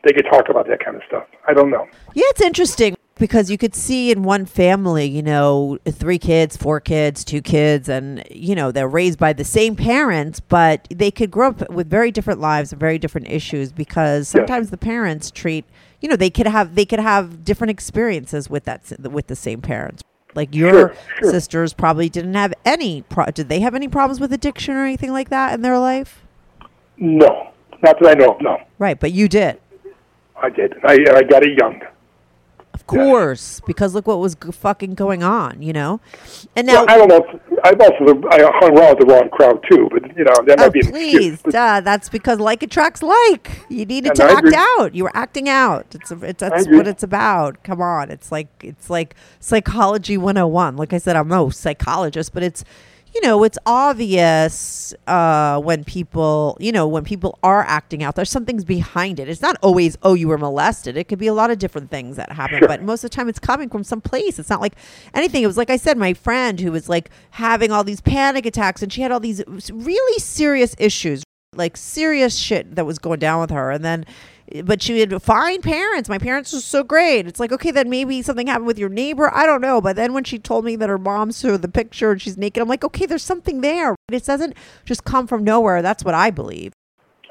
they 0.04 0.12
could 0.14 0.26
talk 0.26 0.50
about 0.50 0.68
that 0.68 0.84
kind 0.84 0.98
of 0.98 1.04
stuff. 1.08 1.26
I 1.48 1.54
don't 1.54 1.70
know. 1.70 1.88
Yeah, 2.14 2.24
it's 2.30 2.42
interesting 2.42 2.96
because 3.18 3.50
you 3.52 3.58
could 3.58 3.76
see 3.76 4.12
in 4.12 4.24
one 4.24 4.46
family, 4.46 5.06
you 5.06 5.22
know, 5.22 5.78
three 5.88 6.18
kids, 6.18 6.58
four 6.58 6.80
kids, 6.80 7.24
two 7.24 7.42
kids, 7.42 7.88
and, 7.88 8.24
you 8.32 8.56
know, 8.56 8.72
they're 8.72 8.88
raised 8.88 9.20
by 9.20 9.34
the 9.34 9.44
same 9.44 9.76
parents, 9.76 10.40
but 10.40 10.88
they 10.90 11.12
could 11.12 11.30
grow 11.32 11.50
up 11.50 11.70
with 11.70 11.90
very 11.90 12.12
different 12.12 12.40
lives 12.40 12.72
and 12.72 12.80
very 12.80 12.98
different 12.98 13.30
issues 13.30 13.72
because 13.72 14.28
sometimes 14.28 14.70
the 14.72 14.78
parents 14.78 15.30
treat, 15.32 15.66
you 16.02 16.10
know, 16.10 16.16
they 16.16 16.30
could 16.30 16.48
have 16.48 16.76
they 16.76 16.86
could 16.86 17.00
have 17.00 17.44
different 17.46 17.72
experiences 17.72 18.50
with 18.50 18.64
that 18.66 18.82
with 19.00 19.28
the 19.28 19.36
same 19.36 19.62
parents. 19.62 20.04
Like 20.36 20.56
your 20.56 20.72
Sure, 20.72 20.96
sure. 21.20 21.32
sisters 21.32 21.74
probably 21.74 22.10
didn't 22.10 22.34
have 22.34 22.56
any 22.66 23.04
pro- 23.04 23.28
did 23.28 23.50
they 23.50 23.60
have 23.60 23.76
any 23.76 23.88
problems 23.88 24.20
with 24.20 24.34
addiction 24.34 24.76
or 24.76 24.84
anything 24.84 25.12
like 25.12 25.30
that 25.30 25.54
in 25.54 25.62
their 25.62 25.78
life? 25.78 26.24
No, 26.98 27.52
not 27.84 28.00
that 28.00 28.10
I 28.10 28.14
know 28.16 28.32
of. 28.32 28.42
No, 28.42 28.58
Right, 28.80 29.00
but 29.00 29.12
you 29.12 29.28
did. 29.28 29.60
I 30.42 30.50
did. 30.50 30.74
I 30.84 30.94
I 31.16 31.22
got 31.22 31.44
it 31.44 31.58
young. 31.60 31.80
Of 32.74 32.88
course, 32.88 33.62
because 33.68 33.94
look 33.94 34.08
what 34.08 34.20
was 34.20 34.36
g- 34.36 34.52
fucking 34.52 34.96
going 34.96 35.22
on, 35.24 35.62
you 35.62 35.74
know. 35.74 36.02
And 36.56 36.66
now, 36.68 36.86
Well, 36.86 36.86
I 36.88 36.98
don't 36.98 37.08
know. 37.08 37.40
I've 37.64 37.80
also 37.80 38.22
I 38.30 38.42
hung 38.60 38.78
around 38.78 38.98
with 38.98 39.00
the 39.00 39.06
wrong 39.14 39.30
crowd 39.30 39.64
too, 39.70 39.88
but 39.92 40.18
you 40.18 40.24
know 40.24 40.34
that 40.48 40.60
might 40.60 40.66
oh 40.66 40.70
be 40.72 40.82
an 40.82 40.88
please, 40.88 41.34
excuse. 41.34 41.54
Duh, 41.54 41.82
that's 41.82 42.10
because 42.10 42.40
like 42.40 42.64
attracts 42.64 43.04
like. 43.04 43.62
You 43.70 43.86
needed 43.86 44.14
And 44.14 44.18
to 44.18 44.24
I 44.24 44.32
act 44.32 44.54
agree. 44.54 44.56
out. 44.56 44.96
You 44.96 45.04
were 45.04 45.16
acting 45.16 45.48
out. 45.48 45.86
It's 45.94 46.12
a, 46.12 46.22
it's 46.24 46.44
that's 46.44 46.68
what 46.68 46.88
it's 46.88 47.04
about. 47.04 47.64
Come 47.64 47.82
on, 47.82 48.10
it's 48.12 48.32
like 48.32 48.50
it's 48.64 48.90
like 48.90 49.16
psychology 49.40 50.18
101. 50.18 50.76
Like 50.76 50.94
I 50.94 50.98
said, 50.98 51.16
I'm 51.16 51.28
no 51.28 51.50
psychologist, 51.50 52.34
but 52.34 52.44
it's 52.44 52.64
you 53.14 53.22
know 53.22 53.44
it's 53.44 53.58
obvious 53.66 54.94
uh, 55.08 55.60
when 55.62 55.84
people 55.84 56.58
you 56.60 56.72
know 56.72 56.88
when 56.88 57.04
people 57.04 57.38
are 57.44 57.64
acting 57.64 58.04
out. 58.04 58.16
There's 58.16 58.30
something's 58.30 58.66
behind 58.66 59.20
it. 59.20 59.30
It's 59.30 59.42
not 59.42 59.58
always 59.62 59.98
oh 60.04 60.14
you 60.14 60.28
were 60.28 60.38
molested. 60.38 60.98
It 60.98 61.06
could 61.08 61.20
be 61.20 61.28
a 61.28 61.34
lot 61.34 61.52
of 61.52 61.60
different 61.60 61.90
things 61.90 62.16
that 62.18 62.32
happen, 62.32 62.60
Sure. 62.60 62.68
but 62.68 62.82
most 62.84 63.04
of 63.04 63.12
the 63.12 63.16
time 63.16 63.30
it's 63.30 63.40
coming 63.40 63.70
from 63.70 63.84
some 63.84 64.02
place. 64.02 64.40
It's 64.40 64.50
not 64.50 64.62
like 64.62 64.74
anything. 65.14 65.44
It 65.44 65.48
was 65.48 65.58
like 65.58 65.70
I 65.70 65.78
said, 65.78 65.98
my 65.98 66.14
friend 66.14 66.60
who 66.60 66.72
was 66.72 66.90
like 66.90 67.10
having 67.32 67.72
all 67.72 67.84
these 67.84 68.02
panic 68.02 68.46
attacks, 68.46 68.82
and 68.82 68.92
she 68.92 69.02
had 69.02 69.12
all 69.12 69.20
these 69.20 69.44
really 69.72 70.20
serious 70.20 70.76
issues, 70.80 71.24
like 71.58 71.78
serious 71.78 72.36
shit 72.38 72.76
that 72.76 72.86
was 72.86 73.00
going 73.00 73.20
down 73.20 73.42
with 73.42 73.50
her, 73.52 73.72
and 73.72 73.84
then. 73.84 74.06
But 74.66 74.82
she 74.84 75.00
had 75.00 75.20
fine 75.24 75.62
parents. 75.62 76.10
My 76.10 76.18
parents 76.20 76.52
were 76.54 76.60
so 76.60 76.84
great. 76.84 77.26
It's 77.26 77.40
like, 77.40 77.52
okay, 77.54 77.72
then 77.72 77.90
maybe 77.90 78.22
something 78.22 78.46
happened 78.46 78.68
with 78.68 78.78
your 78.78 78.90
neighbor. 78.90 79.34
I 79.34 79.46
don't 79.48 79.62
know. 79.62 79.80
But 79.82 79.96
then 79.96 80.14
when 80.14 80.26
she 80.26 80.38
told 80.38 80.66
me 80.66 80.76
that 80.76 80.90
her 80.90 80.98
mom 81.00 81.32
saw 81.32 81.58
the 81.58 81.70
picture 81.70 82.12
and 82.12 82.22
she's 82.22 82.38
naked, 82.38 82.62
I'm 82.62 82.68
like, 82.68 82.84
okay, 82.84 83.06
there's 83.06 83.24
something 83.24 83.62
there. 83.62 83.96
It 84.12 84.26
doesn't 84.26 84.56
just 84.86 85.06
come 85.06 85.28
from 85.28 85.44
nowhere. 85.46 85.82
That's 85.82 86.04
what 86.04 86.14
I 86.14 86.30
believe. 86.30 86.74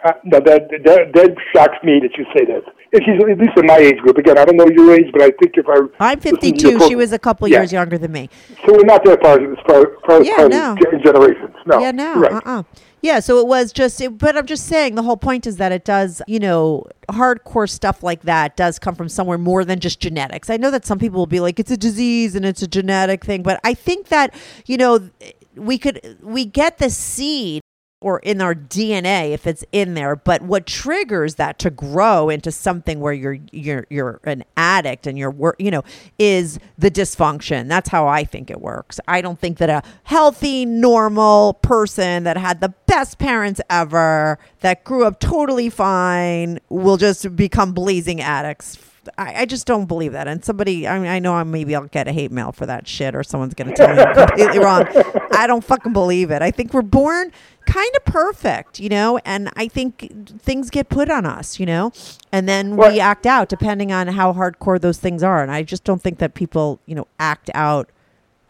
Uh, 0.04 0.12
no, 0.24 0.40
that, 0.40 0.68
that 0.84 1.12
that 1.14 1.36
shocks 1.54 1.76
me 1.84 2.00
that 2.00 2.10
you 2.18 2.24
say 2.36 2.44
that. 2.46 2.62
If 2.90 3.04
she's 3.04 3.22
at 3.22 3.38
least 3.38 3.56
in 3.56 3.66
my 3.66 3.76
age 3.76 3.98
group. 3.98 4.16
Again, 4.18 4.36
I 4.38 4.44
don't 4.46 4.56
know 4.56 4.66
your 4.68 4.92
age, 4.94 5.06
but 5.12 5.22
I 5.22 5.30
think 5.40 5.52
if 5.54 5.66
I 5.68 5.78
I'm 6.00 6.18
listen 6.18 6.38
to 6.40 6.46
your 6.70 6.78
52. 6.80 6.88
She 6.88 6.96
was 6.96 7.12
a 7.12 7.18
couple 7.20 7.46
Yeah. 7.46 7.58
years 7.58 7.72
younger 7.72 7.98
than 7.98 8.10
me. 8.10 8.30
So 8.66 8.72
we're 8.72 8.84
not 8.84 9.04
that 9.04 9.22
far 9.22 9.38
as 9.38 9.58
far, 9.66 9.96
far, 10.06 10.24
Yeah, 10.24 10.36
far 10.38 10.48
no. 10.48 10.76
generations. 11.04 11.54
No. 11.66 11.78
Yeah, 11.78 11.92
no, 11.92 12.14
Right. 12.18 12.32
uh-uh. 12.32 12.62
Yeah, 13.02 13.18
so 13.18 13.40
it 13.40 13.48
was 13.48 13.72
just, 13.72 14.00
it, 14.00 14.16
but 14.16 14.36
I'm 14.36 14.46
just 14.46 14.68
saying 14.68 14.94
the 14.94 15.02
whole 15.02 15.16
point 15.16 15.44
is 15.44 15.56
that 15.56 15.72
it 15.72 15.84
does, 15.84 16.22
you 16.28 16.38
know, 16.38 16.86
hardcore 17.08 17.68
stuff 17.68 18.04
like 18.04 18.22
that 18.22 18.56
does 18.56 18.78
come 18.78 18.94
from 18.94 19.08
somewhere 19.08 19.38
more 19.38 19.64
than 19.64 19.80
just 19.80 19.98
genetics. 19.98 20.48
I 20.48 20.56
know 20.56 20.70
that 20.70 20.86
some 20.86 21.00
people 21.00 21.18
will 21.18 21.26
be 21.26 21.40
like, 21.40 21.58
it's 21.58 21.72
a 21.72 21.76
disease 21.76 22.36
and 22.36 22.44
it's 22.46 22.62
a 22.62 22.68
genetic 22.68 23.24
thing, 23.24 23.42
but 23.42 23.60
I 23.64 23.74
think 23.74 24.06
that, 24.08 24.32
you 24.66 24.76
know, 24.76 25.10
we 25.56 25.78
could, 25.78 26.16
we 26.22 26.44
get 26.44 26.78
the 26.78 26.90
seed 26.90 27.60
or 28.02 28.18
in 28.20 28.40
our 28.40 28.54
DNA 28.54 29.30
if 29.30 29.46
it's 29.46 29.64
in 29.72 29.94
there. 29.94 30.16
But 30.16 30.42
what 30.42 30.66
triggers 30.66 31.36
that 31.36 31.58
to 31.60 31.70
grow 31.70 32.28
into 32.28 32.52
something 32.52 33.00
where 33.00 33.12
you're 33.12 33.38
you're 33.50 33.86
you're 33.90 34.20
an 34.24 34.44
addict 34.56 35.06
and 35.06 35.18
you're 35.18 35.30
work, 35.30 35.56
you 35.58 35.70
know 35.70 35.82
is 36.18 36.58
the 36.78 36.90
dysfunction. 36.90 37.68
That's 37.68 37.88
how 37.88 38.06
I 38.06 38.24
think 38.24 38.50
it 38.50 38.60
works. 38.60 39.00
I 39.08 39.20
don't 39.20 39.38
think 39.38 39.58
that 39.58 39.70
a 39.70 39.82
healthy, 40.04 40.64
normal 40.66 41.54
person 41.54 42.24
that 42.24 42.36
had 42.36 42.60
the 42.60 42.74
best 42.86 43.18
parents 43.18 43.60
ever 43.70 44.38
that 44.60 44.84
grew 44.84 45.04
up 45.04 45.20
totally 45.20 45.70
fine 45.70 46.58
will 46.68 46.96
just 46.96 47.34
become 47.36 47.72
blazing 47.72 48.20
addicts. 48.20 48.78
I, 49.18 49.42
I 49.42 49.44
just 49.46 49.66
don't 49.66 49.86
believe 49.86 50.12
that. 50.12 50.28
And 50.28 50.44
somebody, 50.44 50.86
I 50.86 50.98
mean, 50.98 51.08
I 51.08 51.18
know 51.18 51.34
I'm 51.34 51.50
maybe 51.50 51.74
I'll 51.74 51.86
get 51.86 52.06
a 52.08 52.12
hate 52.12 52.30
mail 52.30 52.52
for 52.52 52.66
that 52.66 52.86
shit, 52.86 53.14
or 53.14 53.22
someone's 53.22 53.54
gonna 53.54 53.74
tell 53.74 53.94
me 53.94 54.00
I'm 54.02 54.14
completely 54.28 54.58
wrong. 54.64 54.86
I 55.32 55.46
don't 55.46 55.64
fucking 55.64 55.92
believe 55.92 56.30
it. 56.30 56.42
I 56.42 56.50
think 56.50 56.72
we're 56.72 56.82
born 56.82 57.32
kind 57.66 57.90
of 57.96 58.04
perfect, 58.04 58.78
you 58.80 58.88
know, 58.88 59.18
and 59.24 59.50
I 59.56 59.68
think 59.68 60.40
things 60.40 60.70
get 60.70 60.88
put 60.88 61.10
on 61.10 61.26
us, 61.26 61.58
you 61.60 61.66
know, 61.66 61.92
and 62.32 62.48
then 62.48 62.76
Well- 62.76 62.92
we 62.92 63.00
act 63.00 63.26
out 63.26 63.48
depending 63.48 63.92
on 63.92 64.08
how 64.08 64.32
hardcore 64.32 64.80
those 64.80 64.98
things 64.98 65.22
are. 65.22 65.42
And 65.42 65.50
I 65.50 65.62
just 65.62 65.84
don't 65.84 66.00
think 66.02 66.18
that 66.18 66.34
people, 66.34 66.80
you 66.86 66.94
know, 66.94 67.06
act 67.18 67.50
out 67.54 67.88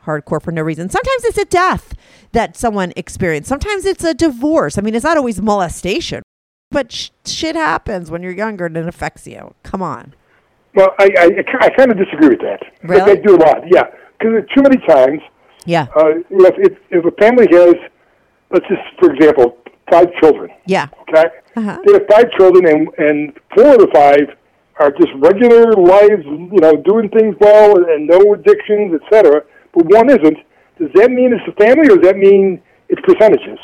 hardcore 0.06 0.42
for 0.42 0.50
no 0.52 0.62
reason. 0.62 0.88
Sometimes 0.90 1.24
it's 1.24 1.38
a 1.38 1.44
death 1.44 1.94
that 2.32 2.56
someone 2.56 2.92
experienced. 2.96 3.48
Sometimes 3.48 3.84
it's 3.84 4.02
a 4.04 4.14
divorce. 4.14 4.76
I 4.76 4.80
mean, 4.80 4.94
it's 4.94 5.04
not 5.04 5.16
always 5.16 5.40
molestation, 5.40 6.22
but 6.70 6.90
sh- 6.90 7.10
shit 7.24 7.54
happens 7.54 8.10
when 8.10 8.22
you're 8.22 8.32
younger 8.32 8.66
and 8.66 8.76
it 8.76 8.88
affects 8.88 9.26
you. 9.26 9.54
Come 9.62 9.80
on. 9.82 10.14
Well, 10.74 10.94
I, 10.98 11.10
I, 11.18 11.26
I 11.60 11.68
kind 11.70 11.90
of 11.90 11.98
disagree 11.98 12.28
with 12.28 12.40
that. 12.40 12.60
But 12.82 12.90
Really? 12.90 13.14
they 13.16 13.20
do 13.22 13.36
a 13.36 13.40
lot, 13.40 13.62
yeah. 13.70 13.84
Because 14.18 14.44
too 14.54 14.62
many 14.62 14.78
times, 14.86 15.20
Yeah. 15.66 15.86
uh, 15.96 16.14
if, 16.30 16.54
if, 16.72 16.78
if 16.90 17.04
a 17.04 17.10
family 17.20 17.46
has, 17.52 17.74
let's 18.50 18.66
just, 18.68 18.80
for 18.98 19.12
example, 19.12 19.58
five 19.90 20.08
children, 20.20 20.50
Yeah. 20.66 20.86
okay? 21.08 21.24
Uh-huh. 21.56 21.78
They 21.84 21.92
have 21.94 22.06
five 22.10 22.30
children, 22.32 22.66
and, 22.66 22.88
and 22.98 23.32
four 23.54 23.74
of 23.74 23.80
the 23.80 23.90
five 23.94 24.36
are 24.80 24.90
just 24.90 25.10
regular 25.16 25.72
lives, 25.74 26.24
you 26.24 26.58
know, 26.60 26.76
doing 26.76 27.10
things 27.10 27.36
well 27.40 27.76
and 27.76 28.06
no 28.06 28.32
addictions, 28.34 28.98
etc. 29.02 29.42
But 29.74 29.86
one 29.86 30.08
isn't. 30.08 30.38
Does 30.78 30.88
that 30.94 31.10
mean 31.10 31.34
it's 31.34 31.46
a 31.46 31.52
family, 31.62 31.86
or 31.92 31.96
does 31.96 32.08
that 32.08 32.16
mean 32.16 32.62
it's 32.88 33.00
percentages? 33.02 33.58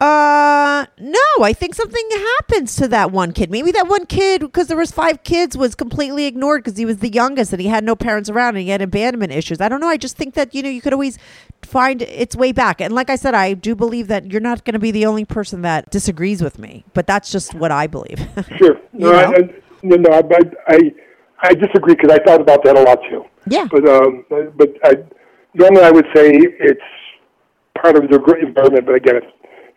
Uh, 0.00 0.86
no, 0.98 1.42
I 1.42 1.52
think 1.52 1.74
something 1.74 2.08
happens 2.10 2.76
to 2.76 2.86
that 2.88 3.10
one 3.10 3.32
kid. 3.32 3.50
Maybe 3.50 3.72
that 3.72 3.88
one 3.88 4.06
kid, 4.06 4.42
because 4.42 4.68
there 4.68 4.76
was 4.76 4.92
five 4.92 5.24
kids, 5.24 5.56
was 5.56 5.74
completely 5.74 6.26
ignored 6.26 6.62
because 6.62 6.78
he 6.78 6.84
was 6.84 6.98
the 6.98 7.08
youngest 7.08 7.52
and 7.52 7.60
he 7.60 7.66
had 7.66 7.82
no 7.82 7.96
parents 7.96 8.30
around 8.30 8.50
and 8.50 8.58
he 8.58 8.68
had 8.68 8.80
abandonment 8.80 9.32
issues. 9.32 9.60
I 9.60 9.68
don't 9.68 9.80
know. 9.80 9.88
I 9.88 9.96
just 9.96 10.16
think 10.16 10.34
that 10.34 10.54
you 10.54 10.62
know 10.62 10.68
you 10.68 10.80
could 10.80 10.92
always 10.92 11.18
find 11.62 12.02
its 12.02 12.36
way 12.36 12.52
back. 12.52 12.80
And 12.80 12.94
like 12.94 13.10
I 13.10 13.16
said, 13.16 13.34
I 13.34 13.54
do 13.54 13.74
believe 13.74 14.06
that 14.06 14.30
you're 14.30 14.40
not 14.40 14.64
going 14.64 14.74
to 14.74 14.78
be 14.78 14.92
the 14.92 15.04
only 15.04 15.24
person 15.24 15.62
that 15.62 15.90
disagrees 15.90 16.42
with 16.42 16.60
me. 16.60 16.84
But 16.94 17.08
that's 17.08 17.32
just 17.32 17.54
what 17.54 17.72
I 17.72 17.86
believe. 17.86 18.20
Sure. 18.56 18.80
No, 18.92 19.12
I. 19.12 19.24
I, 19.24 19.38
no, 19.82 19.96
no, 19.96 20.10
I, 20.10 20.22
I, 20.68 20.78
I 21.42 21.54
disagree 21.54 21.94
because 21.94 22.10
I 22.10 22.22
thought 22.24 22.40
about 22.40 22.64
that 22.64 22.76
a 22.76 22.82
lot 22.82 22.98
too. 23.08 23.24
yeah. 23.48 23.66
But 23.70 23.88
um, 23.88 24.24
but 24.28 24.70
I, 24.84 24.94
normally 25.54 25.82
I 25.82 25.90
would 25.90 26.06
say 26.14 26.30
it's 26.32 26.80
part 27.80 27.96
of 27.96 28.08
the 28.08 28.16
environment. 28.40 28.86
But 28.86 28.94
again, 28.96 29.16
if, 29.16 29.24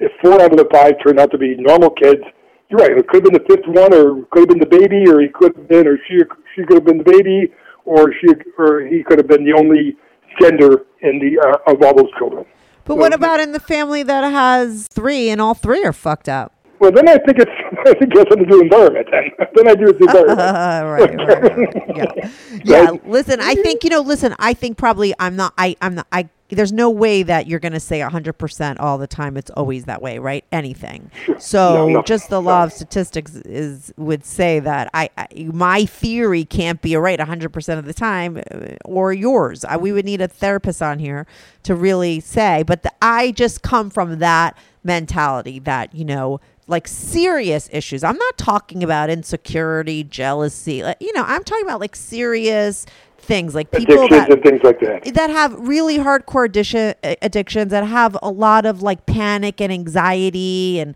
if 0.01 0.11
four 0.21 0.41
out 0.41 0.51
of 0.51 0.57
the 0.57 0.67
five 0.73 0.95
turned 1.05 1.19
out 1.19 1.31
to 1.31 1.37
be 1.37 1.55
normal 1.57 1.91
kids, 1.91 2.21
you're 2.69 2.79
right. 2.79 2.91
It 2.91 3.07
could 3.07 3.23
have 3.23 3.31
been 3.31 3.41
the 3.41 3.47
fifth 3.47 3.67
one, 3.67 3.93
or 3.93 4.19
it 4.19 4.29
could 4.31 4.39
have 4.41 4.49
been 4.49 4.59
the 4.59 4.65
baby, 4.65 5.05
or 5.07 5.21
he 5.21 5.29
could 5.29 5.55
have 5.55 5.67
been, 5.67 5.87
or 5.87 5.97
she 6.07 6.19
she 6.55 6.65
could 6.65 6.77
have 6.77 6.85
been 6.85 6.97
the 6.97 7.03
baby, 7.03 7.53
or 7.85 8.11
she 8.19 8.27
or 8.57 8.81
he 8.81 9.03
could 9.03 9.19
have 9.19 9.27
been 9.27 9.45
the 9.45 9.53
only 9.53 9.95
gender 10.39 10.85
in 11.01 11.19
the 11.19 11.39
uh, 11.39 11.71
of 11.71 11.81
all 11.83 11.95
those 11.95 12.11
children. 12.17 12.45
But 12.85 12.97
what 12.97 13.13
about 13.13 13.39
in 13.39 13.51
the 13.51 13.59
family 13.59 14.03
that 14.03 14.23
has 14.31 14.87
three 14.87 15.29
and 15.29 15.39
all 15.39 15.53
three 15.53 15.83
are 15.83 15.93
fucked 15.93 16.27
up? 16.27 16.53
Well, 16.79 16.91
then 16.91 17.07
I 17.07 17.17
think 17.19 17.37
it's 17.37 17.51
I 17.85 17.93
think 17.93 18.11
it 18.11 18.17
has 18.17 18.25
something 18.29 18.45
to 18.45 18.49
do 18.49 18.57
with 18.57 18.63
environment. 18.63 19.07
Then 19.11 19.47
then 19.55 19.67
I 19.67 19.75
do 19.75 19.85
with 19.85 19.99
the 19.99 20.05
environment. 20.05 20.39
Uh, 20.39 20.81
right, 20.87 21.15
right, 21.15 21.43
right, 21.43 21.57
right. 21.57 22.63
Yeah, 22.65 22.91
yeah. 22.91 22.91
Listen, 23.05 23.39
I 23.39 23.53
think 23.55 23.83
you 23.83 23.91
know. 23.91 24.01
Listen, 24.01 24.33
I 24.39 24.53
think 24.53 24.77
probably 24.77 25.13
I'm 25.19 25.35
not. 25.35 25.53
I 25.57 25.75
I'm 25.79 25.95
not. 25.95 26.07
I 26.11 26.29
there's 26.55 26.71
no 26.71 26.89
way 26.89 27.23
that 27.23 27.47
you're 27.47 27.59
going 27.59 27.73
to 27.73 27.79
say 27.79 27.99
100% 27.99 28.79
all 28.79 28.97
the 28.97 29.07
time. 29.07 29.37
It's 29.37 29.51
always 29.51 29.85
that 29.85 30.01
way 30.01 30.19
right? 30.19 30.45
Anything. 30.51 31.11
So 31.39 31.73
No, 31.73 31.89
no, 31.89 32.03
just 32.03 32.29
the 32.29 32.41
law 32.41 32.63
of 32.63 32.73
statistics 32.73 33.35
is 33.35 33.93
would 33.97 34.25
say 34.25 34.59
that 34.59 34.89
I, 34.93 35.09
I 35.17 35.27
my 35.53 35.85
theory 35.85 36.45
can't 36.45 36.81
be 36.81 36.95
right 36.95 37.19
100% 37.19 37.79
of 37.79 37.85
the 37.85 37.93
time 37.93 38.37
uh, 38.37 38.75
or 38.85 39.13
yours. 39.13 39.65
I, 39.65 39.77
we 39.77 39.91
would 39.91 40.05
need 40.05 40.21
a 40.21 40.27
therapist 40.27 40.81
on 40.81 40.99
here 40.99 41.25
to 41.63 41.75
really 41.75 42.19
say 42.19 42.63
but 42.63 42.83
the, 42.83 42.91
i 43.01 43.31
just 43.31 43.61
come 43.61 43.89
from 43.89 44.19
that 44.19 44.57
mentality 44.83 45.59
that 45.59 45.93
you 45.93 46.05
know 46.05 46.39
like 46.67 46.87
serious 46.87 47.69
issues. 47.73 48.03
I'm 48.03 48.15
not 48.15 48.37
talking 48.37 48.83
about 48.83 49.09
insecurity 49.09 50.03
jealousy 50.03 50.83
like, 50.83 50.97
you 50.99 51.11
know 51.13 51.23
i'm 51.23 51.43
talking 51.43 51.65
about 51.65 51.79
like 51.79 51.95
serious 51.95 52.85
things 53.21 53.55
like 53.55 53.71
people 53.71 53.95
Addictions 54.05 54.27
that 54.27 54.31
and 54.31 54.43
things 54.43 54.63
like 54.63 54.79
that. 54.81 55.13
that 55.13 55.29
have 55.29 55.53
really 55.59 55.97
hardcore 55.97 56.45
addiction, 56.45 56.93
addictions 57.03 57.71
that 57.71 57.85
have 57.85 58.17
a 58.21 58.29
lot 58.29 58.65
of 58.65 58.81
like 58.81 59.05
panic 59.05 59.61
and 59.61 59.71
anxiety 59.71 60.79
and 60.79 60.95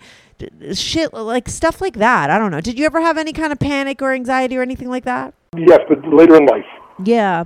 shit 0.73 1.13
like 1.13 1.47
stuff 1.47 1.79
like 1.81 1.95
that. 1.97 2.29
I 2.29 2.37
don't 2.37 2.51
know. 2.51 2.61
Did 2.61 2.77
you 2.77 2.85
ever 2.85 3.01
have 3.01 3.17
any 3.17 3.31
kind 3.33 3.53
of 3.53 3.59
panic 3.59 4.01
or 4.01 4.11
anxiety 4.13 4.57
or 4.57 4.61
anything 4.61 4.89
like 4.89 5.05
that? 5.05 5.33
Yes, 5.55 5.79
but 5.87 6.05
later 6.13 6.35
in 6.35 6.45
life. 6.45 6.65
Yeah. 7.03 7.45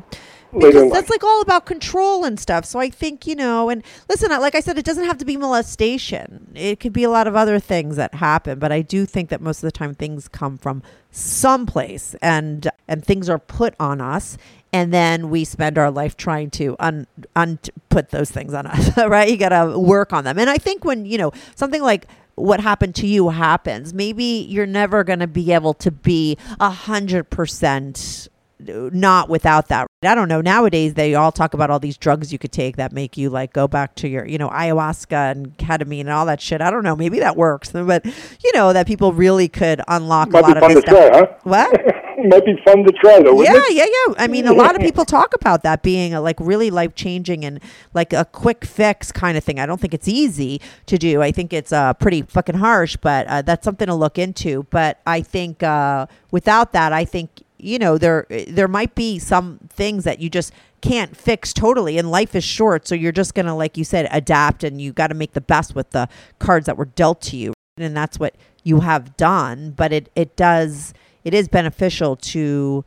Later 0.51 0.80
Because 0.80 0.91
that's 0.93 1.09
life. 1.09 1.09
like 1.11 1.23
all 1.23 1.41
about 1.41 1.67
control 1.67 2.25
and 2.25 2.39
stuff. 2.39 2.65
So 2.65 2.80
I 2.80 2.89
think, 2.89 3.27
you 3.27 3.36
know, 3.36 3.69
and 3.69 3.84
listen, 4.09 4.32
like 4.32 4.55
I 4.55 4.61
said, 4.61 4.80
it 4.80 4.86
doesn't 4.86 5.05
have 5.05 5.19
to 5.19 5.25
be 5.25 5.38
molestation. 5.38 6.51
It 6.55 6.80
could 6.80 6.91
be 6.91 7.03
a 7.03 7.09
lot 7.11 7.27
of 7.27 7.36
other 7.36 7.59
things 7.59 7.97
that 7.97 8.15
happen, 8.15 8.57
but 8.57 8.71
I 8.71 8.82
do 8.82 9.05
think 9.05 9.30
that 9.30 9.41
most 9.41 9.57
of 9.59 9.67
the 9.67 9.71
time 9.71 9.93
things 9.93 10.27
come 10.27 10.57
from 10.57 10.82
someplace 11.11 12.15
and 12.21 12.67
and 12.88 13.03
things 13.05 13.30
are 13.30 13.39
put 13.39 13.75
on 13.80 14.01
us 14.01 14.38
and 14.72 14.93
then 14.93 15.30
we 15.30 15.45
spend 15.45 15.78
our 15.78 15.91
life 15.91 16.15
trying 16.15 16.49
to 16.51 16.76
un, 16.80 17.07
un 17.36 17.59
put 17.89 18.09
those 18.09 18.30
things 18.30 18.53
on 18.53 18.67
us, 18.67 18.95
right? 19.07 19.30
You 19.30 19.38
got 19.38 19.49
to 19.49 19.78
work 19.78 20.13
on 20.13 20.24
them. 20.24 20.38
And 20.38 20.49
I 20.49 20.57
think 20.57 20.86
when, 20.86 21.05
you 21.05 21.17
know, 21.17 21.32
something 21.55 21.82
like 21.82 22.05
what 22.36 22.59
happened 22.59 22.95
to 22.95 23.07
you 23.07 23.30
happens, 23.30 23.93
maybe 23.93 24.24
you're 24.24 24.65
never 24.65 25.03
going 25.03 25.20
to 25.20 25.28
be 25.28 25.51
able 25.51 25.74
to 25.76 25.91
be 25.91 26.38
a 26.59 26.70
hundred 26.70 27.30
percent 27.30 28.30
uh, 28.67 28.89
not 28.91 29.30
without 29.30 29.70
that. 29.70 29.88
I 30.03 30.15
don't 30.15 30.28
know. 30.28 30.41
Nowadays, 30.41 30.93
they 30.93 31.15
all 31.15 31.32
talk 31.32 31.53
about 31.53 31.70
all 31.70 31.80
these 31.80 31.97
drugs 31.97 32.32
you 32.32 32.38
could 32.39 32.51
take 32.51 32.76
that 32.78 32.91
make 32.91 33.17
you 33.17 33.30
like 33.30 33.53
go 33.53 33.67
back 33.67 33.95
to 33.95 34.07
your, 34.07 34.26
you 34.26 34.38
know, 34.38 34.49
ayahuasca 34.49 35.32
and 35.32 35.57
ketamine 35.57 36.01
and 36.01 36.09
all 36.09 36.26
that 36.26 36.41
shit. 36.41 36.61
I 36.61 36.70
don't 36.70 36.84
know. 36.84 36.95
Maybe 36.95 37.20
that 37.20 37.36
works, 37.38 37.72
but 37.72 38.05
you 38.05 38.51
know 38.53 38.74
that 38.74 38.86
people 38.86 39.13
really 39.13 39.47
could 39.47 39.82
unlock 39.88 40.32
Might 40.32 40.39
a 40.39 40.41
lot 40.41 40.57
of 40.57 40.70
this 40.70 40.84
to 40.84 40.89
try, 40.89 41.07
stuff. 41.07 41.30
huh? 41.30 41.36
What? 41.43 41.95
Might 42.28 42.45
be 42.45 42.55
fun 42.65 42.84
to 42.84 42.91
try 42.93 43.22
though. 43.22 43.41
Yeah, 43.41 43.55
it? 43.55 43.74
yeah, 43.74 43.86
yeah. 43.86 44.13
I 44.17 44.28
mean, 44.28 44.45
a 44.45 44.53
lot 44.53 44.76
of 44.76 44.82
people 44.82 45.05
talk 45.20 45.34
about 45.34 45.63
that 45.63 45.84
being 45.84 46.13
a, 46.13 46.22
like 46.22 46.38
really 46.39 46.70
life 46.70 46.95
changing 46.95 47.45
and 47.45 47.61
like 47.93 48.13
a 48.13 48.26
quick 48.26 48.65
fix 48.65 49.11
kind 49.11 49.38
of 49.38 49.43
thing. 49.43 49.59
I 49.59 49.65
don't 49.65 49.80
think 49.80 49.93
it's 49.93 50.07
easy 50.07 50.61
to 50.88 50.97
do. 50.97 51.22
I 51.22 51.32
think 51.32 51.53
it's 51.53 51.72
uh, 51.72 51.93
pretty 51.93 52.24
fucking 52.24 52.55
harsh, 52.55 52.97
but 52.97 53.28
uh, 53.28 53.41
that's 53.41 53.63
something 53.63 53.88
to 53.88 53.95
look 53.95 54.17
into. 54.17 54.63
But 54.70 54.99
I 55.07 55.22
think 55.22 55.63
uh, 55.63 56.07
without 56.32 56.74
that, 56.74 56.91
I 56.91 57.05
think 57.05 57.43
you 57.57 57.78
know 57.78 57.97
there 57.97 58.26
there 58.47 58.67
might 58.67 58.95
be 58.95 59.20
some 59.20 59.59
things 59.70 60.03
that 60.05 60.20
you 60.20 60.30
just 60.30 60.53
can't 60.82 61.15
fix 61.15 61.51
totally 61.51 61.97
and 61.97 62.09
life 62.09 62.34
is 62.34 62.43
short 62.43 62.88
so 62.88 62.95
you're 62.95 63.11
just 63.11 63.36
gonna 63.36 63.55
like 63.55 63.76
you 63.76 63.84
said 63.84 64.07
adapt 64.11 64.63
and 64.63 64.82
you 64.82 64.93
got 64.93 65.07
to 65.07 65.13
make 65.13 65.34
the 65.34 65.41
best 65.41 65.76
with 65.76 65.89
the 65.89 66.07
cards 66.39 66.65
that 66.67 66.78
were 66.78 66.86
dealt 66.86 67.20
to 67.20 67.36
you 67.36 67.53
and 67.78 67.95
that's 67.97 68.17
what 68.17 68.34
you 68.63 68.80
have 68.80 69.17
done 69.17 69.72
but 69.72 69.91
it 69.91 70.09
it 70.15 70.38
does 70.38 70.93
it 71.24 71.34
is 71.34 71.47
beneficial 71.47 72.15
to 72.15 72.84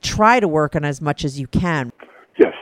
try 0.00 0.40
to 0.40 0.48
work 0.48 0.74
on 0.74 0.84
as 0.84 1.00
much 1.00 1.24
as 1.24 1.38
you 1.38 1.46
can 1.46 1.92
Yes. 2.38 2.52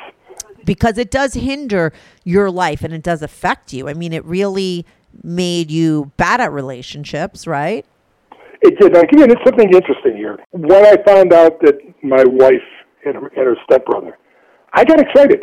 because 0.65 0.99
it 0.99 1.11
does 1.11 1.35
hinder 1.35 1.93
your 2.25 2.51
life 2.51 2.83
and 2.83 2.93
it 2.93 3.03
does 3.03 3.23
affect 3.23 3.73
you. 3.73 3.89
I 3.89 3.95
mean, 3.95 4.13
it 4.13 4.25
really 4.25 4.85
made 5.23 5.71
you 5.71 6.13
bad 6.17 6.41
at 6.41 6.53
relationships, 6.53 7.47
right? 7.47 7.87
It 8.61 8.79
did. 8.79 8.93
Now, 8.93 9.01
again, 9.01 9.31
it's 9.31 9.41
something 9.45 9.73
interesting 9.73 10.17
here. 10.17 10.39
When 10.51 10.85
I 10.87 10.97
found 11.07 11.33
out 11.33 11.61
that 11.63 11.77
my 12.03 12.25
wife 12.27 12.63
and 13.05 13.15
her, 13.17 13.27
and 13.29 13.37
her 13.47 13.57
stepbrother, 13.65 14.19
I 14.73 14.85
got 14.85 15.01
excited. 15.01 15.43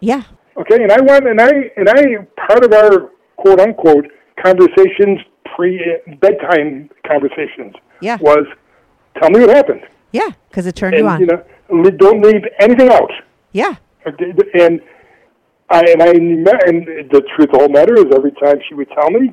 Yeah. 0.00 0.22
Okay, 0.56 0.82
and 0.82 0.90
I 0.90 1.00
went 1.00 1.26
and 1.28 1.40
I 1.40 1.50
and 1.76 1.88
I 1.88 2.02
part 2.48 2.64
of 2.64 2.72
our 2.72 3.10
quote 3.36 3.60
unquote 3.60 4.06
conversations 4.42 5.20
pre 5.54 5.98
bedtime 6.20 6.88
conversations 7.06 7.74
Yeah. 8.00 8.16
was 8.20 8.46
tell 9.20 9.30
me 9.30 9.40
what 9.40 9.50
happened 9.50 9.82
Yeah. 10.12 10.30
Because 10.48 10.66
it 10.66 10.74
turned 10.76 10.94
and 10.94 11.04
you 11.04 11.08
on. 11.08 11.20
you 11.20 11.26
know 11.26 11.90
don't 11.90 12.22
leave 12.22 12.42
anything 12.60 12.90
out 12.90 13.10
yeah. 13.52 13.76
And 14.04 14.80
I 15.70 15.80
and 15.80 16.00
I 16.00 16.10
and 16.66 16.86
the 17.10 17.22
truth 17.34 17.48
of 17.48 17.52
the 17.52 17.58
whole 17.58 17.68
matter 17.68 17.96
is 17.96 18.04
every 18.14 18.32
time 18.32 18.58
she 18.68 18.74
would 18.74 18.88
tell 18.90 19.10
me, 19.10 19.32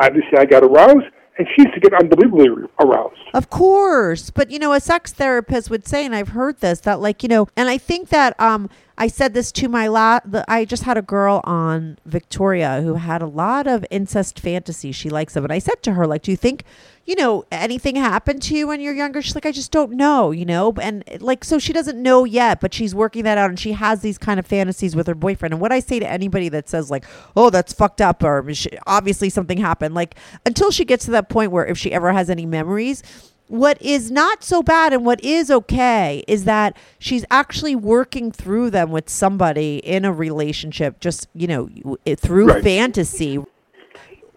obviously 0.00 0.38
I 0.38 0.44
got 0.44 0.62
aroused, 0.62 1.06
and 1.36 1.46
she 1.54 1.62
used 1.62 1.74
to 1.74 1.80
get 1.80 1.92
unbelievably 1.92 2.48
aroused. 2.80 3.18
Of 3.34 3.50
course. 3.50 4.30
But 4.30 4.50
you 4.50 4.58
know, 4.58 4.72
a 4.72 4.80
sex 4.80 5.12
therapist 5.12 5.68
would 5.68 5.86
say, 5.86 6.06
and 6.06 6.14
I've 6.14 6.28
heard 6.28 6.60
this, 6.60 6.80
that 6.80 7.00
like, 7.00 7.22
you 7.22 7.28
know, 7.28 7.48
and 7.56 7.68
I 7.68 7.76
think 7.76 8.08
that 8.10 8.38
um 8.40 8.70
I 8.98 9.08
said 9.08 9.34
this 9.34 9.52
to 9.52 9.68
my 9.68 9.88
la 9.88 10.20
I 10.48 10.64
just 10.64 10.84
had 10.84 10.96
a 10.96 11.02
girl 11.02 11.42
on 11.44 11.98
Victoria 12.06 12.80
who 12.80 12.94
had 12.94 13.20
a 13.20 13.26
lot 13.26 13.66
of 13.66 13.84
incest 13.90 14.40
fantasies. 14.40 14.96
She 14.96 15.10
likes 15.10 15.34
them. 15.34 15.44
And 15.44 15.52
I 15.52 15.58
said 15.58 15.82
to 15.82 15.92
her, 15.92 16.06
like, 16.06 16.22
do 16.22 16.30
you 16.30 16.36
think, 16.36 16.64
you 17.04 17.14
know, 17.14 17.44
anything 17.52 17.96
happened 17.96 18.42
to 18.44 18.56
you 18.56 18.68
when 18.68 18.80
you're 18.80 18.94
younger? 18.94 19.20
She's 19.20 19.34
like, 19.34 19.44
I 19.44 19.52
just 19.52 19.70
don't 19.70 19.92
know, 19.92 20.30
you 20.30 20.46
know? 20.46 20.72
And 20.80 21.04
like, 21.20 21.44
so 21.44 21.58
she 21.58 21.74
doesn't 21.74 22.02
know 22.02 22.24
yet, 22.24 22.60
but 22.60 22.72
she's 22.72 22.94
working 22.94 23.24
that 23.24 23.36
out 23.36 23.50
and 23.50 23.60
she 23.60 23.72
has 23.72 24.00
these 24.00 24.16
kind 24.16 24.40
of 24.40 24.46
fantasies 24.46 24.96
with 24.96 25.06
her 25.08 25.14
boyfriend. 25.14 25.52
And 25.52 25.60
what 25.60 25.72
I 25.72 25.80
say 25.80 25.98
to 25.98 26.10
anybody 26.10 26.48
that 26.48 26.68
says, 26.68 26.90
like, 26.90 27.04
oh, 27.36 27.50
that's 27.50 27.74
fucked 27.74 28.00
up 28.00 28.22
or 28.22 28.50
obviously 28.86 29.28
something 29.28 29.58
happened, 29.58 29.94
like, 29.94 30.14
until 30.46 30.70
she 30.70 30.86
gets 30.86 31.04
to 31.04 31.10
that 31.10 31.28
point 31.28 31.52
where 31.52 31.66
if 31.66 31.76
she 31.76 31.92
ever 31.92 32.12
has 32.12 32.30
any 32.30 32.46
memories, 32.46 33.02
what 33.48 33.80
is 33.80 34.10
not 34.10 34.42
so 34.42 34.62
bad 34.62 34.92
and 34.92 35.04
what 35.04 35.22
is 35.24 35.50
okay 35.50 36.24
is 36.26 36.44
that 36.44 36.76
she's 36.98 37.24
actually 37.30 37.76
working 37.76 38.32
through 38.32 38.70
them 38.70 38.90
with 38.90 39.08
somebody 39.08 39.78
in 39.78 40.04
a 40.04 40.12
relationship 40.12 40.98
just 41.00 41.28
you 41.34 41.46
know 41.46 41.68
through 42.16 42.46
Right. 42.48 42.62
fantasy 42.62 43.38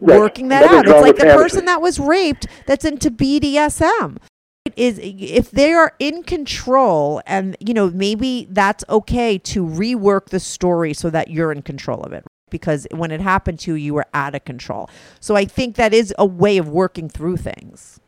Right. 0.02 0.18
working 0.20 0.48
that 0.50 0.62
Nothing's 0.62 0.80
out 0.80 0.96
it's 0.98 1.02
like 1.02 1.16
the 1.16 1.22
fantasy. 1.24 1.44
person 1.44 1.66
that 1.66 1.82
was 1.82 2.00
raped 2.00 2.48
that's 2.66 2.86
into 2.86 3.12
BDSM 3.12 4.18
It 4.66 4.74
is 4.78 5.00
if 5.04 5.52
they 5.52 5.74
are 5.74 5.94
in 6.00 6.24
control 6.24 7.22
and 7.26 7.58
you 7.60 7.74
know 7.74 7.90
maybe 7.90 8.48
that's 8.50 8.84
okay 8.90 9.38
to 9.40 9.66
rework 9.66 10.28
the 10.30 10.40
story 10.40 10.94
so 10.94 11.10
that 11.10 11.30
you're 11.30 11.52
in 11.52 11.64
control 11.64 12.02
of 12.04 12.14
it 12.14 12.24
because 12.50 12.88
when 12.92 13.12
it 13.12 13.20
happened 13.22 13.60
to 13.60 13.72
you 13.72 13.76
you 13.76 13.94
were 13.94 14.06
out 14.14 14.36
of 14.36 14.46
control 14.46 14.90
so 15.20 15.36
i 15.36 15.44
think 15.46 15.76
that 15.76 15.94
is 15.94 16.14
a 16.18 16.26
way 16.26 16.58
of 16.58 16.70
working 16.70 17.10
through 17.10 17.36
things 17.38 18.00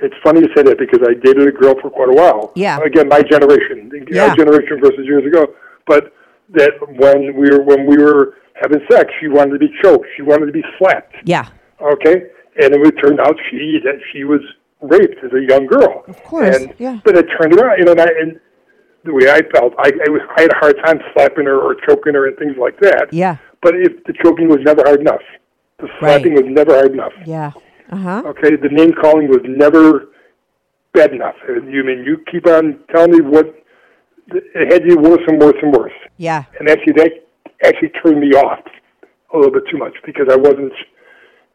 It's 0.00 0.14
funny 0.22 0.40
you 0.40 0.48
say 0.56 0.62
that 0.62 0.78
because 0.78 1.00
I 1.06 1.14
dated 1.14 1.48
a 1.48 1.52
girl 1.52 1.74
for 1.80 1.90
quite 1.90 2.08
a 2.08 2.12
while. 2.12 2.52
Yeah. 2.54 2.78
Again, 2.80 3.08
my 3.08 3.22
generation, 3.22 3.90
Yeah. 4.10 4.28
our 4.28 4.36
generation 4.36 4.80
versus 4.80 5.04
years 5.04 5.26
ago. 5.26 5.54
But 5.86 6.12
that 6.50 6.72
when 6.80 7.34
we 7.36 7.50
were 7.50 7.62
when 7.62 7.86
we 7.86 7.96
were 7.98 8.36
having 8.54 8.80
sex, 8.90 9.10
she 9.20 9.28
wanted 9.28 9.52
to 9.52 9.58
be 9.58 9.70
choked. 9.82 10.06
She 10.16 10.22
wanted 10.22 10.46
to 10.46 10.52
be 10.52 10.64
slapped. 10.78 11.14
yeah 11.24 11.48
Okay, 11.80 12.22
and 12.60 12.74
it 12.74 12.80
would 12.80 12.98
turn 13.02 13.20
out 13.20 13.36
she 13.50 13.78
that 13.84 13.98
she 14.12 14.24
was 14.24 14.40
raped 14.80 15.22
as 15.24 15.32
a 15.32 15.42
young 15.48 15.66
girl. 15.66 16.04
Of 16.08 16.22
course, 16.24 16.56
and, 16.56 16.74
yeah. 16.78 16.98
But 17.04 17.16
it 17.16 17.26
turned 17.38 17.54
around, 17.54 17.78
you 17.78 17.84
know, 17.84 17.92
and, 17.92 18.00
I, 18.00 18.08
and 18.20 18.40
the 19.04 19.12
way 19.14 19.30
I 19.30 19.40
felt, 19.54 19.74
I, 19.78 19.88
I, 20.06 20.10
was, 20.10 20.20
I 20.36 20.42
had 20.42 20.52
a 20.52 20.56
hard 20.56 20.76
time 20.84 21.00
slapping 21.14 21.46
her 21.46 21.58
or 21.60 21.76
choking 21.86 22.14
her 22.14 22.26
and 22.26 22.36
things 22.36 22.56
like 22.58 22.78
that. 22.80 23.08
Yeah. 23.12 23.36
But 23.62 23.74
if 23.76 24.02
the 24.04 24.12
choking 24.22 24.48
was 24.48 24.58
never 24.62 24.82
hard 24.84 25.00
enough, 25.00 25.22
the 25.78 25.88
slapping 26.00 26.34
was 26.34 26.44
never 26.46 26.74
hard 26.74 26.92
enough. 26.92 27.12
Yeah. 27.24 27.52
Uh 27.90 27.96
huh. 27.96 28.22
Okay, 28.26 28.56
the 28.56 28.68
name 28.70 28.92
calling 28.92 29.28
was 29.28 29.40
never 29.44 30.08
bad 30.92 31.12
enough. 31.12 31.36
And 31.48 31.72
You 31.72 31.84
mean 31.84 32.04
you 32.04 32.18
keep 32.30 32.46
on 32.46 32.80
telling 32.94 33.12
me 33.12 33.20
what 33.20 33.46
it 34.28 34.72
had 34.72 34.84
you 34.86 34.96
worse 34.98 35.22
and 35.26 35.40
worse 35.40 35.56
and 35.62 35.72
worse, 35.72 35.92
Yeah. 36.18 36.44
and 36.58 36.68
actually 36.68 36.92
that 36.94 37.12
actually 37.64 37.88
turned 38.02 38.20
me 38.20 38.32
off 38.34 38.60
a 39.32 39.36
little 39.36 39.52
bit 39.52 39.62
too 39.70 39.78
much 39.78 39.94
because 40.04 40.26
I 40.30 40.36
wasn't. 40.36 40.72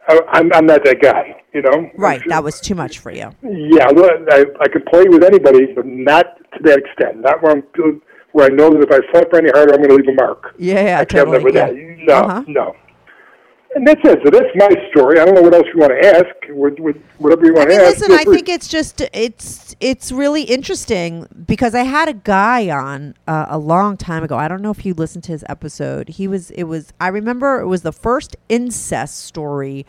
I, 0.08 0.20
I'm 0.30 0.52
I'm 0.54 0.66
not 0.66 0.84
that 0.84 1.00
guy, 1.02 1.42
you 1.54 1.62
know. 1.62 1.90
Right. 1.98 2.22
That 2.28 2.44
was 2.44 2.60
too 2.60 2.76
much 2.76 3.00
for 3.00 3.12
you. 3.12 3.30
Yeah, 3.44 3.88
I 3.88 4.46
I 4.60 4.68
can 4.68 4.82
play 4.92 5.06
with 5.08 5.24
anybody, 5.24 5.68
but 5.74 5.86
not 5.86 6.26
to 6.54 6.64
that 6.64 6.80
extent. 6.80 7.22
Not 7.22 7.42
where 7.42 7.52
I'm 7.54 7.64
where 8.34 8.48
I 8.48 8.50
know 8.50 8.70
that 8.72 8.82
if 8.82 8.92
I 8.92 9.00
slap 9.12 9.34
any 9.36 9.50
harder, 9.52 9.74
I'm 9.76 9.78
going 9.84 9.90
to 9.90 9.96
leave 9.96 10.08
a 10.10 10.14
mark. 10.14 10.56
Yeah, 10.58 10.84
yeah, 10.84 11.00
I 11.00 11.06
can't 11.06 11.26
totally, 11.28 11.38
live 11.38 11.44
with 11.44 11.56
yeah. 11.56 11.68
that. 11.68 11.76
No, 11.76 12.14
Uh-huh. 12.16 12.44
no. 12.48 12.76
And 13.76 13.88
that's 13.88 14.02
it. 14.04 14.20
So 14.24 14.30
that's 14.30 14.50
my 14.56 14.70
story. 14.92 15.20
I 15.20 15.26
don't 15.26 15.34
know 15.36 15.42
what 15.42 15.54
else 15.54 15.66
you 15.74 15.80
want 15.80 15.94
to 16.00 16.08
ask. 16.08 16.26
What, 16.50 16.80
what, 16.80 16.96
whatever 17.18 17.46
you 17.46 17.56
I 17.56 17.58
want 17.58 17.70
mean, 17.70 17.80
to 17.80 17.86
ask. 17.86 18.00
listen, 18.00 18.12
I 18.12 18.24
think 18.24 18.48
it's 18.48 18.68
just 18.68 19.02
it's 19.14 19.76
it's 19.80 20.12
really 20.12 20.44
interesting 20.44 21.28
because 21.46 21.74
I 21.74 21.84
had 21.84 22.08
a 22.08 22.14
guy 22.14 22.70
on 22.70 23.16
uh, 23.28 23.48
a 23.50 23.58
long 23.58 23.98
time 23.98 24.24
ago. 24.24 24.38
I 24.38 24.48
don't 24.48 24.62
know 24.62 24.72
if 24.72 24.86
you 24.86 24.94
listened 24.94 25.24
to 25.26 25.32
his 25.32 25.44
episode. 25.50 26.10
He 26.10 26.28
was 26.28 26.52
it 26.52 26.66
was 26.66 26.94
I 27.00 27.08
remember 27.08 27.62
it 27.62 27.68
was 27.68 27.82
the 27.82 27.92
first 27.92 28.36
incest 28.50 29.20
story 29.20 29.86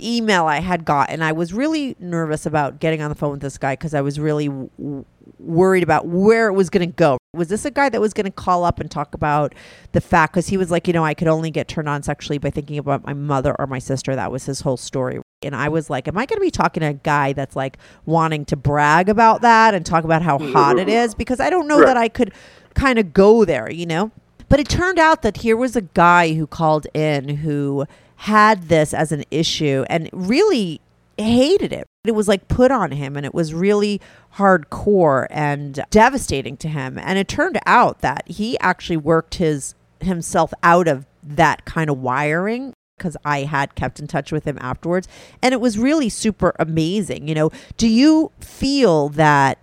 email 0.00 0.46
I 0.46 0.60
had 0.60 0.84
got, 0.84 1.10
and 1.10 1.22
I 1.22 1.32
was 1.32 1.52
really 1.52 1.96
nervous 1.98 2.46
about 2.46 2.80
getting 2.80 3.02
on 3.02 3.10
the 3.10 3.14
phone 3.14 3.32
with 3.32 3.40
this 3.40 3.58
guy 3.58 3.74
because 3.74 3.94
I 3.94 4.00
was 4.00 4.18
really 4.18 4.48
w- 4.48 5.04
worried 5.38 5.82
about 5.82 6.06
where 6.06 6.48
it 6.48 6.52
was 6.52 6.70
going 6.70 6.88
to 6.88 6.94
go. 6.94 7.18
Was 7.34 7.48
this 7.48 7.64
a 7.64 7.70
guy 7.70 7.88
that 7.88 8.00
was 8.00 8.12
going 8.12 8.24
to 8.26 8.32
call 8.32 8.64
up 8.64 8.80
and 8.80 8.90
talk 8.90 9.14
about 9.14 9.54
the 9.92 10.00
fact? 10.00 10.32
Because 10.32 10.48
he 10.48 10.56
was 10.56 10.70
like, 10.70 10.86
you 10.86 10.92
know, 10.92 11.04
I 11.04 11.14
could 11.14 11.28
only 11.28 11.50
get 11.50 11.68
turned 11.68 11.88
on 11.88 12.02
sexually 12.02 12.38
by 12.38 12.50
thinking 12.50 12.78
about 12.78 13.04
my 13.06 13.14
mother 13.14 13.54
or 13.58 13.66
my 13.66 13.78
sister. 13.78 14.16
That 14.16 14.32
was 14.32 14.46
his 14.46 14.60
whole 14.60 14.76
story. 14.76 15.20
And 15.42 15.54
I 15.54 15.68
was 15.68 15.88
like, 15.88 16.08
am 16.08 16.18
I 16.18 16.26
going 16.26 16.38
to 16.38 16.44
be 16.44 16.50
talking 16.50 16.80
to 16.80 16.88
a 16.88 16.94
guy 16.94 17.32
that's 17.32 17.54
like 17.54 17.78
wanting 18.06 18.44
to 18.46 18.56
brag 18.56 19.08
about 19.08 19.42
that 19.42 19.74
and 19.74 19.84
talk 19.86 20.04
about 20.04 20.22
how 20.22 20.38
mm-hmm. 20.38 20.52
hot 20.52 20.78
it 20.78 20.88
is? 20.88 21.14
Because 21.14 21.38
I 21.40 21.50
don't 21.50 21.68
know 21.68 21.78
Right. 21.78 21.86
that 21.86 21.96
I 21.96 22.08
could 22.08 22.32
kind 22.74 22.98
of 22.98 23.12
go 23.12 23.44
there, 23.44 23.70
you 23.70 23.86
know? 23.86 24.10
But 24.48 24.60
it 24.60 24.68
turned 24.68 24.98
out 24.98 25.22
that 25.22 25.38
here 25.38 25.56
was 25.56 25.76
a 25.76 25.82
guy 25.82 26.34
who 26.34 26.46
called 26.46 26.86
in 26.94 27.28
who 27.28 27.86
had 28.16 28.68
this 28.68 28.92
as 28.92 29.12
an 29.12 29.24
issue 29.30 29.84
and 29.88 30.08
really 30.12 30.80
hated 31.24 31.72
it. 31.72 31.86
It 32.04 32.12
was 32.12 32.28
like 32.28 32.48
put 32.48 32.70
on 32.70 32.92
him 32.92 33.16
and 33.16 33.26
it 33.26 33.34
was 33.34 33.52
really 33.52 34.00
hardcore 34.36 35.26
and 35.30 35.84
devastating 35.90 36.56
to 36.58 36.68
him. 36.68 36.98
And 36.98 37.18
it 37.18 37.28
turned 37.28 37.58
out 37.66 38.00
that 38.00 38.24
he 38.28 38.58
actually 38.60 38.96
worked 38.96 39.36
his 39.36 39.74
himself 40.00 40.52
out 40.62 40.86
of 40.86 41.06
that 41.22 41.64
kind 41.64 41.90
of 41.90 41.98
wiring 41.98 42.72
because 42.96 43.16
I 43.24 43.42
had 43.42 43.74
kept 43.74 44.00
in 44.00 44.06
touch 44.06 44.32
with 44.32 44.44
him 44.44 44.58
afterwards 44.60 45.08
and 45.42 45.52
it 45.52 45.60
was 45.60 45.78
really 45.78 46.08
super 46.08 46.54
amazing. 46.58 47.28
You 47.28 47.34
know, 47.34 47.50
do 47.76 47.88
you 47.88 48.32
feel 48.40 49.08
that 49.10 49.58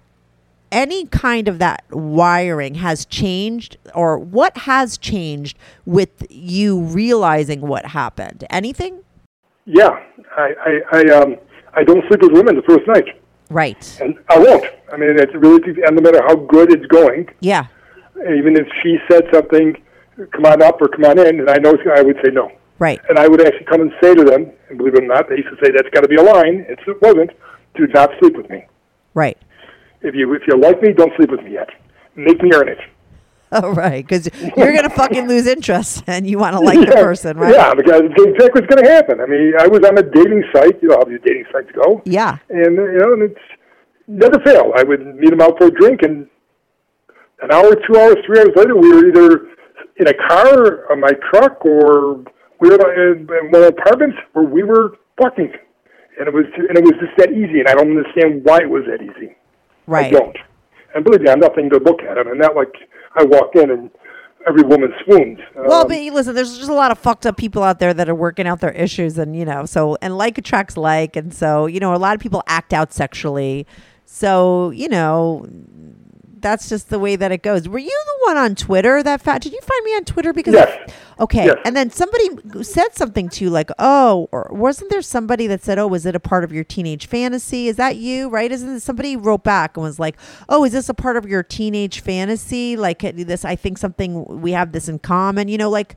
any 0.71 1.05
kind 1.05 1.47
of 1.47 1.59
that 1.59 1.83
wiring 1.89 2.75
has 2.75 3.05
changed 3.05 3.77
or 3.93 4.17
what 4.17 4.57
has 4.59 4.97
changed 4.97 5.57
with 5.85 6.25
you 6.29 6.81
realizing 6.81 7.61
what 7.61 7.85
happened 7.85 8.43
anything 8.49 9.04
Yeah, 9.66 9.99
I, 10.38 10.53
I, 10.66 10.97
I, 10.97 11.22
um, 11.22 11.36
I 11.74 11.84
don't 11.84 12.05
sleep 12.07 12.22
with 12.22 12.32
women 12.32 12.55
the 12.55 12.61
first 12.63 12.88
night, 12.88 13.22
right 13.49 13.99
and 14.01 14.18
I 14.30 14.38
won't. 14.38 14.66
I 14.91 14.97
mean, 14.97 15.18
it's 15.18 15.34
really, 15.34 15.84
and 15.84 15.95
no 15.95 16.01
matter 16.01 16.22
how 16.28 16.36
good 16.36 16.72
it's 16.72 16.86
going, 16.88 17.28
yeah 17.39 17.68
even 18.18 18.55
if 18.55 18.68
she 18.82 18.97
said 19.09 19.24
something, 19.34 19.76
come 20.32 20.45
on 20.45 20.61
up 20.61 20.82
or 20.82 20.88
come 20.88 21.05
on 21.05 21.20
in, 21.20 21.39
and 21.39 21.49
I 21.49 21.57
know 21.57 21.74
I 21.95 22.01
would 22.01 22.18
say 22.24 22.32
no. 22.32 22.51
right 22.80 22.99
And 23.09 23.20
I 23.20 23.28
would 23.28 23.45
actually 23.45 23.66
come 23.66 23.82
and 23.82 23.91
say 24.01 24.16
to 24.16 24.24
them, 24.24 24.51
and 24.70 24.78
believe 24.78 24.95
it 24.95 25.03
or 25.03 25.07
not, 25.07 25.30
they 25.30 25.38
used 25.38 25.49
to 25.49 25.57
say 25.63 25.72
that's 25.72 25.89
got 25.89 26.01
to 26.01 26.07
be 26.07 26.16
a 26.16 26.24
line. 26.24 26.66
It's, 26.70 26.82
it 26.88 27.01
wasn't. 27.01 27.32
Do 27.76 27.88
not 27.88 28.11
sleep 28.20 28.38
with 28.38 28.49
me. 28.49 28.66
right 29.13 29.38
If 30.01 30.16
you 30.16 30.34
if 30.34 30.43
you 30.47 30.57
like 30.57 30.82
me, 30.82 30.93
don't 30.93 31.11
sleep 31.18 31.32
with 31.32 31.43
me 31.43 31.53
yet. 31.53 31.70
Make 32.16 32.41
me 32.41 32.51
earn 32.53 32.70
it. 32.70 32.80
oh 33.63 33.71
right 33.73 34.05
because 34.07 34.29
you're 34.57 34.73
gonna 34.73 34.89
fucking 34.89 35.27
lose 35.27 35.47
interest 35.47 36.03
and 36.07 36.27
you 36.27 36.37
want 36.37 36.55
to 36.55 36.59
like 36.59 36.79
the 36.79 36.87
person 36.87 37.37
right 37.37 37.53
Yeah, 37.53 37.73
because 37.73 38.01
exactly 38.01 38.49
what's 38.53 38.67
going 38.67 38.83
to 38.83 38.89
happen. 38.89 39.21
I 39.21 39.25
mean, 39.25 39.53
I 39.59 39.67
was 39.67 39.81
on 39.85 39.97
a 39.97 40.03
dating 40.03 40.43
site. 40.53 40.81
You 40.81 40.89
know 40.89 40.97
how 40.97 41.03
these 41.05 41.19
dating 41.25 41.45
sites 41.51 41.69
go. 41.73 42.01
yeah 42.05 42.37
And 42.49 42.75
you 42.75 42.99
know, 42.99 43.13
and 43.13 43.23
it's 43.23 43.45
never 44.07 44.39
fail. 44.43 44.71
I 44.75 44.83
would 44.83 45.03
meet 45.15 45.29
them 45.31 45.41
out 45.41 45.57
for 45.57 45.67
a 45.67 45.71
drink, 45.71 46.01
and 46.03 46.27
an 47.41 47.51
hour, 47.51 47.75
two 47.75 47.99
hours, 47.99 48.17
three 48.25 48.39
hours 48.39 48.51
later, 48.55 48.75
we 48.75 48.89
were 48.93 49.07
either 49.09 49.47
in 49.97 50.07
a 50.07 50.13
car, 50.27 50.85
or 50.89 50.95
my 50.95 51.11
truck, 51.31 51.65
or 51.65 52.23
we 52.59 52.69
were 52.69 53.11
in 53.11 53.27
one 53.27 53.45
of 53.55 53.61
the 53.61 53.67
apartments 53.67 54.17
where 54.33 54.45
we 54.45 54.63
were 54.63 54.97
fucking. 55.21 55.51
And 56.17 56.27
it 56.29 56.33
was 56.33 56.45
and 56.55 56.77
it 56.77 56.83
was 56.83 56.93
just 56.99 57.15
that 57.17 57.31
easy, 57.31 57.59
and 57.59 57.67
I 57.67 57.73
don't 57.75 57.89
understand 57.97 58.43
why 58.43 58.59
it 58.61 58.69
was 58.69 58.83
that 58.87 59.01
easy. 59.01 59.35
Right. 59.85 60.07
I 60.07 60.09
don't. 60.09 60.37
And 60.93 61.03
believe 61.03 61.21
me, 61.21 61.29
I'm 61.29 61.39
nothing 61.41 61.69
to 61.71 61.77
look 61.79 62.01
at. 62.03 62.17
I 62.17 62.23
mean, 62.23 62.37
not 62.37 62.55
like 62.55 62.71
I 63.16 63.24
walk 63.24 63.55
in 63.55 63.72
and 63.72 63.89
every 64.47 64.63
woman 64.63 64.93
swoons. 65.03 65.39
well, 65.55 65.82
Um, 65.82 65.88
but 65.88 65.97
listen, 66.13 66.36
there's 66.36 66.57
just 66.57 66.70
a 66.70 66.74
lot 66.74 66.91
of 66.91 66.99
fucked 66.99 67.26
up 67.26 67.38
people 67.38 67.63
out 67.63 67.80
there 67.80 67.93
that 67.93 68.07
are 68.09 68.16
working 68.16 68.47
out 68.47 68.59
their 68.61 68.72
issues, 68.72 69.18
and 69.18 69.36
you 69.36 69.45
know, 69.45 69.66
so 69.66 69.97
and 70.01 70.18
like 70.18 70.38
attracts 70.38 70.78
like, 70.78 71.16
and 71.16 71.34
so 71.34 71.66
you 71.66 71.80
know, 71.80 71.93
a 71.93 71.97
lot 71.97 72.16
of 72.16 72.22
people 72.22 72.43
act 72.47 72.74
out 72.74 72.93
sexually. 72.93 73.66
So 74.05 74.70
you 74.70 74.88
know, 74.88 75.47
that's 76.45 76.69
just 76.69 76.89
the 76.91 76.99
way 76.99 77.15
that 77.15 77.31
it 77.31 77.41
goes. 77.41 77.67
Were 77.67 77.79
you 77.79 77.87
the 78.05 78.27
one 78.27 78.37
on 78.37 78.53
Twitter 78.53 79.01
that 79.01 79.19
fat? 79.19 79.41
Did 79.41 79.51
you 79.51 79.59
find 79.61 79.83
me 79.83 79.95
on 79.95 80.05
Twitter? 80.05 80.31
Because 80.31 80.53
Yes. 80.53 80.91
okay, 81.19 81.45
Yes. 81.47 81.55
and 81.65 81.75
then 81.75 81.89
somebody 81.89 82.29
said 82.61 82.93
something 82.93 83.29
to 83.29 83.43
you 83.43 83.49
like, 83.49 83.71
oh, 83.79 84.29
or 84.31 84.47
wasn't 84.51 84.91
there 84.91 85.01
somebody 85.01 85.47
that 85.47 85.63
said, 85.63 85.79
oh, 85.79 85.87
was 85.87 86.05
it 86.05 86.15
a 86.15 86.19
part 86.19 86.43
of 86.43 86.53
your 86.53 86.63
teenage 86.63 87.07
fantasy? 87.07 87.67
Is 87.67 87.77
that 87.77 87.95
you? 87.95 88.29
Right? 88.29 88.51
Isn't 88.51 88.79
somebody 88.81 89.15
wrote 89.17 89.43
back 89.43 89.75
and 89.75 89.83
was 89.83 89.97
like, 89.97 90.17
oh, 90.47 90.63
is 90.65 90.73
this 90.73 90.87
a 90.87 90.93
part 90.93 91.17
of 91.17 91.25
your 91.27 91.41
teenage 91.41 91.99
fantasy? 92.01 92.77
Like 92.77 93.03
uh, 93.03 93.11
this, 93.15 93.43
I 93.43 93.55
think 93.55 93.79
something 93.79 94.23
we 94.41 94.51
have 94.51 94.71
this 94.71 94.87
in 94.87 94.99
common. 94.99 95.47
You 95.47 95.57
know, 95.57 95.71
like 95.71 95.95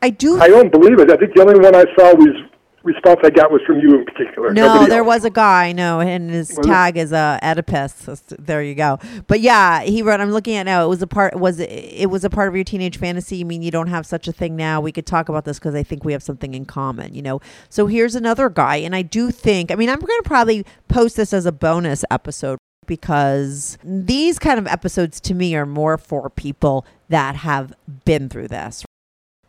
I 0.00 0.08
do. 0.08 0.40
I 0.40 0.48
don't 0.48 0.72
believe 0.72 0.98
it. 0.98 1.10
I 1.12 1.16
think 1.18 1.34
the 1.34 1.42
only 1.42 1.60
one 1.60 1.74
I 1.76 1.84
saw 1.94 2.14
was 2.14 2.34
response 2.82 3.20
I 3.22 3.30
got 3.30 3.50
was 3.50 3.60
from 3.66 3.80
you 3.80 3.98
in 3.98 4.04
particular. 4.04 4.52
No, 4.52 4.86
there 4.86 5.00
else. 5.00 5.06
was 5.06 5.24
a 5.24 5.30
guy. 5.30 5.72
No, 5.72 6.00
and 6.00 6.30
his 6.30 6.56
Was 6.56 6.66
tag 6.66 6.96
is 6.96 7.12
uh, 7.12 7.38
Oedipus. 7.42 7.94
So 7.94 8.16
there 8.38 8.62
you 8.62 8.74
go. 8.74 8.98
But 9.26 9.40
yeah, 9.40 9.82
he 9.82 10.02
wrote. 10.02 10.20
I'm 10.20 10.30
looking 10.30 10.56
at 10.56 10.64
now. 10.64 10.84
It 10.84 10.88
was 10.88 11.02
a 11.02 11.06
part. 11.06 11.38
Was 11.38 11.60
it? 11.60 11.70
It 11.70 12.10
was 12.10 12.24
a 12.24 12.30
part 12.30 12.48
of 12.48 12.54
your 12.54 12.64
teenage 12.64 12.98
fantasy. 12.98 13.36
You 13.36 13.44
mean 13.44 13.62
you 13.62 13.70
don't 13.70 13.88
have 13.88 14.06
such 14.06 14.28
a 14.28 14.32
thing 14.32 14.56
now? 14.56 14.80
We 14.80 14.92
could 14.92 15.06
talk 15.06 15.28
about 15.28 15.44
this 15.44 15.58
because 15.58 15.74
I 15.74 15.82
think 15.82 16.04
we 16.04 16.12
have 16.12 16.22
something 16.22 16.54
in 16.54 16.64
common. 16.64 17.14
You 17.14 17.22
know. 17.22 17.40
So 17.68 17.86
here's 17.86 18.14
another 18.14 18.48
guy, 18.48 18.76
and 18.76 18.94
I 18.94 19.02
do 19.02 19.30
think. 19.30 19.70
I 19.70 19.74
mean, 19.74 19.88
I'm 19.88 20.00
going 20.00 20.22
to 20.22 20.28
probably 20.28 20.64
post 20.88 21.16
this 21.16 21.32
as 21.32 21.46
a 21.46 21.52
bonus 21.52 22.04
episode 22.10 22.58
because 22.86 23.78
these 23.84 24.38
kind 24.38 24.58
of 24.58 24.66
episodes 24.66 25.20
to 25.20 25.34
me 25.34 25.54
are 25.54 25.66
more 25.66 25.96
for 25.96 26.28
people 26.28 26.84
that 27.08 27.36
have 27.36 27.72
been 28.04 28.28
through 28.28 28.48
this 28.48 28.84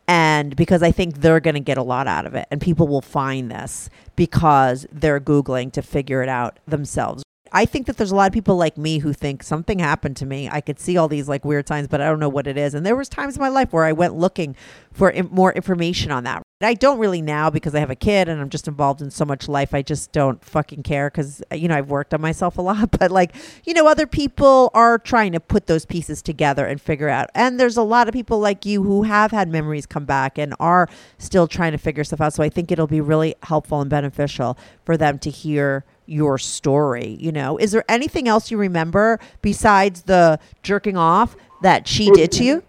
and 0.08 0.56
because 0.56 0.82
I 0.82 0.90
think 0.90 1.18
they're 1.20 1.40
going 1.40 1.54
to 1.54 1.60
get 1.60 1.78
a 1.78 1.82
lot 1.82 2.06
out 2.06 2.26
of 2.26 2.34
it, 2.34 2.46
and 2.50 2.60
people 2.60 2.88
will 2.88 3.02
find 3.02 3.50
this 3.50 3.88
because 4.16 4.86
they're 4.92 5.20
Googling 5.20 5.72
to 5.72 5.82
figure 5.82 6.22
it 6.22 6.28
out 6.28 6.58
themselves. 6.66 7.22
I 7.54 7.66
think 7.66 7.86
that 7.86 7.98
there's 7.98 8.10
a 8.10 8.16
lot 8.16 8.28
of 8.28 8.32
people 8.32 8.56
like 8.56 8.78
me 8.78 8.98
who 8.98 9.12
think 9.12 9.42
something 9.42 9.78
happened 9.78 10.16
to 10.16 10.26
me. 10.26 10.48
I 10.48 10.62
could 10.62 10.80
see 10.80 10.96
all 10.96 11.06
these 11.06 11.28
like 11.28 11.44
weird 11.44 11.68
signs, 11.68 11.86
but 11.86 12.00
I 12.00 12.06
don't 12.06 12.18
know 12.18 12.28
what 12.28 12.46
it 12.46 12.56
is. 12.56 12.72
And 12.72 12.84
there 12.84 12.96
was 12.96 13.10
times 13.10 13.36
in 13.36 13.42
my 13.42 13.50
life 13.50 13.72
where 13.72 13.84
I 13.84 13.92
went 13.92 14.14
looking 14.14 14.56
for 14.90 15.12
more 15.30 15.52
information 15.52 16.10
on 16.10 16.24
that. 16.24 16.42
I 16.64 16.74
don't 16.74 16.98
really 16.98 17.22
now 17.22 17.50
because 17.50 17.74
I 17.74 17.80
have 17.80 17.90
a 17.90 17.96
kid 17.96 18.28
and 18.28 18.40
I'm 18.40 18.50
just 18.50 18.68
involved 18.68 19.00
in 19.02 19.10
so 19.10 19.24
much 19.24 19.48
life. 19.48 19.74
I 19.74 19.82
just 19.82 20.12
don't 20.12 20.42
fucking 20.44 20.82
care 20.82 21.10
because 21.10 21.42
uh, 21.50 21.54
you 21.54 21.68
know 21.68 21.76
I've 21.76 21.90
worked 21.90 22.12
on 22.14 22.20
myself 22.20 22.58
a 22.58 22.62
lot. 22.62 22.90
But 23.02 23.10
like 23.10 23.34
you 23.64 23.74
know, 23.74 23.86
other 23.86 24.06
people 24.06 24.70
are 24.74 24.98
trying 24.98 25.32
to 25.32 25.40
put 25.40 25.66
those 25.66 25.84
pieces 25.86 26.22
together 26.22 26.66
and 26.66 26.80
figure 26.80 27.08
out. 27.08 27.30
And 27.34 27.58
there's 27.58 27.76
a 27.76 27.82
lot 27.82 28.06
of 28.06 28.12
people 28.12 28.38
like 28.38 28.64
you 28.66 28.82
who 28.82 29.02
have 29.04 29.30
had 29.30 29.48
memories 29.48 29.86
come 29.86 30.04
back 30.04 30.38
and 30.38 30.54
are 30.60 30.88
still 31.18 31.48
trying 31.48 31.72
to 31.72 31.78
figure 31.78 32.04
stuff 32.04 32.20
out. 32.20 32.34
So 32.34 32.42
I 32.42 32.48
think 32.48 32.70
it'll 32.70 32.86
be 32.86 33.00
really 33.00 33.34
helpful 33.42 33.80
and 33.80 33.90
beneficial 33.90 34.56
for 34.84 34.96
them 34.96 35.18
to 35.20 35.30
hear 35.30 35.84
your 36.06 36.38
story. 36.38 37.16
You 37.20 37.32
know, 37.32 37.56
is 37.56 37.72
there 37.72 37.84
anything 37.88 38.28
else 38.28 38.50
you 38.50 38.58
remember 38.58 39.18
besides 39.40 40.02
the 40.02 40.38
jerking 40.62 40.96
off 40.96 41.36
that 41.62 41.88
she 41.88 42.10
did 42.10 42.32
to 42.32 42.44
you? 42.44 42.62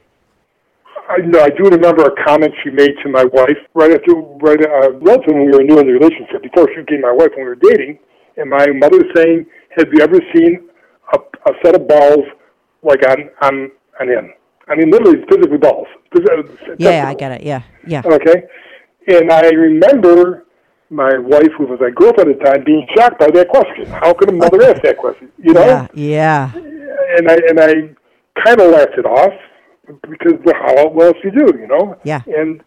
I 1.13 1.17
know. 1.25 1.39
I 1.41 1.49
do 1.49 1.63
remember 1.69 2.03
a 2.05 2.23
comment 2.25 2.53
she 2.63 2.69
made 2.71 2.93
to 3.03 3.09
my 3.09 3.23
wife 3.25 3.57
right 3.73 3.91
after, 3.91 4.13
right 4.41 4.59
uh, 4.65 4.91
relatively 4.93 5.33
when 5.35 5.45
we 5.45 5.51
were 5.57 5.63
new 5.63 5.79
in 5.79 5.87
the 5.87 5.93
relationship, 5.93 6.41
before 6.41 6.67
she 6.73 6.81
became 6.81 7.01
my 7.01 7.11
wife 7.11 7.29
when 7.35 7.45
we 7.45 7.49
were 7.53 7.55
dating. 7.69 7.99
And 8.37 8.49
my 8.49 8.65
mother 8.73 9.01
saying, 9.15 9.45
"Have 9.77 9.87
you 9.93 10.01
ever 10.01 10.19
seen 10.33 10.67
a, 11.13 11.19
a 11.49 11.53
set 11.63 11.75
of 11.75 11.87
balls 11.87 12.25
like 12.81 13.05
on 13.07 13.29
on 13.41 13.71
on 14.01 14.07
him? 14.09 14.33
I 14.67 14.75
mean, 14.75 14.89
literally, 14.89 15.23
physically 15.29 15.57
balls. 15.57 15.87
Phys- 16.15 16.25
uh, 16.71 16.75
Yeah, 16.79 17.07
I 17.07 17.13
get 17.13 17.31
it. 17.31 17.43
Yeah, 17.43 17.61
yeah. 17.85 18.01
Okay. 18.05 18.43
And 19.07 19.31
I 19.31 19.49
remember 19.49 20.45
my 20.89 21.17
wife, 21.17 21.49
who 21.57 21.65
was 21.65 21.79
my 21.81 21.89
girlfriend 21.91 22.31
at 22.31 22.39
the 22.39 22.45
time, 22.45 22.63
being 22.63 22.87
shocked 22.95 23.19
by 23.19 23.29
that 23.31 23.49
question. 23.49 23.85
How 23.87 24.13
could 24.13 24.29
a 24.29 24.31
mother 24.31 24.63
ask 24.63 24.81
that 24.83 24.97
question? 24.97 25.31
You 25.37 25.53
know? 25.53 25.65
Yeah, 25.65 25.87
yeah. 25.93 26.51
and 27.17 27.29
I 27.29 27.37
and 27.49 27.59
I 27.59 27.71
kind 28.43 28.61
of 28.61 28.71
laughed 28.71 28.97
it 28.97 29.05
off 29.05 29.33
because 30.09 30.33
well, 30.43 30.55
how 30.55 30.75
else 30.75 31.17
you 31.23 31.31
do, 31.31 31.57
you 31.57 31.67
know? 31.67 31.97
Yeah. 32.03 32.21
And 32.27 32.63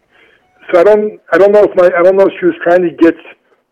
so 0.71 0.79
I 0.79 0.83
don't 0.83 1.19
I 1.31 1.37
don't 1.37 1.51
know 1.51 1.63
if 1.63 1.75
my 1.75 1.85
I 1.97 2.03
don't 2.03 2.17
know 2.17 2.25
if 2.25 2.33
she 2.39 2.45
was 2.45 2.55
trying 2.63 2.81
to 2.81 2.91
get 2.91 3.15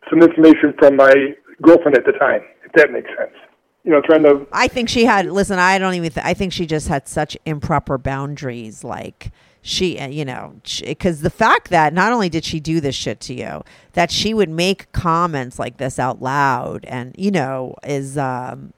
some 0.09 0.21
information 0.21 0.73
from 0.77 0.95
my 0.95 1.13
girlfriend 1.61 1.97
at 1.97 2.05
the 2.05 2.13
time, 2.13 2.41
if 2.63 2.71
that 2.73 2.91
makes 2.91 3.09
sense. 3.17 3.35
You 3.83 3.91
know, 3.91 4.01
trying 4.01 4.23
to 4.23 4.47
I 4.51 4.67
think 4.67 4.89
she 4.89 5.05
had. 5.05 5.27
Listen, 5.27 5.59
I 5.59 5.77
don't 5.77 5.93
even. 5.93 6.11
Th- 6.11 6.25
I 6.25 6.33
think 6.33 6.53
she 6.53 6.65
just 6.65 6.87
had 6.87 7.07
such 7.07 7.37
improper 7.45 7.99
boundaries. 7.99 8.83
Like 8.83 9.31
she, 9.61 9.99
uh, 9.99 10.07
you 10.07 10.25
know, 10.25 10.55
because 10.83 11.21
the 11.21 11.29
fact 11.29 11.69
that 11.69 11.93
not 11.93 12.11
only 12.11 12.29
did 12.29 12.45
she 12.45 12.59
do 12.59 12.79
this 12.79 12.95
shit 12.95 13.19
to 13.21 13.33
you, 13.33 13.63
that 13.93 14.09
she 14.09 14.33
would 14.33 14.49
make 14.49 14.91
comments 14.91 15.59
like 15.59 15.77
this 15.77 15.99
out 15.99 16.21
loud, 16.21 16.85
and 16.85 17.13
you 17.17 17.29
know, 17.29 17.75
is 17.83 18.17
um, 18.17 18.73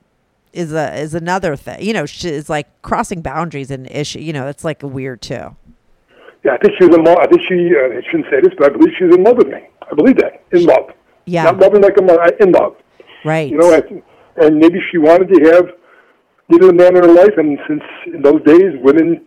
is 0.54 0.74
a 0.74 0.96
is 0.96 1.14
another 1.14 1.56
thing. 1.56 1.82
You 1.82 1.94
know, 1.94 2.06
she 2.06 2.30
is 2.30 2.50
like 2.50 2.82
crossing 2.82 3.22
boundaries 3.22 3.72
and 3.72 3.90
issue. 3.90 4.20
You 4.20 4.34
know, 4.34 4.48
it's 4.48 4.64
like 4.64 4.82
weird 4.84 5.22
too. 5.22 5.56
yeah, 6.44 6.54
I 6.54 6.58
think 6.58 6.74
she 6.78 6.86
was 6.86 6.96
in 6.96 7.04
love. 7.04 7.18
I 7.20 7.28
think 7.28 7.42
she 7.48 7.72
uh, 7.76 7.98
I 7.98 8.02
shouldn't 8.10 8.30
say 8.32 8.42
this, 8.42 8.54
but 8.58 8.72
I 8.72 8.78
believe 8.78 8.94
she's 8.98 9.14
in 9.14 9.24
love 9.24 9.38
with 9.38 9.48
me. 9.48 9.68
I 9.90 9.96
believe 9.96 10.18
that 10.18 10.44
in 10.52 10.66
love. 10.66 10.92
Yeah. 11.26 11.44
Not 11.44 11.60
loving 11.60 11.82
like 11.82 11.98
a 11.98 12.02
mother, 12.02 12.24
in 12.40 12.52
love. 12.52 12.76
Right. 13.26 13.52
You 13.52 13.58
know, 13.58 13.74
and, 13.74 14.02
and 14.38 14.58
maybe 14.58 14.80
she 14.92 14.98
wanted 14.98 15.28
to 15.34 15.52
have 15.52 15.66
needed 16.50 16.70
a 16.70 16.74
man 16.74 16.96
in 16.96 17.04
her 17.04 17.14
life, 17.14 17.34
and 17.38 17.58
since 17.68 17.84
in 18.06 18.22
those 18.22 18.42
days 18.44 18.74
women 18.82 19.26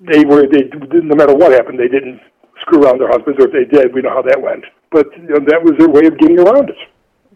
they 0.00 0.24
were 0.24 0.46
they 0.50 0.68
no 0.90 1.14
matter 1.14 1.34
what 1.34 1.52
happened 1.52 1.78
they 1.78 1.88
didn't 1.88 2.20
screw 2.62 2.82
around 2.82 2.98
their 2.98 3.08
husbands, 3.08 3.38
or 3.42 3.48
if 3.48 3.52
they 3.52 3.64
did, 3.64 3.92
we 3.94 4.02
know 4.02 4.10
how 4.10 4.22
that 4.22 4.40
went. 4.40 4.64
But 4.90 5.06
you 5.16 5.28
know, 5.28 5.44
that 5.48 5.62
was 5.62 5.74
their 5.78 5.88
way 5.88 6.06
of 6.06 6.18
getting 6.18 6.38
around 6.38 6.70
it. 6.70 6.76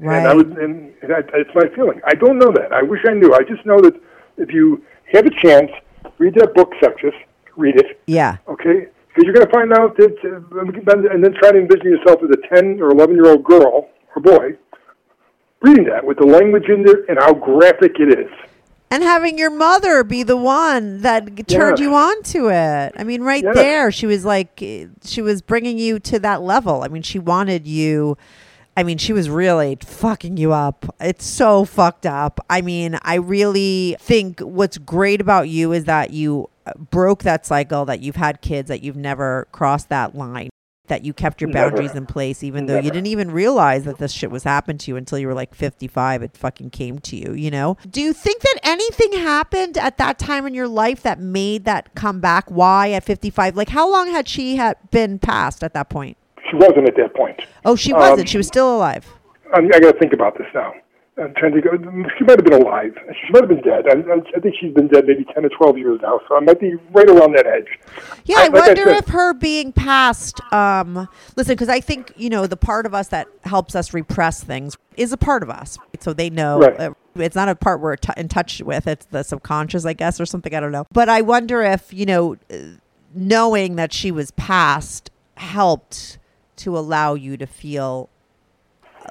Right. 0.01 0.19
And 0.19 0.27
I 0.27 0.35
would, 0.35 0.57
and 0.59 0.93
that, 1.03 1.31
it's 1.35 1.51
my 1.55 1.69
feeling. 1.75 2.01
I 2.07 2.15
don't 2.15 2.39
know 2.39 2.53
that. 2.53 2.73
I 2.73 2.83
wish 2.83 3.01
I 3.09 3.13
knew. 3.15 3.35
I 3.35 3.43
just 3.43 3.65
know 3.67 3.81
that 3.81 3.95
if 4.37 4.53
you 4.53 4.85
have 5.13 5.27
a 5.27 5.31
chance, 5.43 5.71
read 6.19 6.35
that 6.35 6.55
book, 6.55 6.73
Sexist. 6.83 7.17
Read 7.57 7.77
it, 7.77 7.99
yeah. 8.07 8.37
okay? 8.49 8.89
Because 9.09 9.25
you're 9.25 9.33
going 9.33 9.47
to 9.47 9.53
find 9.53 9.73
out 9.73 9.97
that, 9.97 10.15
uh, 10.25 11.11
and 11.15 11.25
then 11.25 11.33
try 11.41 11.53
to 11.53 11.59
envision 11.59 11.87
yourself 11.87 12.21
as 12.23 12.29
a 12.29 12.55
10 12.55 12.83
or 12.83 12.91
11 12.91 13.15
year 13.15 13.29
old 13.29 13.45
girl 13.45 13.89
or 14.15 14.21
boy 14.23 14.59
reading 15.63 15.85
that 15.85 16.05
with 16.05 16.19
the 16.19 16.27
language 16.27 16.69
in 16.69 16.83
there 16.83 17.05
and 17.09 17.19
how 17.19 17.33
graphic 17.33 17.93
it 17.99 18.19
is. 18.19 18.31
And 18.91 19.03
having 19.03 19.37
your 19.37 19.51
mother 19.51 20.05
be 20.05 20.23
the 20.23 20.37
one 20.37 21.01
that 21.01 21.49
turned 21.49 21.79
Yes. 21.79 21.81
you 21.81 21.95
on 21.95 22.23
to 22.25 22.49
it. 22.51 22.93
I 22.97 23.03
mean, 23.05 23.23
right 23.23 23.43
Yes. 23.43 23.57
there, 23.57 23.91
she 23.91 24.07
was 24.07 24.25
like, 24.25 24.63
eh, 24.63 24.87
she 25.03 25.21
was 25.23 25.43
bringing 25.43 25.77
you 25.77 25.99
to 26.01 26.19
that 26.21 26.43
level. 26.43 26.83
I 26.83 26.89
mean, 26.89 27.03
she 27.03 27.19
wanted 27.19 27.67
you. 27.67 28.17
I 28.77 28.83
mean, 28.83 28.99
she 28.99 29.15
was 29.15 29.31
really 29.31 29.79
fucking 29.81 30.37
you 30.37 30.53
up. 30.53 30.85
It's 31.01 31.25
so 31.25 31.65
fucked 31.65 32.05
up. 32.05 32.45
I 32.51 32.61
mean, 32.61 32.99
I 33.03 33.15
really 33.15 33.97
think 33.99 34.41
what's 34.41 34.77
great 34.77 35.21
about 35.23 35.49
you 35.49 35.73
is 35.73 35.85
that 35.85 36.11
you 36.11 36.51
uh, 36.67 36.73
broke 36.91 37.23
that 37.23 37.47
cycle, 37.47 37.87
that 37.87 38.01
you've 38.01 38.17
had 38.17 38.43
kids, 38.43 38.69
that 38.69 38.83
you've 38.83 38.97
never 38.97 39.49
crossed 39.51 39.89
that 39.89 40.15
line, 40.15 40.51
that 40.89 41.07
you 41.07 41.15
kept 41.15 41.41
your 41.41 41.49
Never. 41.49 41.71
boundaries 41.71 41.95
in 41.95 42.05
place, 42.05 42.43
even 42.43 42.67
though 42.67 42.77
you 42.77 42.91
didn't 42.91 43.07
even 43.07 43.31
realize 43.31 43.85
that 43.85 43.97
this 43.97 44.13
shit 44.13 44.31
was 44.31 44.45
happening 44.45 44.77
to 44.77 44.91
you 44.91 44.97
until 44.97 45.19
you 45.19 45.27
were 45.27 45.35
like 45.35 45.55
55. 45.55 46.23
It 46.23 46.37
fucking 46.37 46.69
came 46.69 46.99
to 46.99 47.17
you, 47.17 47.33
you 47.33 47.51
know? 47.51 47.79
Do 47.91 48.03
you 48.03 48.13
think 48.13 48.43
that 48.43 48.59
anything 48.63 49.13
happened 49.13 49.79
at 49.79 49.97
that 49.97 50.19
time 50.19 50.45
in 50.47 50.53
your 50.53 50.69
life 50.69 51.03
that 51.03 51.19
made 51.19 51.65
that 51.65 51.95
come 51.95 52.21
back? 52.21 52.51
Why 52.51 52.91
at 52.93 53.05
55? 53.05 53.57
Like, 53.57 53.71
how 53.71 53.91
long 53.91 54.11
had 54.11 54.29
she 54.29 54.57
had 54.57 54.77
been 54.91 55.19
passed 55.19 55.65
at 55.65 55.73
that 55.73 55.89
point? 55.89 56.19
She 56.51 56.57
wasn't 56.57 56.89
at 56.89 56.97
that 56.97 57.15
point. 57.15 57.41
Oh, 57.65 57.77
she 57.77 57.93
wasn't. 57.93 58.21
Um, 58.21 58.27
she 58.27 58.37
was 58.37 58.47
still 58.47 58.77
alive. 58.77 59.07
I'm, 59.55 59.67
I 59.67 59.81
got 59.81 59.93
to 59.93 59.99
think 59.99 60.13
about 60.13 60.37
this 60.39 60.47
now. 60.55 60.73
I'm 61.19 61.33
trying 61.35 61.53
to 61.53 61.63
go. 61.63 61.71
She 62.19 62.25
might 62.25 62.39
have 62.39 62.45
been 62.45 62.61
alive. 62.61 62.95
She 62.95 63.33
might 63.33 63.41
have 63.41 63.49
been 63.49 63.63
dead. 63.63 63.87
I, 63.89 63.93
I, 63.93 64.17
I 64.37 64.41
think 64.41 64.55
she's 64.61 64.75
been 64.75 64.89
dead 64.89 65.07
maybe 65.07 65.25
10 65.35 65.47
or 65.47 65.49
12 65.49 65.79
years 65.79 66.01
now, 66.03 66.21
so 66.29 66.37
I 66.37 66.41
might 66.41 66.61
be 66.61 66.75
right 66.93 67.09
around 67.09 67.35
that 67.37 67.47
edge. 67.47 67.69
Yeah, 68.27 68.37
I, 68.39 68.49
like 68.49 68.53
wonder 68.53 68.85
said- 68.85 68.97
if 68.99 69.09
her 69.09 69.33
being 69.33 69.73
passed. 69.73 70.41
Um, 70.53 71.09
listen, 71.35 71.55
because 71.55 71.71
I 71.71 71.81
think 71.81 72.13
you 72.17 72.29
know 72.29 72.47
the 72.47 72.59
part 72.59 72.85
of 72.85 72.93
us 72.93 73.09
that 73.09 73.29
helps 73.45 73.75
us 73.75 73.95
repress 73.95 74.45
things 74.45 74.77
is 74.99 75.11
a 75.11 75.17
part 75.17 75.43
of 75.43 75.49
us, 75.49 75.79
so 76.01 76.13
they 76.13 76.29
know. 76.29 76.61
Right. 76.61 76.79
uh, 76.79 76.95
it's 77.15 77.37
not 77.37 77.49
a 77.49 77.55
part 77.55 77.81
we're 77.81 77.97
t- 77.97 78.13
in 78.19 78.29
touch 78.29 78.61
with. 78.61 78.87
It's 78.87 79.07
the 79.07 79.23
subconscious, 79.23 79.87
I 79.87 79.95
guess, 79.95 80.21
or 80.21 80.27
something. 80.27 80.55
I 80.55 80.61
don't 80.61 80.73
know. 80.73 80.87
But 80.93 81.09
I 81.09 81.23
wonder 81.23 81.63
if 81.63 81.95
you 81.95 82.05
know, 82.05 82.37
knowing 83.15 83.77
that 83.77 83.95
she 83.95 84.11
was 84.11 84.33
passed 84.33 85.11
helped 85.39 86.19
to 86.57 86.77
allow 86.79 87.15
you 87.15 87.37
to 87.37 87.47
feel 87.47 88.09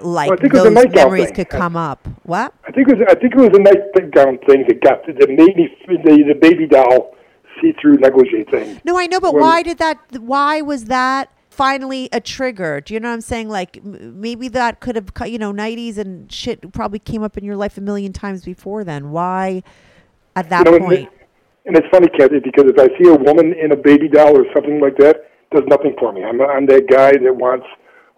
like 0.02 0.30
Well, 0.30 0.38
I 0.40 0.42
think 0.42 0.54
it 0.54 0.58
was 0.58 0.66
a 0.66 0.74
those 0.74 0.94
memories 0.96 1.26
thing. 1.28 1.36
could 1.36 1.50
come 1.50 1.76
up. 1.78 2.08
What? 2.24 2.54
I 2.68 2.72
think 2.72 2.90
it 2.90 2.98
was. 2.98 3.08
I 3.10 3.16
think 3.16 3.34
it 3.34 3.38
was 3.38 3.52
a 3.54 3.60
nightgown 3.62 4.38
thing 4.48 4.66
that 4.68 4.82
got 4.82 5.06
that 5.08 5.30
made 5.30 5.56
me 5.56 5.70
the, 5.88 6.24
the 6.28 6.36
baby 6.40 6.68
doll 6.68 7.16
see-through 7.62 7.96
negligee 8.00 8.44
thing. 8.52 8.82
No, 8.84 8.98
I 8.98 9.08
know, 9.08 9.20
but 9.22 9.34
When- 9.34 9.42
why 9.44 9.62
did 9.64 9.78
that? 9.78 9.98
Why 10.20 10.62
was 10.62 10.86
that 10.86 11.30
finally 11.50 12.10
a 12.12 12.20
trigger? 12.20 12.82
Do 12.82 12.94
you 12.94 13.00
know 13.00 13.08
what 13.08 13.14
I'm 13.14 13.22
saying? 13.22 13.48
Like 13.48 13.78
m- 13.78 14.20
maybe 14.20 14.50
that 14.50 14.82
could 14.82 14.98
have, 14.98 15.10
you 15.28 15.38
know, 15.38 15.54
'90s 15.54 15.98
and 15.98 16.30
shit 16.30 16.74
probably 16.74 17.00
came 17.00 17.24
up 17.24 17.38
in 17.38 17.46
your 17.46 17.56
life 17.56 17.78
a 17.78 17.82
million 17.82 18.12
times 18.12 18.44
before 18.44 18.84
then. 18.84 19.12
Why 19.12 19.64
at 20.36 20.50
that 20.50 20.66
You 20.66 20.72
know, 20.72 20.78
and, 20.78 20.86
point? 20.88 21.10
and 21.66 21.78
it's 21.78 21.88
funny, 21.90 22.10
Kathy, 22.10 22.40
because 22.40 22.66
if 22.68 22.78
I 22.78 22.88
see 23.02 23.08
a 23.10 23.16
woman 23.16 23.54
in 23.54 23.72
a 23.72 23.78
baby 23.78 24.10
doll 24.10 24.38
or 24.38 24.44
something 24.54 24.82
like 24.82 24.98
that, 24.98 25.16
it 25.16 25.26
does 25.52 25.64
nothing 25.68 25.96
for 26.00 26.12
me. 26.14 26.24
I'm 26.24 26.42
I'm 26.42 26.66
that 26.68 26.88
guy 26.90 27.12
that 27.12 27.36
wants 27.36 27.66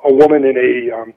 a 0.03 0.13
woman 0.13 0.43
in 0.45 0.57
a 0.57 0.95
um, 0.95 1.13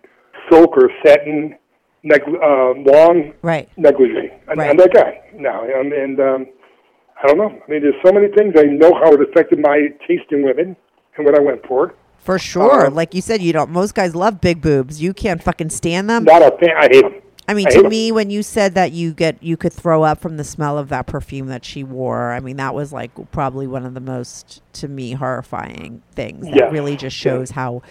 silk 0.50 0.76
or 0.76 0.90
satin 1.04 1.54
neg- 2.02 2.22
uh, 2.26 2.72
long 2.90 3.32
Right. 3.42 3.68
negligee. 3.76 4.30
I'm, 4.48 4.58
Right. 4.58 4.70
I'm 4.70 4.76
that 4.78 4.92
guy 4.92 5.20
now, 5.34 5.64
and, 5.64 5.92
and 5.92 6.20
um, 6.20 6.46
I 7.22 7.26
don't 7.28 7.38
know. 7.38 7.50
I 7.50 7.70
mean, 7.70 7.82
there's 7.82 7.94
so 8.04 8.12
many 8.12 8.28
things. 8.28 8.54
I 8.58 8.64
know 8.64 8.92
how 8.94 9.12
it 9.12 9.20
affected 9.20 9.60
my 9.60 9.88
taste 10.08 10.30
in 10.32 10.42
women 10.42 10.76
and 11.16 11.26
what 11.26 11.38
I 11.38 11.40
went 11.42 11.64
for. 11.66 11.94
For 12.18 12.38
sure. 12.38 12.86
Uh, 12.86 12.90
like 12.90 13.14
you 13.14 13.20
said, 13.22 13.40
you 13.42 13.52
don't. 13.52 13.70
Most 13.70 13.94
guys 13.94 14.14
love 14.14 14.40
big 14.40 14.60
boobs. 14.60 15.00
You 15.02 15.14
can't 15.14 15.42
fucking 15.42 15.70
stand 15.70 16.08
them. 16.10 16.24
Not 16.24 16.42
a 16.42 16.50
fan. 16.58 16.70
I 16.76 16.88
hate 16.90 17.02
them. 17.02 17.14
I 17.50 17.54
mean, 17.54 17.66
I 17.66 17.70
to 17.72 17.88
me, 17.88 18.12
when 18.12 18.30
you 18.30 18.42
said 18.44 18.74
that 18.76 18.92
you 18.92 19.12
get 19.12 19.42
you 19.42 19.56
could 19.56 19.72
throw 19.72 20.04
up 20.04 20.20
from 20.20 20.36
the 20.36 20.44
smell 20.44 20.78
of 20.78 20.88
that 20.90 21.06
perfume 21.06 21.48
that 21.48 21.64
she 21.64 21.82
wore, 21.82 22.30
I 22.32 22.38
mean, 22.38 22.56
that 22.58 22.74
was 22.74 22.92
like 22.92 23.10
probably 23.32 23.66
one 23.66 23.84
of 23.84 23.94
the 23.94 24.00
most 24.00 24.62
to 24.74 24.88
me 24.88 25.12
horrifying 25.12 26.02
things. 26.14 26.44
That 26.46 26.54
Yes. 26.56 26.72
really 26.72 26.96
just 26.96 27.16
shows 27.16 27.50
how, 27.50 27.82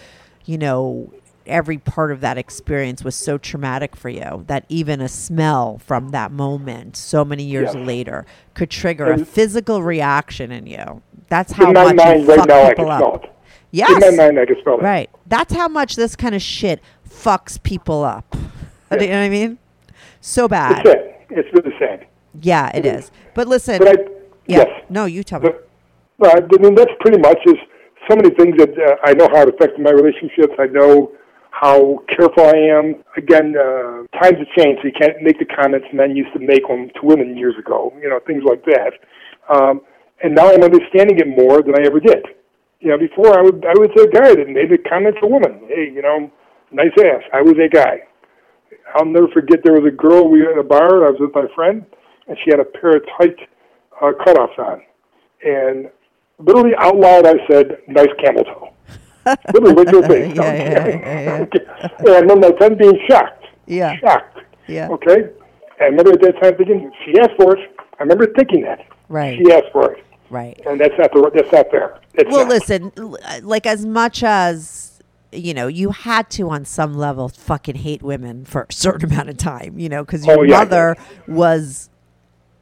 you 0.46 0.56
know, 0.56 1.12
every 1.46 1.76
part 1.76 2.10
of 2.10 2.20
that 2.22 2.38
experience 2.38 3.04
was 3.04 3.14
so 3.14 3.36
traumatic 3.36 3.96
for 3.96 4.08
you 4.08 4.44
that 4.46 4.64
even 4.70 5.00
a 5.02 5.08
smell 5.08 5.78
from 5.78 6.08
that 6.10 6.32
moment, 6.32 6.96
so 6.96 7.22
many 7.24 7.42
years 7.42 7.74
later, 7.74 8.24
could 8.54 8.70
trigger 8.70 9.12
a 9.12 9.24
physical 9.24 9.82
reaction 9.82 10.50
in 10.52 10.66
you. 10.66 11.02
That's 11.28 11.52
how 11.52 11.70
much 11.70 11.96
mind, 11.96 12.22
you 12.22 12.28
right 12.28 12.38
fuck 12.38 12.48
now, 12.48 12.68
people 12.70 12.90
up. 12.90 13.24
it. 13.24 13.30
Yes. 13.72 13.90
In 14.04 14.16
my 14.16 14.24
mind, 14.24 14.38
I 14.38 14.46
can 14.46 14.56
smell 14.62 14.78
it. 14.78 14.82
Right. 14.82 15.10
That's 15.26 15.52
how 15.52 15.68
much 15.68 15.96
this 15.96 16.16
kind 16.16 16.34
of 16.34 16.42
shit 16.42 16.80
fucks 17.08 17.62
people 17.62 18.02
up. 18.04 18.34
Do 18.98 19.04
you 19.04 19.10
know 19.10 19.18
what 19.18 19.26
I 19.26 19.28
mean? 19.28 19.58
So 20.20 20.48
bad. 20.48 20.84
It's 20.84 20.90
sad. 20.90 21.16
It's 21.30 21.48
really 21.52 21.76
sad. 21.78 22.06
Yeah, 22.40 22.70
it 22.74 22.84
is. 22.86 23.10
But 23.34 23.48
listen. 23.48 23.78
But 23.78 23.88
I, 23.88 24.02
yeah. 24.46 24.58
yes. 24.58 24.84
No, 24.88 25.04
you 25.04 25.22
tell 25.22 25.40
me. 25.40 25.50
But, 25.50 25.68
well, 26.18 26.32
I 26.36 26.62
mean, 26.62 26.74
that's 26.74 26.92
pretty 27.00 27.18
much 27.18 27.38
is 27.46 27.54
so 28.08 28.16
many 28.16 28.30
things 28.30 28.56
that 28.58 28.70
uh, 28.76 28.96
I 29.04 29.14
know 29.14 29.28
how 29.32 29.42
it 29.42 29.54
affected 29.54 29.80
my 29.80 29.90
relationships. 29.90 30.54
I 30.58 30.66
know 30.66 31.12
how 31.50 32.02
careful 32.08 32.44
I 32.44 32.56
am. 32.56 33.02
Again, 33.16 33.54
uh, 33.56 34.04
times 34.18 34.38
have 34.38 34.50
changed, 34.56 34.80
so 34.82 34.88
you 34.88 34.92
can't 34.98 35.22
make 35.22 35.38
the 35.38 35.44
comments 35.44 35.86
men 35.92 36.16
used 36.16 36.32
to 36.32 36.40
make 36.40 36.66
them 36.66 36.90
to 36.96 37.00
women 37.02 37.36
years 37.36 37.54
ago. 37.58 37.92
You 38.00 38.08
know, 38.08 38.20
things 38.26 38.42
like 38.44 38.64
that. 38.64 38.92
Um, 39.48 39.82
and 40.22 40.34
now 40.34 40.50
I'm 40.50 40.62
understanding 40.62 41.18
it 41.18 41.28
more 41.28 41.62
than 41.62 41.74
I 41.78 41.86
ever 41.86 42.00
did. 42.00 42.24
You 42.80 42.90
know, 42.90 42.98
before 42.98 43.38
I 43.38 43.42
would 43.42 43.64
I 43.64 43.74
was 43.76 43.90
a 43.96 44.08
guy 44.08 44.34
that 44.34 44.48
made 44.48 44.70
the 44.70 44.78
comment 44.78 45.16
to 45.20 45.26
a 45.26 45.28
woman. 45.28 45.60
Hey, 45.68 45.90
you 45.92 46.02
know, 46.02 46.30
nice 46.72 46.92
ass. 46.98 47.22
I 47.32 47.42
was 47.42 47.54
a 47.58 47.68
guy. 47.68 48.00
I'll 48.94 49.04
never 49.04 49.28
forget. 49.28 49.60
There 49.64 49.74
was 49.80 49.86
a 49.86 49.94
girl 49.94 50.28
we 50.28 50.42
were 50.42 50.52
in 50.52 50.58
a 50.58 50.62
bar. 50.64 50.96
And 50.96 51.04
I 51.06 51.10
was 51.10 51.20
with 51.20 51.34
my 51.34 51.46
friend, 51.54 51.84
and 52.28 52.36
she 52.44 52.50
had 52.50 52.60
a 52.60 52.64
pair 52.64 52.96
of 52.96 53.02
tight 53.18 53.36
uh, 54.00 54.12
cutoffs 54.24 54.58
on, 54.58 54.82
and 55.44 55.90
literally 56.38 56.72
out 56.78 56.96
loud 56.96 57.26
I 57.26 57.34
said, 57.50 57.78
"Nice 57.88 58.08
camel 58.22 58.44
toe." 58.44 58.72
literally 59.52 59.74
with 59.74 59.90
your 59.90 60.02
face. 60.06 60.34
Yeah, 60.34 60.54
yeah, 60.54 60.86
yeah, 60.88 61.46
yeah. 61.52 61.88
And 61.98 62.08
I 62.08 62.18
remember 62.20 62.50
my 62.50 62.56
friend 62.56 62.78
being 62.78 62.98
shocked. 63.08 63.44
Yeah. 63.66 63.96
Shocked. 63.98 64.38
Yeah. 64.66 64.88
Okay. 64.88 65.16
And 65.78 65.80
I 65.80 65.84
remember 65.86 66.12
at 66.12 66.20
that 66.22 66.42
time 66.42 66.56
thinking, 66.56 66.90
she 67.04 67.18
asked 67.20 67.34
for 67.36 67.56
it. 67.56 67.70
I 67.98 68.02
remember 68.04 68.26
thinking 68.34 68.62
that. 68.62 68.86
Right. 69.10 69.38
She 69.38 69.52
asked 69.52 69.72
for 69.72 69.92
it, 69.92 70.04
Right. 70.30 70.58
and 70.66 70.80
that's 70.80 70.94
not 70.98 71.12
the 71.12 71.30
that's 71.34 71.52
not 71.52 71.70
fair. 71.70 71.98
It's 72.14 72.30
Well, 72.30 72.46
not. 72.46 72.48
listen, 72.48 72.92
like 73.42 73.66
as 73.66 73.84
much 73.84 74.22
as 74.22 74.79
you 75.32 75.54
know, 75.54 75.66
you 75.66 75.90
had 75.90 76.28
to 76.30 76.50
on 76.50 76.64
some 76.64 76.94
level 76.94 77.28
fucking 77.28 77.76
hate 77.76 78.02
women 78.02 78.44
for 78.44 78.66
a 78.68 78.72
certain 78.72 79.10
amount 79.12 79.28
of 79.28 79.36
time, 79.36 79.78
you 79.78 79.88
know, 79.88 80.04
because 80.04 80.26
your 80.26 80.40
Oh, 80.40 80.42
yeah, 80.42 80.58
mother 80.58 80.96
was, 81.28 81.88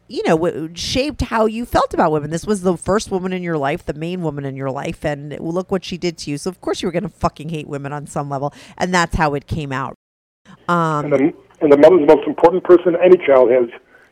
you 0.08 0.22
know, 0.26 0.36
w- 0.36 0.70
shaped 0.74 1.22
how 1.22 1.46
you 1.46 1.64
felt 1.64 1.92
about 1.94 2.12
women. 2.12 2.30
This 2.30 2.46
was 2.46 2.62
the 2.62 2.76
first 2.76 3.10
woman 3.10 3.32
in 3.32 3.42
your 3.42 3.58
life, 3.58 3.84
the 3.84 3.94
main 3.94 4.22
woman 4.22 4.44
in 4.44 4.56
your 4.56 4.70
life, 4.70 5.04
and 5.04 5.38
look 5.40 5.70
what 5.70 5.84
she 5.84 5.96
did 5.98 6.18
to 6.18 6.30
you. 6.30 6.38
So 6.38 6.50
of 6.50 6.60
course 6.60 6.82
you 6.82 6.88
were 6.88 6.92
gonna 6.92 7.08
fucking 7.08 7.48
hate 7.50 7.68
women 7.68 7.92
on 7.92 8.06
some 8.06 8.28
level, 8.30 8.52
and 8.76 8.92
that's 8.92 9.16
how 9.16 9.34
it 9.34 9.46
came 9.46 9.72
out. 9.72 9.94
Um, 10.68 11.04
And 11.06 11.12
the, 11.12 11.32
and 11.60 11.72
the 11.72 11.76
mother's 11.76 12.06
the 12.06 12.14
most 12.16 12.26
important 12.26 12.64
person 12.64 12.96
any 13.02 13.16
child 13.26 13.50
has 13.50 13.64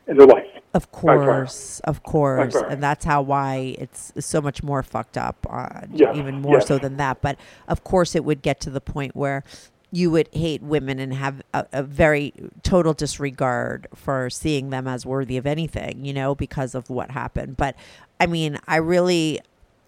in 0.07 0.17
their 0.17 0.27
life. 0.27 0.45
Of 0.73 0.91
course, 0.91 1.79
of 1.85 2.03
course, 2.03 2.55
and 2.55 2.83
that's 2.83 3.03
how 3.05 3.21
why 3.21 3.75
it's 3.79 4.13
so 4.19 4.41
much 4.41 4.61
more 4.61 4.83
fucked 4.83 5.17
up. 5.17 5.47
Uh, 5.49 5.81
even 5.93 6.41
more 6.41 6.61
so 6.61 6.77
than 6.77 6.97
that. 6.97 7.21
But 7.21 7.39
of 7.67 7.83
course, 7.83 8.15
it 8.15 8.23
would 8.23 8.41
get 8.41 8.59
to 8.61 8.69
the 8.69 8.81
point 8.81 9.15
where 9.15 9.43
you 9.91 10.11
would 10.11 10.27
hate 10.33 10.61
women 10.61 10.99
and 10.99 11.13
have 11.13 11.41
a, 11.53 11.65
a 11.71 11.83
very 11.83 12.33
total 12.61 12.93
disregard 12.93 13.87
for 13.95 14.29
seeing 14.29 14.69
them 14.69 14.87
as 14.87 15.05
worthy 15.05 15.37
of 15.37 15.47
anything. 15.47 16.05
You 16.05 16.13
know, 16.13 16.35
because 16.35 16.75
of 16.75 16.89
what 16.89 17.11
happened. 17.11 17.57
But 17.57 17.75
I 18.19 18.27
mean, 18.27 18.59
I 18.67 18.75
really, 18.75 19.39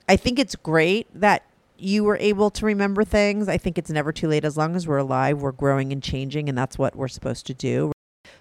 I 0.07 0.15
think 0.15 0.39
it's 0.39 0.55
great 0.55 1.07
that 1.13 1.43
you 1.78 2.03
were 2.03 2.17
able 2.20 2.49
to 2.51 2.65
remember 2.65 3.03
things. 3.03 3.47
I 3.47 3.57
think 3.57 3.78
it's 3.78 3.91
never 3.91 4.11
too 4.11 4.28
late 4.28 4.45
as 4.45 4.57
long 4.57 4.76
as 4.76 4.88
we're 4.88 4.97
alive. 4.97 5.41
We're 5.41 5.51
growing 5.51 5.91
and 5.91 6.01
changing, 6.01 6.49
and 6.49 6.57
that's 6.57 6.78
what 6.78 6.95
we're 6.95 7.07
supposed 7.09 7.45
to 7.47 7.53
do. 7.53 7.91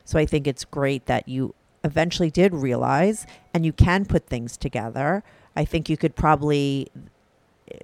So 0.05 0.19
I 0.19 0.25
think 0.25 0.47
it's 0.47 0.65
great 0.65 1.05
that 1.07 1.29
you 1.29 1.55
eventually 1.85 2.31
did 2.31 2.55
realize 2.55 3.27
and 3.55 3.65
you 3.65 3.73
can 3.73 4.05
put 4.05 4.27
things 4.27 4.57
together. 4.57 5.23
I 5.57 5.65
think 5.65 5.89
you 5.89 5.97
could 5.97 6.17
probably 6.17 6.89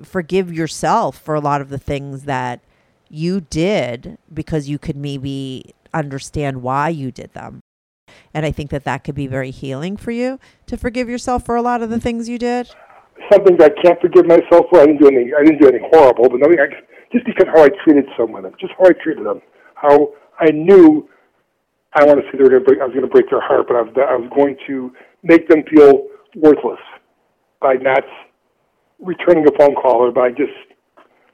forgive 0.02 0.52
yourself 0.52 1.18
for 1.18 1.34
a 1.34 1.40
lot 1.40 1.60
of 1.60 1.68
the 1.68 1.78
things 1.78 2.24
that 2.24 2.60
you 3.08 3.40
did 3.40 4.18
because 4.32 4.68
you 4.68 4.78
could 4.78 4.96
maybe 4.96 5.74
understand 5.92 6.62
why 6.62 6.88
you 6.88 7.10
did 7.10 7.32
them. 7.34 7.60
And 8.32 8.44
I 8.44 8.50
think 8.50 8.70
that 8.70 8.84
that 8.84 9.04
could 9.04 9.14
be 9.14 9.26
very 9.26 9.50
healing 9.50 9.96
for 9.96 10.10
you 10.10 10.38
to 10.66 10.76
forgive 10.76 11.08
yourself 11.08 11.44
for 11.44 11.56
a 11.56 11.62
lot 11.62 11.82
of 11.82 11.90
the 11.90 12.00
things 12.00 12.28
you 12.28 12.38
did. 12.38 12.70
Some 13.32 13.44
things 13.44 13.62
I 13.62 13.70
can't 13.82 14.00
forgive 14.00 14.26
myself 14.26 14.66
for. 14.70 14.80
I 14.80 14.86
didn't 14.86 15.00
do 15.00 15.08
anything. 15.08 15.32
I 15.38 15.44
didn't 15.44 15.60
do 15.60 15.68
anything 15.68 15.88
horrible, 15.92 16.28
but 16.28 16.40
nothing. 16.40 16.58
I, 16.60 16.66
just 17.12 17.24
because 17.24 17.46
how 17.54 17.62
I 17.62 17.68
treated 17.84 18.06
someone, 18.16 18.44
just 18.60 18.72
how 18.78 18.86
I 18.86 18.92
treated 19.02 19.24
them, 19.24 19.40
how 19.74 20.12
I 20.40 20.50
knew 20.50 21.08
I 21.94 22.04
want 22.04 22.20
to 22.20 22.24
say 22.26 22.38
they 22.38 22.44
were 22.44 22.50
going 22.50 22.62
to 22.62 22.66
break, 22.66 22.80
I 22.80 22.84
was 22.84 22.92
going 22.92 23.06
to 23.06 23.12
break 23.12 23.30
their 23.30 23.40
heart, 23.40 23.66
but 23.68 23.76
I 23.76 23.82
was, 23.82 23.92
I 23.96 24.16
was 24.16 24.30
going 24.34 24.56
to 24.66 24.92
make 25.22 25.48
them 25.48 25.62
feel 25.70 26.08
worthless 26.34 26.80
by 27.60 27.74
not 27.74 28.04
returning 28.98 29.46
a 29.46 29.58
phone 29.58 29.74
call 29.74 30.02
or 30.02 30.10
by 30.10 30.30
just 30.30 30.52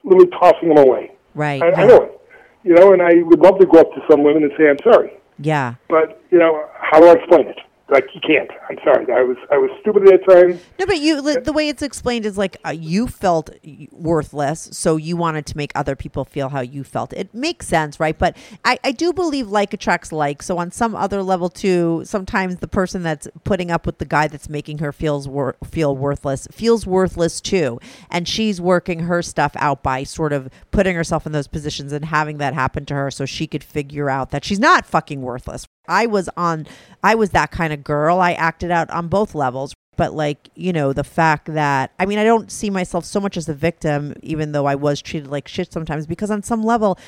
literally 0.04 0.30
tossing 0.38 0.68
them 0.68 0.78
away. 0.78 1.12
Right. 1.34 1.62
I, 1.62 1.72
I 1.72 1.86
know 1.86 2.02
it. 2.02 2.20
You 2.62 2.74
know, 2.74 2.92
and 2.92 3.00
I 3.00 3.22
would 3.22 3.40
love 3.40 3.58
to 3.58 3.66
go 3.66 3.80
up 3.80 3.90
to 3.94 4.00
some 4.10 4.22
women 4.22 4.42
and 4.42 4.52
say, 4.58 4.68
I'm 4.68 4.92
sorry. 4.92 5.12
Yeah. 5.38 5.74
But, 5.88 6.22
you 6.30 6.38
know, 6.38 6.68
how 6.78 7.00
do 7.00 7.08
I 7.08 7.12
explain 7.14 7.46
it? 7.46 7.58
Like, 7.90 8.08
you 8.14 8.20
can't. 8.20 8.50
I'm 8.68 8.78
sorry. 8.84 9.06
I 9.12 9.22
was, 9.22 9.36
I 9.50 9.58
was 9.58 9.70
stupid 9.80 10.06
at 10.08 10.20
that 10.20 10.32
time. 10.32 10.60
No, 10.78 10.86
but 10.86 10.98
you 10.98 11.20
the 11.20 11.52
way 11.52 11.68
it's 11.68 11.82
explained 11.82 12.24
is 12.24 12.38
like 12.38 12.56
uh, 12.64 12.70
you 12.70 13.06
felt 13.06 13.50
worthless, 13.90 14.68
so 14.72 14.96
you 14.96 15.16
wanted 15.16 15.46
to 15.46 15.56
make 15.56 15.72
other 15.74 15.96
people 15.96 16.24
feel 16.24 16.48
how 16.48 16.60
you 16.60 16.84
felt. 16.84 17.12
It 17.12 17.34
makes 17.34 17.66
sense, 17.66 17.98
right? 17.98 18.16
But 18.16 18.36
I, 18.64 18.78
I 18.84 18.92
do 18.92 19.12
believe 19.12 19.48
like 19.48 19.74
attracts 19.74 20.12
like. 20.12 20.42
So 20.42 20.58
on 20.58 20.70
some 20.70 20.94
other 20.94 21.22
level 21.22 21.48
too, 21.48 22.02
sometimes 22.04 22.56
the 22.56 22.68
person 22.68 23.02
that's 23.02 23.28
putting 23.44 23.70
up 23.70 23.86
with 23.86 23.98
the 23.98 24.04
guy 24.04 24.28
that's 24.28 24.48
making 24.48 24.78
her 24.78 24.92
feels 24.92 25.28
wor- 25.28 25.56
feel 25.64 25.96
worthless 25.96 26.46
feels 26.52 26.86
worthless 26.86 27.40
too, 27.40 27.80
and 28.10 28.28
she's 28.28 28.60
working 28.60 29.00
her 29.00 29.22
stuff 29.22 29.52
out 29.56 29.82
by 29.82 30.04
sort 30.04 30.32
of 30.32 30.48
putting 30.70 30.94
herself 30.94 31.26
in 31.26 31.32
those 31.32 31.48
positions 31.48 31.92
and 31.92 32.04
having 32.04 32.38
that 32.38 32.54
happen 32.54 32.84
to 32.86 32.94
her, 32.94 33.10
so 33.10 33.26
she 33.26 33.46
could 33.46 33.64
figure 33.64 34.08
out 34.08 34.30
that 34.30 34.44
she's 34.44 34.60
not 34.60 34.86
fucking 34.86 35.22
worthless. 35.22 35.66
I 35.88 36.06
was 36.06 36.28
on, 36.36 36.66
I 37.02 37.14
was 37.14 37.30
that 37.30 37.50
kind 37.50 37.72
of 37.72 37.82
girl. 37.82 38.20
I 38.20 38.32
acted 38.32 38.70
out 38.70 38.90
on 38.90 39.08
both 39.08 39.34
levels. 39.34 39.74
But, 39.96 40.14
like, 40.14 40.48
you 40.54 40.72
know, 40.72 40.94
the 40.94 41.04
fact 41.04 41.52
that, 41.52 41.92
I 41.98 42.06
mean, 42.06 42.18
I 42.18 42.24
don't 42.24 42.50
see 42.50 42.70
myself 42.70 43.04
so 43.04 43.20
much 43.20 43.36
as 43.36 43.50
a 43.50 43.54
victim, 43.54 44.14
even 44.22 44.52
though 44.52 44.64
I 44.64 44.74
was 44.74 45.02
treated 45.02 45.28
like 45.28 45.46
shit 45.46 45.70
sometimes, 45.70 46.06
because 46.06 46.30
on 46.30 46.42
some 46.42 46.62
level, 46.64 46.98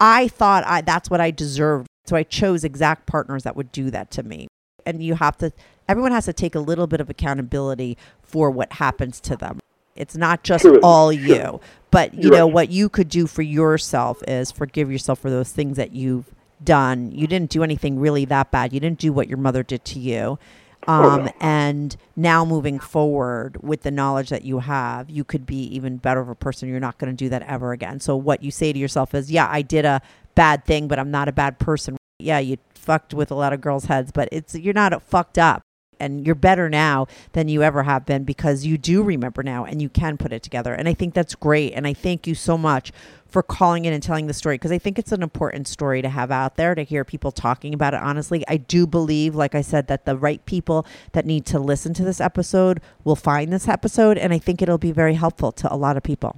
I 0.00 0.26
thought 0.26 0.64
I, 0.66 0.80
that's 0.80 1.08
what 1.08 1.20
I 1.20 1.30
deserved. 1.30 1.86
So 2.06 2.16
I 2.16 2.24
chose 2.24 2.64
exact 2.64 3.06
partners 3.06 3.44
that 3.44 3.54
would 3.54 3.70
do 3.70 3.90
that 3.92 4.10
to 4.12 4.24
me. 4.24 4.48
And 4.84 5.00
you 5.00 5.14
have 5.14 5.36
to, 5.38 5.52
everyone 5.88 6.10
has 6.10 6.24
to 6.24 6.32
take 6.32 6.56
a 6.56 6.60
little 6.60 6.88
bit 6.88 7.00
of 7.00 7.08
accountability 7.08 7.96
for 8.20 8.50
what 8.50 8.72
happens 8.72 9.20
to 9.20 9.36
them. 9.36 9.60
It's 9.94 10.16
not 10.16 10.42
just 10.42 10.62
Sure, 10.62 10.80
all 10.82 11.12
sure. 11.12 11.20
you, 11.20 11.60
but 11.92 12.14
you 12.14 12.22
You're 12.22 12.32
know, 12.32 12.46
right. 12.46 12.54
what 12.54 12.70
you 12.70 12.88
could 12.88 13.10
do 13.10 13.28
for 13.28 13.42
yourself 13.42 14.24
is 14.26 14.50
forgive 14.50 14.90
yourself 14.90 15.20
for 15.20 15.30
those 15.30 15.52
things 15.52 15.76
that 15.76 15.92
you've 15.92 16.34
done. 16.64 17.10
You 17.12 17.26
didn't 17.26 17.50
do 17.50 17.62
anything 17.62 17.98
really 17.98 18.24
that 18.26 18.50
bad. 18.50 18.72
You 18.72 18.80
didn't 18.80 18.98
do 18.98 19.12
what 19.12 19.28
your 19.28 19.38
mother 19.38 19.62
did 19.62 19.84
to 19.86 19.98
you. 19.98 20.38
Um, 20.86 21.28
and 21.40 21.96
now 22.16 22.44
moving 22.44 22.78
forward 22.78 23.62
with 23.62 23.82
the 23.82 23.90
knowledge 23.90 24.30
that 24.30 24.44
you 24.44 24.60
have, 24.60 25.10
you 25.10 25.24
could 25.24 25.44
be 25.44 25.62
even 25.74 25.98
better 25.98 26.20
of 26.20 26.28
a 26.28 26.34
person. 26.34 26.68
You're 26.68 26.80
not 26.80 26.98
going 26.98 27.14
to 27.14 27.16
do 27.16 27.28
that 27.28 27.42
ever 27.42 27.72
again. 27.72 28.00
So 28.00 28.16
what 28.16 28.42
you 28.42 28.50
say 28.50 28.72
to 28.72 28.78
yourself 28.78 29.14
is, 29.14 29.30
yeah, 29.30 29.46
I 29.50 29.62
did 29.62 29.84
a 29.84 30.00
bad 30.34 30.64
thing, 30.64 30.88
but 30.88 30.98
I'm 30.98 31.10
not 31.10 31.28
a 31.28 31.32
bad 31.32 31.58
person. 31.58 31.96
Yeah, 32.18 32.38
you 32.38 32.56
fucked 32.74 33.12
with 33.12 33.30
a 33.30 33.34
lot 33.34 33.52
of 33.52 33.60
girls' 33.60 33.84
heads, 33.84 34.10
but 34.10 34.28
it's 34.32 34.54
you're 34.54 34.74
not 34.74 35.00
fucked 35.02 35.38
up. 35.38 35.62
And 36.00 36.26
you're 36.26 36.34
better 36.34 36.68
now 36.68 37.06
than 37.32 37.48
you 37.48 37.62
ever 37.62 37.82
have 37.82 38.06
been 38.06 38.24
because 38.24 38.66
you 38.66 38.78
do 38.78 39.02
remember 39.02 39.42
now 39.42 39.64
and 39.64 39.80
you 39.80 39.88
can 39.88 40.16
put 40.16 40.32
it 40.32 40.42
together. 40.42 40.74
And 40.74 40.88
I 40.88 40.94
think 40.94 41.14
that's 41.14 41.34
great. 41.34 41.72
And 41.74 41.86
I 41.86 41.94
thank 41.94 42.26
you 42.26 42.34
so 42.34 42.58
much 42.58 42.92
for 43.26 43.42
calling 43.42 43.84
in 43.84 43.92
and 43.92 44.02
telling 44.02 44.26
the 44.26 44.34
story 44.34 44.56
because 44.56 44.72
I 44.72 44.78
think 44.78 44.98
it's 44.98 45.12
an 45.12 45.22
important 45.22 45.68
story 45.68 46.02
to 46.02 46.08
have 46.08 46.30
out 46.30 46.56
there 46.56 46.74
to 46.74 46.82
hear 46.82 47.04
people 47.04 47.30
talking 47.30 47.72
about 47.72 47.94
it 47.94 48.00
honestly. 48.02 48.44
I 48.48 48.56
do 48.56 48.86
believe, 48.86 49.34
like 49.34 49.54
I 49.54 49.60
said, 49.60 49.86
that 49.86 50.04
the 50.04 50.16
right 50.16 50.44
people 50.46 50.84
that 51.12 51.24
need 51.24 51.46
to 51.46 51.58
listen 51.58 51.94
to 51.94 52.04
this 52.04 52.20
episode 52.20 52.80
will 53.04 53.16
find 53.16 53.52
this 53.52 53.68
episode. 53.68 54.18
And 54.18 54.32
I 54.32 54.38
think 54.38 54.60
it'll 54.60 54.78
be 54.78 54.92
very 54.92 55.14
helpful 55.14 55.52
to 55.52 55.72
a 55.72 55.76
lot 55.76 55.96
of 55.96 56.02
people. 56.02 56.36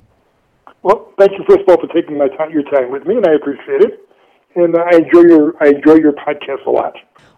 Well, 0.83 1.13
thank 1.19 1.33
you 1.33 1.45
first 1.49 1.61
of 1.61 1.69
all 1.69 1.81
for 1.81 1.93
taking 1.95 2.19
my 2.19 2.29
time, 2.29 2.51
your 2.51 2.65
time 2.65 2.91
with 2.91 3.07
me, 3.07 3.17
and 3.17 3.27
I 3.27 3.35
appreciate 3.35 3.83
it. 3.83 4.01
And 4.55 4.75
uh, 4.75 4.81
I 4.81 4.97
enjoy 4.97 5.23
your 5.23 5.55
I 5.63 5.69
enjoy 5.69 5.95
your 5.95 6.13
podcast 6.13 6.67
a 6.67 6.71
lot. 6.71 6.95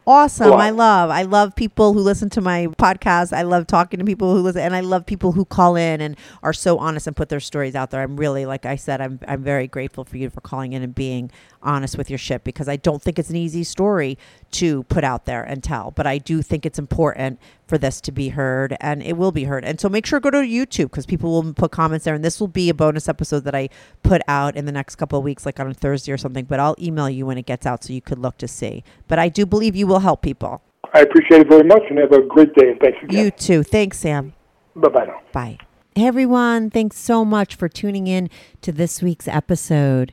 Awesome. 0.07 0.51
Wow. 0.51 0.57
I 0.57 0.71
love. 0.71 1.11
I 1.11 1.23
love 1.23 1.55
people 1.55 1.95
who 1.95 2.01
listen 2.01 2.29
to 2.31 2.41
my 2.41 2.67
podcast. 2.67 3.33
I 3.33 3.43
love 3.43 3.67
talking 3.67 3.99
to 4.01 4.05
people 4.05 4.35
who 4.35 4.43
listen 4.43 4.61
and 4.61 4.77
I 4.77 4.81
love 4.81 5.07
people 5.07 5.33
who 5.33 5.45
call 5.47 5.77
in 5.77 6.01
and 6.01 6.17
are 6.43 6.53
so 6.53 6.79
honest 6.79 7.07
and 7.07 7.17
put 7.17 7.31
their 7.31 7.41
stories 7.41 7.75
out 7.75 7.91
there. 7.91 8.03
I'm 8.03 8.17
really 8.17 8.45
like 8.45 8.67
I 8.67 8.77
said 8.77 9.01
I'm 9.01 9.19
I'm 9.27 9.43
very 9.43 9.67
grateful 9.67 10.05
for 10.05 10.19
you 10.19 10.29
for 10.29 10.43
calling 10.43 10.75
in 10.75 10.83
and 10.83 10.95
being 10.95 11.31
honest 11.65 11.99
with 11.99 12.11
your 12.11 12.19
shit 12.19 12.45
because 12.45 12.69
I 12.69 12.77
don't 12.77 13.03
think 13.03 13.19
it's 13.19 13.31
an 13.31 13.37
easy 13.37 13.65
story 13.65 14.19
to 14.53 14.85
put 14.85 15.05
out 15.05 15.25
there 15.25 15.43
and 15.43 15.62
tell, 15.62 15.91
but 15.91 16.07
I 16.07 16.19
do 16.19 16.43
think 16.43 16.65
it's 16.65 16.79
important 16.79 17.41
for 17.67 17.79
this 17.79 18.01
to 18.03 18.12
be 18.12 18.29
heard 18.29 18.77
and 18.81 19.03
it 19.03 19.17
will 19.17 19.33
be 19.33 19.45
heard. 19.45 19.65
And 19.65 19.81
so 19.81 19.89
make 19.89 20.07
sure 20.07 20.21
to 20.21 20.23
go 20.23 20.31
to 20.31 20.47
YouTube 20.47 20.91
because 20.91 21.07
people 21.07 21.31
will 21.31 21.55
put 21.55 21.73
comments 21.73 22.05
there 22.05 22.15
and 22.15 22.25
this 22.25 22.39
will 22.39 22.49
be 22.49 22.69
a 22.69 22.75
bonus 22.75 23.09
episode 23.09 23.41
that 23.45 23.55
I 23.55 23.69
put 24.03 24.23
out 24.29 24.57
in 24.57 24.67
the 24.67 24.73
next 24.73 24.97
couple 24.97 25.19
of 25.19 25.25
weeks 25.25 25.47
like 25.47 25.59
on 25.59 25.69
a 25.69 25.75
Thursday 25.75 26.12
or 26.12 26.19
something, 26.19 26.45
but 26.45 26.61
I'll 26.61 26.77
email 26.79 27.09
you 27.09 27.27
when 27.27 27.39
it 27.39 27.47
gets 27.47 27.67
out 27.67 27.85
so 27.85 27.93
you 27.93 28.03
could 28.03 28.19
look 28.19 28.39
to 28.39 28.49
see. 28.49 28.85
But 29.09 29.19
I 29.19 29.29
do 29.29 29.47
believe 29.47 29.75
you 29.75 29.87
will 29.87 30.01
help 30.01 30.23
people. 30.23 30.62
I 30.93 31.01
appreciate 31.01 31.41
it 31.41 31.49
very 31.49 31.65
much, 31.65 31.83
and 31.91 31.99
have 31.99 32.12
a 32.12 32.23
great 32.23 32.55
day. 32.55 32.71
And 32.71 32.81
thanks 32.81 32.99
again. 33.03 33.25
You 33.25 33.31
too. 33.33 33.62
Thanks, 33.65 33.99
Sam. 33.99 34.33
Bye 34.77 34.89
bye 34.89 35.07
now. 35.07 35.21
Bye. 35.33 35.59
Hey 35.97 36.07
everyone, 36.07 36.71
thanks 36.71 36.99
so 36.99 37.25
much 37.25 37.55
for 37.55 37.69
tuning 37.69 38.09
in 38.09 38.29
to 38.62 38.73
this 38.73 39.01
week's 39.01 39.29
episode. 39.29 40.12